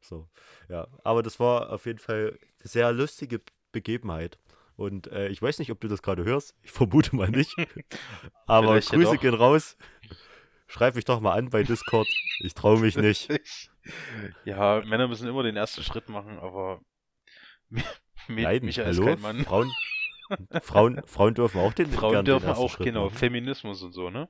so. 0.00 0.28
Ja. 0.68 0.88
Aber 1.04 1.22
das 1.22 1.40
war 1.40 1.72
auf 1.72 1.86
jeden 1.86 1.98
Fall 1.98 2.38
eine 2.60 2.68
sehr 2.68 2.92
lustige 2.92 3.40
Begebenheit. 3.72 4.38
Und 4.76 5.06
äh, 5.08 5.28
ich 5.28 5.40
weiß 5.40 5.58
nicht, 5.58 5.70
ob 5.72 5.80
du 5.80 5.88
das 5.88 6.02
gerade 6.02 6.24
hörst. 6.24 6.54
Ich 6.62 6.70
vermute 6.70 7.16
mal 7.16 7.30
nicht. 7.30 7.54
Aber 8.46 8.74
ja 8.74 8.80
Grüße 8.80 9.14
doch. 9.14 9.20
gehen 9.20 9.34
raus. 9.34 9.76
Schreib 10.66 10.96
mich 10.96 11.04
doch 11.04 11.20
mal 11.20 11.32
an 11.32 11.48
bei 11.50 11.62
Discord. 11.62 12.08
Ich 12.40 12.54
traue 12.54 12.80
mich 12.80 12.96
nicht. 12.96 13.30
Ja, 14.44 14.82
Männer 14.84 15.08
müssen 15.08 15.28
immer 15.28 15.42
den 15.42 15.56
ersten 15.56 15.82
Schritt 15.82 16.08
machen, 16.08 16.38
aber 16.38 16.80
Nein, 18.28 18.64
Michael 18.64 18.90
ist 18.90 18.98
hallo? 18.98 19.06
kein 19.06 19.20
Mann. 19.20 19.44
Frauen, 19.44 19.72
Frauen, 20.60 21.02
Frauen 21.06 21.34
dürfen 21.34 21.60
auch 21.60 21.72
den 21.72 21.90
Frauen 21.90 22.14
den 22.16 22.24
dürfen 22.24 22.48
ersten 22.48 22.64
auch, 22.64 22.70
Schritt 22.70 22.86
genau, 22.86 23.04
machen. 23.06 23.16
Feminismus 23.16 23.82
und 23.82 23.92
so, 23.92 24.10
ne? 24.10 24.28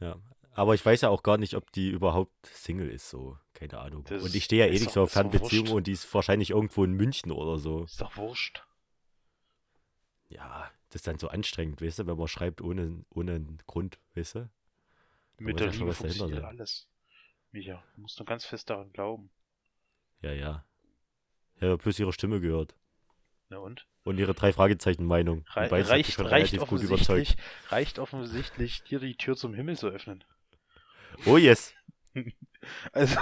Ja. 0.00 0.16
Aber 0.52 0.74
ich 0.74 0.86
weiß 0.86 1.00
ja 1.00 1.08
auch 1.08 1.24
gar 1.24 1.36
nicht, 1.36 1.54
ob 1.54 1.72
die 1.72 1.90
überhaupt 1.90 2.46
Single 2.46 2.88
ist, 2.88 3.10
so. 3.10 3.38
Keine 3.54 3.78
Ahnung. 3.78 4.04
Das 4.04 4.22
und 4.22 4.34
ich 4.34 4.44
stehe 4.44 4.64
ja 4.64 4.70
eh 4.70 4.74
ist 4.74 4.82
nicht 4.82 4.92
so 4.92 5.02
auf 5.02 5.08
ist 5.08 5.14
Fernbeziehungen 5.14 5.72
und 5.72 5.86
die 5.86 5.92
ist 5.92 6.12
wahrscheinlich 6.14 6.50
irgendwo 6.50 6.84
in 6.84 6.92
München 6.92 7.32
oder 7.32 7.58
so. 7.58 7.84
Ist 7.84 8.00
doch 8.00 8.16
wurscht. 8.16 8.64
Ja, 10.28 10.70
das 10.90 10.96
ist 11.00 11.06
dann 11.06 11.18
so 11.18 11.28
anstrengend, 11.28 11.82
weißt 11.82 12.00
du, 12.00 12.06
wenn 12.06 12.16
man 12.16 12.28
schreibt 12.28 12.60
ohne, 12.60 13.04
ohne 13.10 13.34
einen 13.34 13.58
Grund, 13.66 13.98
weißt 14.14 14.36
du? 14.36 14.50
Mit 15.38 15.58
der 15.58 15.68
Liebe 15.68 15.92
funktioniert 15.92 16.44
alles. 16.44 16.88
Micha, 17.54 17.84
du 17.94 18.00
musst 18.02 18.18
nur 18.18 18.26
ganz 18.26 18.44
fest 18.44 18.68
daran 18.68 18.92
glauben. 18.92 19.30
Ja, 20.22 20.32
ja. 20.32 20.64
Ich 21.54 21.62
habe 21.62 21.78
bloß 21.78 22.00
ihre 22.00 22.12
Stimme 22.12 22.40
gehört. 22.40 22.74
Na 23.48 23.58
und? 23.58 23.86
Und 24.02 24.18
ihre 24.18 24.34
drei 24.34 24.52
Fragezeichen-Meinung. 24.52 25.44
Rei 25.50 25.64
Und 25.64 25.70
beides 25.70 25.88
hat 25.88 25.96
mich 25.98 26.18
reicht, 26.18 26.32
reicht, 26.32 26.58
offensichtlich, 26.58 27.36
reicht 27.68 27.98
offensichtlich, 28.00 28.82
dir 28.82 28.98
die 28.98 29.16
Tür 29.16 29.36
zum 29.36 29.54
Himmel 29.54 29.78
zu 29.78 29.86
öffnen. 29.88 30.24
Oh 31.26 31.38
yes. 31.38 31.74
Also, 32.92 33.20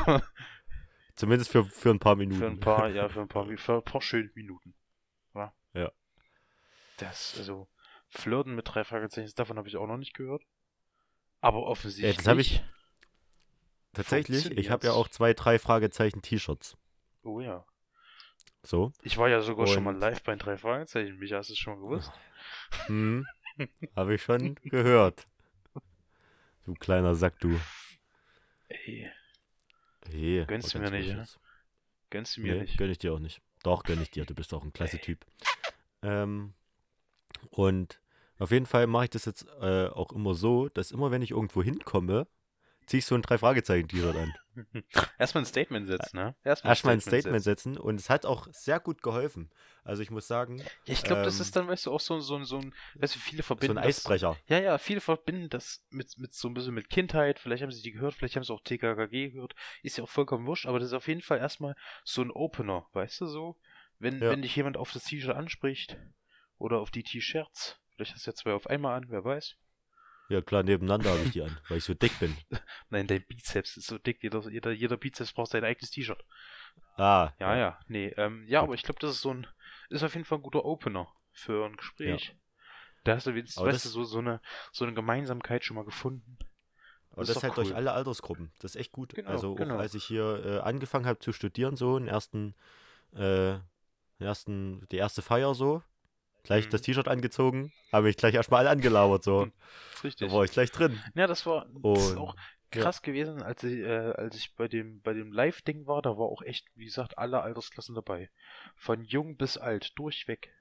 Zumindest 1.17 1.51
für, 1.51 1.65
für 1.65 1.91
ein 1.91 1.99
paar 1.99 2.15
Minuten. 2.15 2.39
für 2.39 2.47
ein 2.47 2.61
paar, 2.61 2.89
ja, 2.89 3.09
für 3.09 3.21
ein 3.23 3.29
paar, 3.29 3.45
für 3.59 3.75
ein 3.75 3.83
paar 3.85 4.01
schöne 4.01 4.31
Minuten. 4.35 4.73
Wa? 5.33 5.53
Ja. 5.75 5.91
Das, 6.99 7.35
also, 7.37 7.69
Flirten 8.09 8.55
mit 8.55 8.73
drei 8.73 8.85
Fragezeichen, 8.85 9.33
davon 9.35 9.59
habe 9.59 9.69
ich 9.69 9.77
auch 9.77 9.89
noch 9.89 9.97
nicht 9.97 10.15
gehört. 10.15 10.45
Aber 11.41 11.65
offensichtlich. 11.65 12.17
das 12.17 12.27
hab 12.29 12.39
ich- 12.39 12.63
Tatsächlich, 13.93 14.51
ich 14.53 14.71
habe 14.71 14.87
ja 14.87 14.93
auch 14.93 15.09
zwei, 15.09 15.35
drei 15.35 15.59
Fragezeichen-T-Shirts. 15.59 16.77
Oh 17.25 17.41
ja. 17.41 17.65
So. 18.63 18.93
Ich 19.03 19.19
war 19.19 19.29
ja 19.29 19.41
sogar 19.43 19.67
schon 19.67 19.85
mal 19.85 19.95
Und- 19.95 20.01
live 20.01 20.23
bei 20.23 20.35
drei 20.37 20.57
Fragezeichen. 20.57 21.19
Micha, 21.19 21.37
hast 21.37 21.49
du 21.51 21.53
es 21.55 21.59
schon 21.59 21.75
mal 21.75 21.81
gewusst? 21.83 22.13
Hm. 22.87 23.27
habe 23.97 24.15
ich 24.15 24.23
schon 24.23 24.55
gehört. 24.63 25.27
Du 26.65 26.75
kleiner 26.75 27.15
Sack, 27.15 27.39
du. 27.41 27.61
Ey, 28.69 29.11
Hey, 30.11 30.45
Gönnst 30.47 30.75
war 30.75 30.83
du 30.83 30.91
mir 30.91 30.99
nicht, 30.99 31.09
ja? 31.11 31.25
gönnst 32.11 32.37
du 32.37 32.41
mir 32.41 32.55
Nee, 32.55 32.61
nicht. 32.63 32.77
gönn 32.79 32.91
ich 32.91 32.99
dir 32.99 33.13
auch 33.15 33.19
nicht. 33.19 33.41
Doch, 33.63 33.83
gönn 33.85 34.01
ich 34.03 34.11
dir. 34.11 34.25
Du 34.25 34.35
bist 34.35 34.53
auch 34.55 34.63
ein 34.65 34.73
klasse 34.73 34.99
Typ. 34.99 35.25
Ähm, 36.03 36.55
und 37.51 38.01
auf 38.39 38.51
jeden 38.51 38.67
Fall 38.67 38.87
mache 38.89 39.05
ich 39.05 39.11
das 39.11 39.25
jetzt 39.27 39.47
äh, 39.61 39.87
auch 39.89 40.13
immer 40.13 40.35
so, 40.35 40.69
dass 40.71 40.91
immer, 40.91 41.11
wenn 41.13 41.23
ich 41.23 41.31
irgendwo 41.31 41.63
hinkomme, 41.63 42.27
ziehe 42.87 42.99
ich 42.99 43.07
so 43.07 43.15
ein 43.15 43.23
Drei-Fragezeichen-T-Shirt 43.23 44.17
an. 44.17 44.35
Erstmal 45.19 45.43
ein 45.43 45.47
Statement 45.47 45.87
setzen, 45.87 46.17
ne? 46.17 46.35
Erstmal 46.45 46.95
ein 46.95 47.01
Statement 47.01 47.43
setzen 47.43 47.79
und 47.79 47.99
es 47.99 48.11
hat 48.11 48.27
auch 48.27 48.49
sehr 48.53 48.81
gut 48.81 49.03
geholfen. 49.03 49.51
Also 49.85 50.03
ich 50.03 50.11
muss 50.11 50.29
sagen, 50.29 50.59
Ja, 50.59 50.67
ich 50.85 51.03
glaube, 51.03 51.23
das 51.23 51.37
Ähm, 51.37 51.43
ist 51.43 51.57
dann, 51.57 51.69
weißt 51.69 51.87
du, 51.87 51.93
auch 51.93 52.01
so, 52.01 52.21
so, 52.21 52.43
so 52.45 52.59
ein, 52.59 52.75
weißt 52.97 53.17
du, 53.17 53.19
viele 53.19 53.43
so 53.43 53.47
verbinden 53.47 53.79
ein 53.79 53.85
das, 53.85 53.99
Eisbrecher. 53.99 54.37
Ja, 54.47 54.61
ja, 54.61 54.79
viele 54.79 55.01
verbinden 55.01 55.49
das 55.49 55.85
mit, 55.91 56.19
mit 56.19 56.33
so 56.35 56.49
ein 56.49 56.55
bisschen 56.55 56.75
mit 56.75 56.91
Kindheit. 56.91 57.39
Vielleicht 57.39 57.63
haben 57.63 57.73
sie 57.73 57.83
die 57.83 57.93
gehört, 57.93 58.15
vielleicht 58.15 58.37
haben 58.37 58.45
sie 58.45 58.53
auch 58.53 58.61
TKKG 58.63 59.31
gehört. 59.31 59.55
Ist 59.83 59.97
ja 59.99 60.05
auch 60.05 60.09
vollkommen 60.09 60.47
wurscht, 60.47 60.67
aber 60.67 60.79
das 60.79 60.89
ist 60.89 60.95
auf 60.95 61.09
jeden 61.09 61.23
Fall 61.23 61.39
erstmal 61.39 61.75
so 62.05 62.23
ein 62.23 62.31
Opener, 62.31 62.87
weißt 62.93 63.23
du 63.23 63.27
so? 63.27 63.57
Wenn, 63.99 64.21
Ja. 64.21 64.31
wenn 64.31 64.43
dich 64.43 64.55
jemand 64.55 64.77
auf 64.77 64.93
das 64.93 65.05
T-Shirt 65.05 65.35
anspricht 65.35 65.97
oder 66.59 66.79
auf 66.79 66.91
die 66.91 67.03
T-Shirts, 67.03 67.81
vielleicht 67.95 68.15
hast 68.15 68.27
du 68.27 68.31
ja 68.31 68.35
zwei 68.35 68.53
auf 68.53 68.67
einmal 68.69 68.97
an, 68.97 69.07
wer 69.09 69.25
weiß. 69.25 69.57
Ja 70.33 70.41
klar, 70.41 70.63
nebeneinander 70.63 71.11
habe 71.11 71.25
ich 71.25 71.33
die 71.33 71.43
an, 71.43 71.55
weil 71.69 71.77
ich 71.79 71.85
so 71.85 71.93
dick 71.93 72.19
bin. 72.19 72.35
Nein, 72.91 73.07
dein 73.07 73.23
Bizeps 73.27 73.77
ist 73.77 73.87
so 73.87 73.99
dick, 73.99 74.23
jeder, 74.23 74.49
jeder, 74.49 74.73
jeder 74.73 74.97
Bizeps 74.97 75.33
braucht 75.33 75.51
sein 75.51 75.63
eigenes 75.63 75.91
T-Shirt. 75.91 76.25
Ah, 76.97 77.33
Ja, 77.39 77.57
ja, 77.57 77.79
nee, 77.89 78.09
ähm, 78.17 78.47
ja, 78.49 78.63
aber 78.63 78.73
ich 78.75 78.83
glaube, 78.83 78.99
das 79.01 79.11
ist 79.13 79.21
so 79.21 79.35
ein, 79.35 79.47
ist 79.91 80.03
auf 80.03 80.15
jeden 80.15 80.25
Fall 80.25 80.39
ein 80.39 80.43
guter 80.43 80.65
Opener 80.65 81.07
für 81.33 81.67
ein 81.67 81.77
Gespräch. 81.77 82.35
Da 83.05 83.17
hast 83.17 83.27
du 83.27 83.35
wenigstens, 83.35 83.63
weißt 83.63 83.85
du, 83.85 83.89
das- 83.89 83.93
so, 83.93 84.05
so, 84.05 84.19
eine, 84.19 84.41
so 84.71 84.85
eine 84.85 84.95
Gemeinsamkeit 84.95 85.65
schon 85.65 85.75
mal 85.77 85.85
gefunden. 85.85 86.39
Und 87.11 87.23
ist 87.25 87.29
das 87.29 87.37
doch 87.37 87.43
halt 87.43 87.57
durch 87.59 87.69
cool. 87.69 87.75
alle 87.77 87.93
Altersgruppen. 87.93 88.53
Das 88.61 88.75
ist 88.75 88.81
echt 88.81 88.93
gut. 88.93 89.15
Genau, 89.15 89.29
also 89.29 89.55
genau. 89.55 89.77
als 89.77 89.95
ich 89.95 90.05
hier 90.05 90.43
äh, 90.47 90.59
angefangen 90.61 91.05
habe 91.05 91.19
zu 91.19 91.33
studieren, 91.33 91.77
so, 91.77 91.99
den 91.99 92.09
ersten, 92.09 92.55
äh, 93.15 93.59
ersten, 94.19 94.87
die 94.91 94.97
erste 94.97 95.21
Feier 95.21 95.55
so, 95.55 95.83
Gleich 96.45 96.67
Mhm. 96.67 96.71
das 96.71 96.83
T-Shirt 96.83 97.09
angezogen, 97.09 97.73
habe 97.93 98.11
ich 98.11 98.17
gleich 98.17 98.35
erstmal 98.35 98.61
alle 98.61 98.71
angelauert, 98.71 99.23
so. 99.23 99.49
Richtig. 100.05 100.29
Da 100.29 100.35
war 100.35 100.45
ich 100.45 100.51
gleich 100.51 100.71
drin. 100.73 101.01
Ja, 101.15 101.27
das 101.27 101.47
war 101.47 101.67
das 101.67 102.11
Und- 102.13 102.19
auch 102.19 102.35
krass 102.71 103.03
gewesen, 103.03 103.43
als 103.43 103.63
ich, 103.65 103.79
äh, 103.81 104.13
als 104.13 104.35
ich 104.37 104.55
bei 104.57 104.67
dem, 104.67 105.03
bei 105.03 105.13
dem 105.13 105.31
Live-Ding 105.33 105.87
war, 105.87 106.01
da 106.03 106.11
war 106.11 106.27
auch 106.27 106.43
echt, 106.43 106.67
wie 106.75 106.87
gesagt, 106.87 107.19
alle 107.19 107.43
Altersklassen 107.43 107.95
dabei. 107.95 108.31
Von 108.77 109.05
jung 109.05 109.37
bis 109.37 109.57
alt, 109.59 109.97
durchweg. 109.99 110.53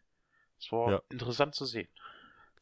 Es 0.60 0.72
war 0.72 0.92
Ja. 0.92 1.02
interessant 1.10 1.56
zu 1.56 1.66
sehen. 1.66 1.88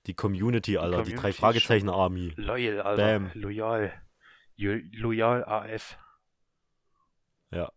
Die 0.05 0.13
Community, 0.13 0.78
Alter, 0.78 0.89
die 0.89 0.95
Community 1.03 1.22
drei 1.22 1.30
ist 1.30 1.39
Fragezeichen 1.39 1.89
Army. 1.89 2.32
Loyal, 2.38 2.82
Alter. 2.82 3.20
Bam. 3.20 3.32
Loyal. 3.34 3.91
Loyal 4.57 5.43
AF. 5.45 5.97
Ja. 7.51 7.72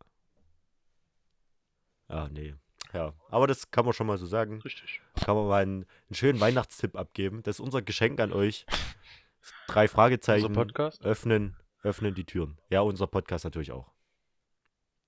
Ja, 2.09 2.29
nee. 2.29 2.55
Ja, 2.93 3.15
aber 3.31 3.47
das 3.47 3.71
kann 3.71 3.85
man 3.87 3.95
schon 3.95 4.07
mal 4.07 4.19
so 4.19 4.27
sagen. 4.27 4.61
Richtig. 4.63 5.01
Kann 5.25 5.35
man 5.37 5.47
mal 5.49 5.63
einen, 5.63 5.87
einen 6.09 6.15
schönen 6.15 6.41
Weihnachtstipp 6.41 6.95
abgeben. 6.97 7.43
Das 7.43 7.57
ist 7.57 7.61
unser 7.61 7.81
Geschenk 7.83 8.21
an 8.21 8.33
euch. 8.33 8.67
Drei 9.67 9.89
Fragezeichen 9.89 10.47
Unser 10.47 10.61
Podcast? 10.65 11.05
öffnen, 11.05 11.57
öffnen 11.83 12.15
die 12.15 12.25
Türen. 12.25 12.59
Ja, 12.69 12.81
unser 12.83 13.07
Podcast 13.07 13.45
natürlich 13.45 13.73
auch. 13.73 13.91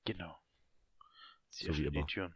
Genau. 0.04 0.36
Sie 1.50 1.66
So 1.66 1.72
wie 1.76 1.86
öffnen 1.86 1.92
die 1.92 1.98
immer. 1.98 2.06
Türen. 2.06 2.34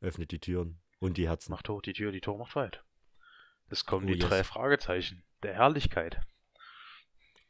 Öffnet 0.00 0.30
die 0.32 0.38
Türen 0.38 0.80
und 0.98 1.16
die 1.16 1.26
Herzen. 1.28 1.50
Macht 1.52 1.68
hoch 1.68 1.82
die 1.82 1.92
Tür, 1.94 2.12
die 2.12 2.20
Tor 2.20 2.38
macht 2.38 2.54
weit. 2.56 2.84
Es 3.68 3.86
kommen 3.86 4.04
Oh, 4.04 4.12
die 4.12 4.18
yes. 4.18 4.28
drei 4.28 4.44
Fragezeichen 4.44 5.22
der 5.42 5.54
Herrlichkeit. 5.54 6.20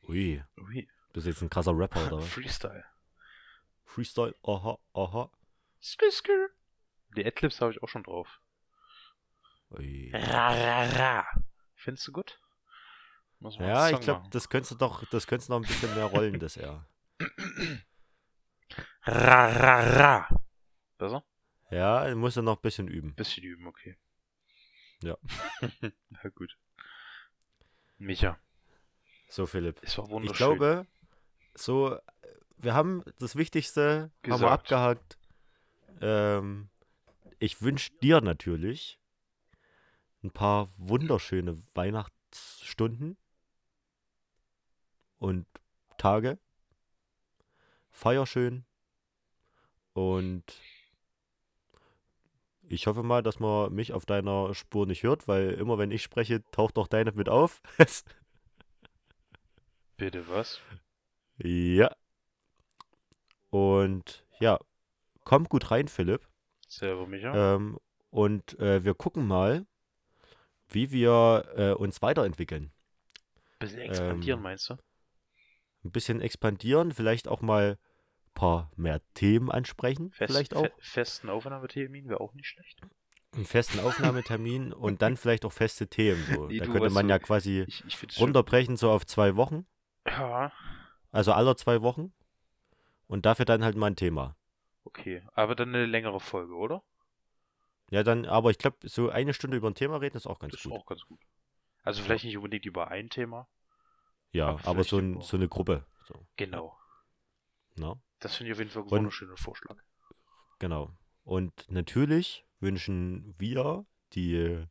Ui, 0.08 0.42
Ui. 0.58 0.88
bist 1.12 1.26
jetzt 1.26 1.42
ein 1.42 1.50
krasser 1.50 1.76
Rapper, 1.76 2.06
oder? 2.12 2.20
Freestyle. 2.22 2.84
Freestyle, 3.84 4.34
aha, 4.44 4.78
aha. 4.94 5.30
Skr. 5.82 6.49
Die 7.16 7.24
Adlibs 7.26 7.60
habe 7.60 7.72
ich 7.72 7.82
auch 7.82 7.88
schon 7.88 8.02
drauf. 8.04 8.40
Ui. 9.70 10.10
Ra, 10.14 10.48
ra, 10.54 10.84
ra. 10.84 11.26
Findest 11.74 12.06
du 12.08 12.12
gut? 12.12 12.40
Ja, 13.58 13.88
ich 13.90 14.00
glaube, 14.00 14.28
das 14.30 14.48
könntest 14.48 14.72
du 14.72 14.74
doch, 14.76 15.04
das 15.06 15.26
könntest 15.26 15.48
du 15.48 15.54
noch 15.54 15.60
ein 15.60 15.66
bisschen 15.66 15.94
mehr 15.94 16.04
rollen, 16.04 16.38
das 16.38 16.56
eher. 16.56 16.86
Ra, 19.04 19.46
ra, 19.48 19.80
ra. 19.80 20.28
Besser? 20.98 21.24
Ja, 21.70 22.14
musst 22.14 22.36
du 22.36 22.42
noch 22.42 22.56
ein 22.58 22.62
bisschen 22.62 22.88
üben. 22.88 23.14
Bisschen 23.14 23.44
üben, 23.44 23.66
okay. 23.66 23.96
Ja. 25.02 25.16
Na 26.10 26.28
gut. 26.34 26.58
Micha, 27.96 28.38
So, 29.28 29.46
Philipp. 29.46 29.78
es 29.82 29.96
war 29.98 30.08
wunderschön. 30.08 30.32
Ich 30.32 30.36
glaube, 30.38 30.86
so, 31.54 31.98
wir 32.56 32.74
haben 32.74 33.04
das 33.18 33.36
Wichtigste 33.36 34.10
haben 34.28 34.40
wir 34.40 34.50
abgehakt. 34.50 35.18
Ähm, 36.00 36.69
ich 37.40 37.62
wünsche 37.62 37.90
dir 38.02 38.20
natürlich 38.20 39.00
ein 40.22 40.30
paar 40.30 40.68
wunderschöne 40.76 41.60
Weihnachtsstunden 41.74 43.16
und 45.18 45.46
Tage. 45.96 46.38
Feier 47.90 48.26
schön 48.26 48.64
und 49.94 50.44
ich 52.68 52.86
hoffe 52.86 53.02
mal, 53.02 53.22
dass 53.22 53.40
man 53.40 53.72
mich 53.72 53.92
auf 53.92 54.06
deiner 54.06 54.54
Spur 54.54 54.86
nicht 54.86 55.02
hört, 55.02 55.26
weil 55.26 55.50
immer 55.54 55.78
wenn 55.78 55.90
ich 55.90 56.02
spreche, 56.02 56.44
taucht 56.52 56.78
auch 56.78 56.86
deine 56.86 57.12
mit 57.12 57.28
auf. 57.28 57.60
Bitte 59.96 60.28
was? 60.28 60.60
Ja. 61.38 61.90
Und 63.48 64.24
ja, 64.38 64.58
komm 65.24 65.44
gut 65.44 65.70
rein, 65.70 65.88
Philipp. 65.88 66.29
Selber, 66.70 67.06
Micha. 67.06 67.56
Ähm, 67.56 67.78
und 68.10 68.58
äh, 68.60 68.84
wir 68.84 68.94
gucken 68.94 69.26
mal, 69.26 69.66
wie 70.68 70.92
wir 70.92 71.44
äh, 71.56 71.72
uns 71.72 72.00
weiterentwickeln. 72.00 72.70
Bisschen 73.58 73.80
expandieren, 73.80 74.38
ähm, 74.38 74.42
meinst 74.44 74.70
du? 74.70 74.74
Ein 75.84 75.90
bisschen 75.90 76.20
expandieren, 76.20 76.92
vielleicht 76.92 77.26
auch 77.26 77.40
mal 77.40 77.72
ein 77.72 78.34
paar 78.34 78.70
mehr 78.76 79.00
Themen 79.14 79.50
ansprechen. 79.50 80.12
Fest, 80.12 80.30
vielleicht 80.30 80.54
auch 80.54 80.62
fe 80.62 80.72
festen 80.78 81.28
Aufnahmetermin 81.28 82.08
wäre 82.08 82.20
auch 82.20 82.34
nicht 82.34 82.46
schlecht. 82.46 82.80
einen 83.34 83.46
festen 83.46 83.80
Aufnahmetermin 83.80 84.72
und 84.72 85.02
dann 85.02 85.16
vielleicht 85.16 85.44
auch 85.44 85.52
feste 85.52 85.88
Themen. 85.88 86.24
So. 86.32 86.46
Nee, 86.46 86.58
da 86.58 86.66
könnte 86.66 86.90
man 86.90 87.06
du, 87.06 87.12
ja 87.12 87.18
quasi 87.18 87.64
Ich, 87.66 87.84
ich 87.84 88.20
runterbrechen, 88.20 88.76
so 88.76 88.90
auf 88.90 89.06
zwei 89.06 89.34
Wochen. 89.34 89.66
Ja, 90.06 90.52
Also 91.10 91.32
aller 91.32 91.56
zwei 91.56 91.82
Wochen. 91.82 92.12
Und 93.08 93.26
dafür 93.26 93.44
dann 93.44 93.64
halt 93.64 93.76
mal 93.76 93.88
ein 93.88 93.96
Thema. 93.96 94.36
Okay. 94.84 95.22
Aber 95.32 95.54
dann 95.54 95.70
eine 95.70 95.86
längere 95.86 96.20
Folge, 96.20 96.54
oder? 96.54 96.82
Ja, 97.90 98.02
dann, 98.02 98.24
aber 98.26 98.50
ich 98.50 98.58
glaube, 98.58 98.88
so 98.88 99.10
eine 99.10 99.34
Stunde 99.34 99.56
über 99.56 99.68
ein 99.68 99.74
Thema 99.74 99.96
reden 99.96 100.16
ist 100.16 100.26
auch 100.26 100.38
ganz 100.38 100.52
das 100.52 100.62
gut. 100.62 100.72
ist 100.72 100.78
auch 100.78 100.86
ganz 100.86 101.02
gut. 101.04 101.20
Also 101.82 102.02
vielleicht 102.02 102.24
nicht 102.24 102.36
unbedingt 102.36 102.66
über 102.66 102.88
ein 102.88 103.08
Thema. 103.10 103.48
Ja, 104.32 104.50
aber 104.50 104.66
aber 104.68 104.84
so, 104.84 104.98
ein, 104.98 105.20
so 105.22 105.36
eine 105.36 105.48
Gruppe. 105.48 105.84
So, 106.06 106.26
Genau. 106.36 106.78
ne? 107.76 108.00
Das 108.20 108.36
finde 108.36 108.50
ich 108.50 108.54
auf 108.54 108.58
jeden 108.58 108.70
Fall 108.70 108.82
einen 108.82 108.90
Und- 108.92 108.98
wunderschönen 108.98 109.36
Vorschlag. 109.36 109.76
Genau. 110.60 110.92
Und 111.24 111.66
natürlich 111.70 112.44
wünschen 112.60 113.34
wir 113.38 113.84
die 114.12 114.34
äh, 114.36 114.66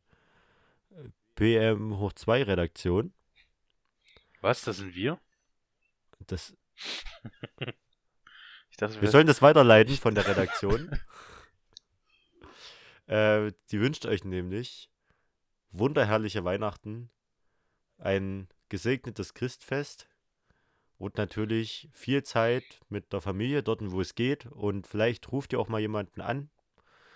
PM 1.34 1.98
hoch 1.98 2.12
2 2.12 2.44
Redaktion, 2.44 3.12
Was? 4.40 4.62
Das 4.62 4.78
sind 4.78 4.94
wir? 4.94 5.20
das, 6.26 6.54
dachte, 8.80 8.96
wir 8.96 9.02
wir 9.02 9.10
sollen 9.10 9.26
das 9.26 9.42
weiterleiten 9.42 9.96
von 9.96 10.14
der 10.14 10.26
Redaktion. 10.28 10.90
äh, 13.06 13.52
die 13.70 13.80
wünscht 13.80 14.06
euch 14.06 14.24
nämlich 14.24 14.90
wunderherrliche 15.72 16.44
Weihnachten, 16.44 17.10
ein 17.98 18.48
gesegnetes 18.68 19.34
Christfest 19.34 20.08
und 20.98 21.16
natürlich 21.16 21.88
viel 21.92 22.22
Zeit 22.22 22.80
mit 22.88 23.12
der 23.12 23.20
Familie 23.20 23.62
dort, 23.62 23.80
wo 23.82 24.00
es 24.00 24.14
geht. 24.14 24.46
Und 24.46 24.86
vielleicht 24.86 25.32
ruft 25.32 25.52
ihr 25.52 25.60
auch 25.60 25.68
mal 25.68 25.80
jemanden 25.80 26.20
an, 26.20 26.50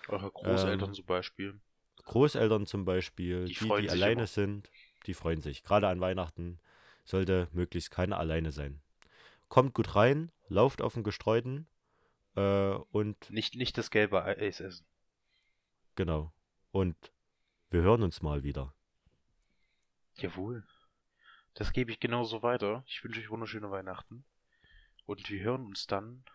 eure 0.07 0.31
Großeltern 0.31 0.89
ähm, 0.89 0.95
zum 0.95 1.05
Beispiel. 1.05 1.59
Großeltern 2.05 2.65
zum 2.65 2.85
Beispiel, 2.85 3.45
Die 3.45 3.53
die, 3.53 3.67
die, 3.81 3.89
alleine 3.89 4.13
immer. 4.13 4.27
sind, 4.27 4.69
die 5.07 5.13
freuen 5.13 5.41
sich. 5.41 5.63
Gerade 5.63 5.87
an 5.87 5.99
Weihnachten 5.99 6.59
sollte 7.03 7.47
möglichst 7.51 7.91
keiner 7.91 8.19
alleine 8.19 8.51
sein. 8.51 8.81
Kommt 9.49 9.73
gut 9.73 9.95
rein, 9.95 10.31
lauft 10.47 10.81
auf 10.81 10.93
dem 10.93 11.03
Gestreuten 11.03 11.67
äh, 12.35 12.71
und 12.91 13.29
Nicht, 13.29 13.55
nicht 13.55 13.77
das 13.77 13.89
gelbe 13.91 14.23
Eis 14.23 14.59
essen. 14.59 14.85
genau. 15.95 16.31
Und 16.71 16.95
wir 17.69 17.81
hören 17.81 18.03
uns 18.03 18.21
mal 18.21 18.43
wieder. 18.43 18.73
Jawohl. 20.15 20.65
Das 21.53 21.71
gebe 21.71 21.91
ich 21.91 21.99
genauso 22.01 22.43
weiter. 22.43 22.83
Ich 22.85 23.01
wünsche 23.03 23.21
euch 23.21 23.29
wunderschöne 23.29 23.71
Weihnachten. 23.71 24.25
Und 25.05 25.29
wir 25.29 25.41
hören 25.41 25.65
uns 25.65 25.87
dann. 25.87 26.25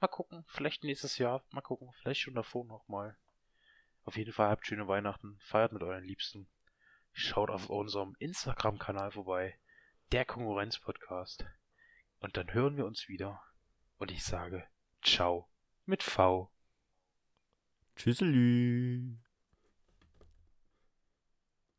Mal 0.00 0.08
gucken, 0.08 0.44
vielleicht 0.46 0.84
nächstes 0.84 1.16
Jahr. 1.18 1.42
Mal 1.52 1.60
gucken, 1.62 1.90
vielleicht 1.94 2.20
schon 2.20 2.34
davor 2.34 2.66
nochmal. 2.66 3.16
Auf 4.04 4.16
jeden 4.16 4.32
Fall 4.32 4.48
habt 4.50 4.66
schöne 4.66 4.88
Weihnachten. 4.88 5.38
Feiert 5.40 5.72
mit 5.72 5.82
euren 5.82 6.04
Liebsten. 6.04 6.48
Schaut 7.12 7.48
auf 7.50 7.70
unserem 7.70 8.14
Instagram-Kanal 8.18 9.12
vorbei. 9.12 9.58
Der 10.10 10.24
Konkurrenz-Podcast. 10.26 11.46
Und 12.22 12.36
dann 12.36 12.54
hören 12.54 12.76
wir 12.76 12.86
uns 12.86 13.08
wieder. 13.08 13.42
Und 13.98 14.12
ich 14.12 14.22
sage, 14.22 14.64
ciao. 15.02 15.48
Mit 15.86 16.04
V. 16.04 16.52
Tschüsselü. 17.96 19.16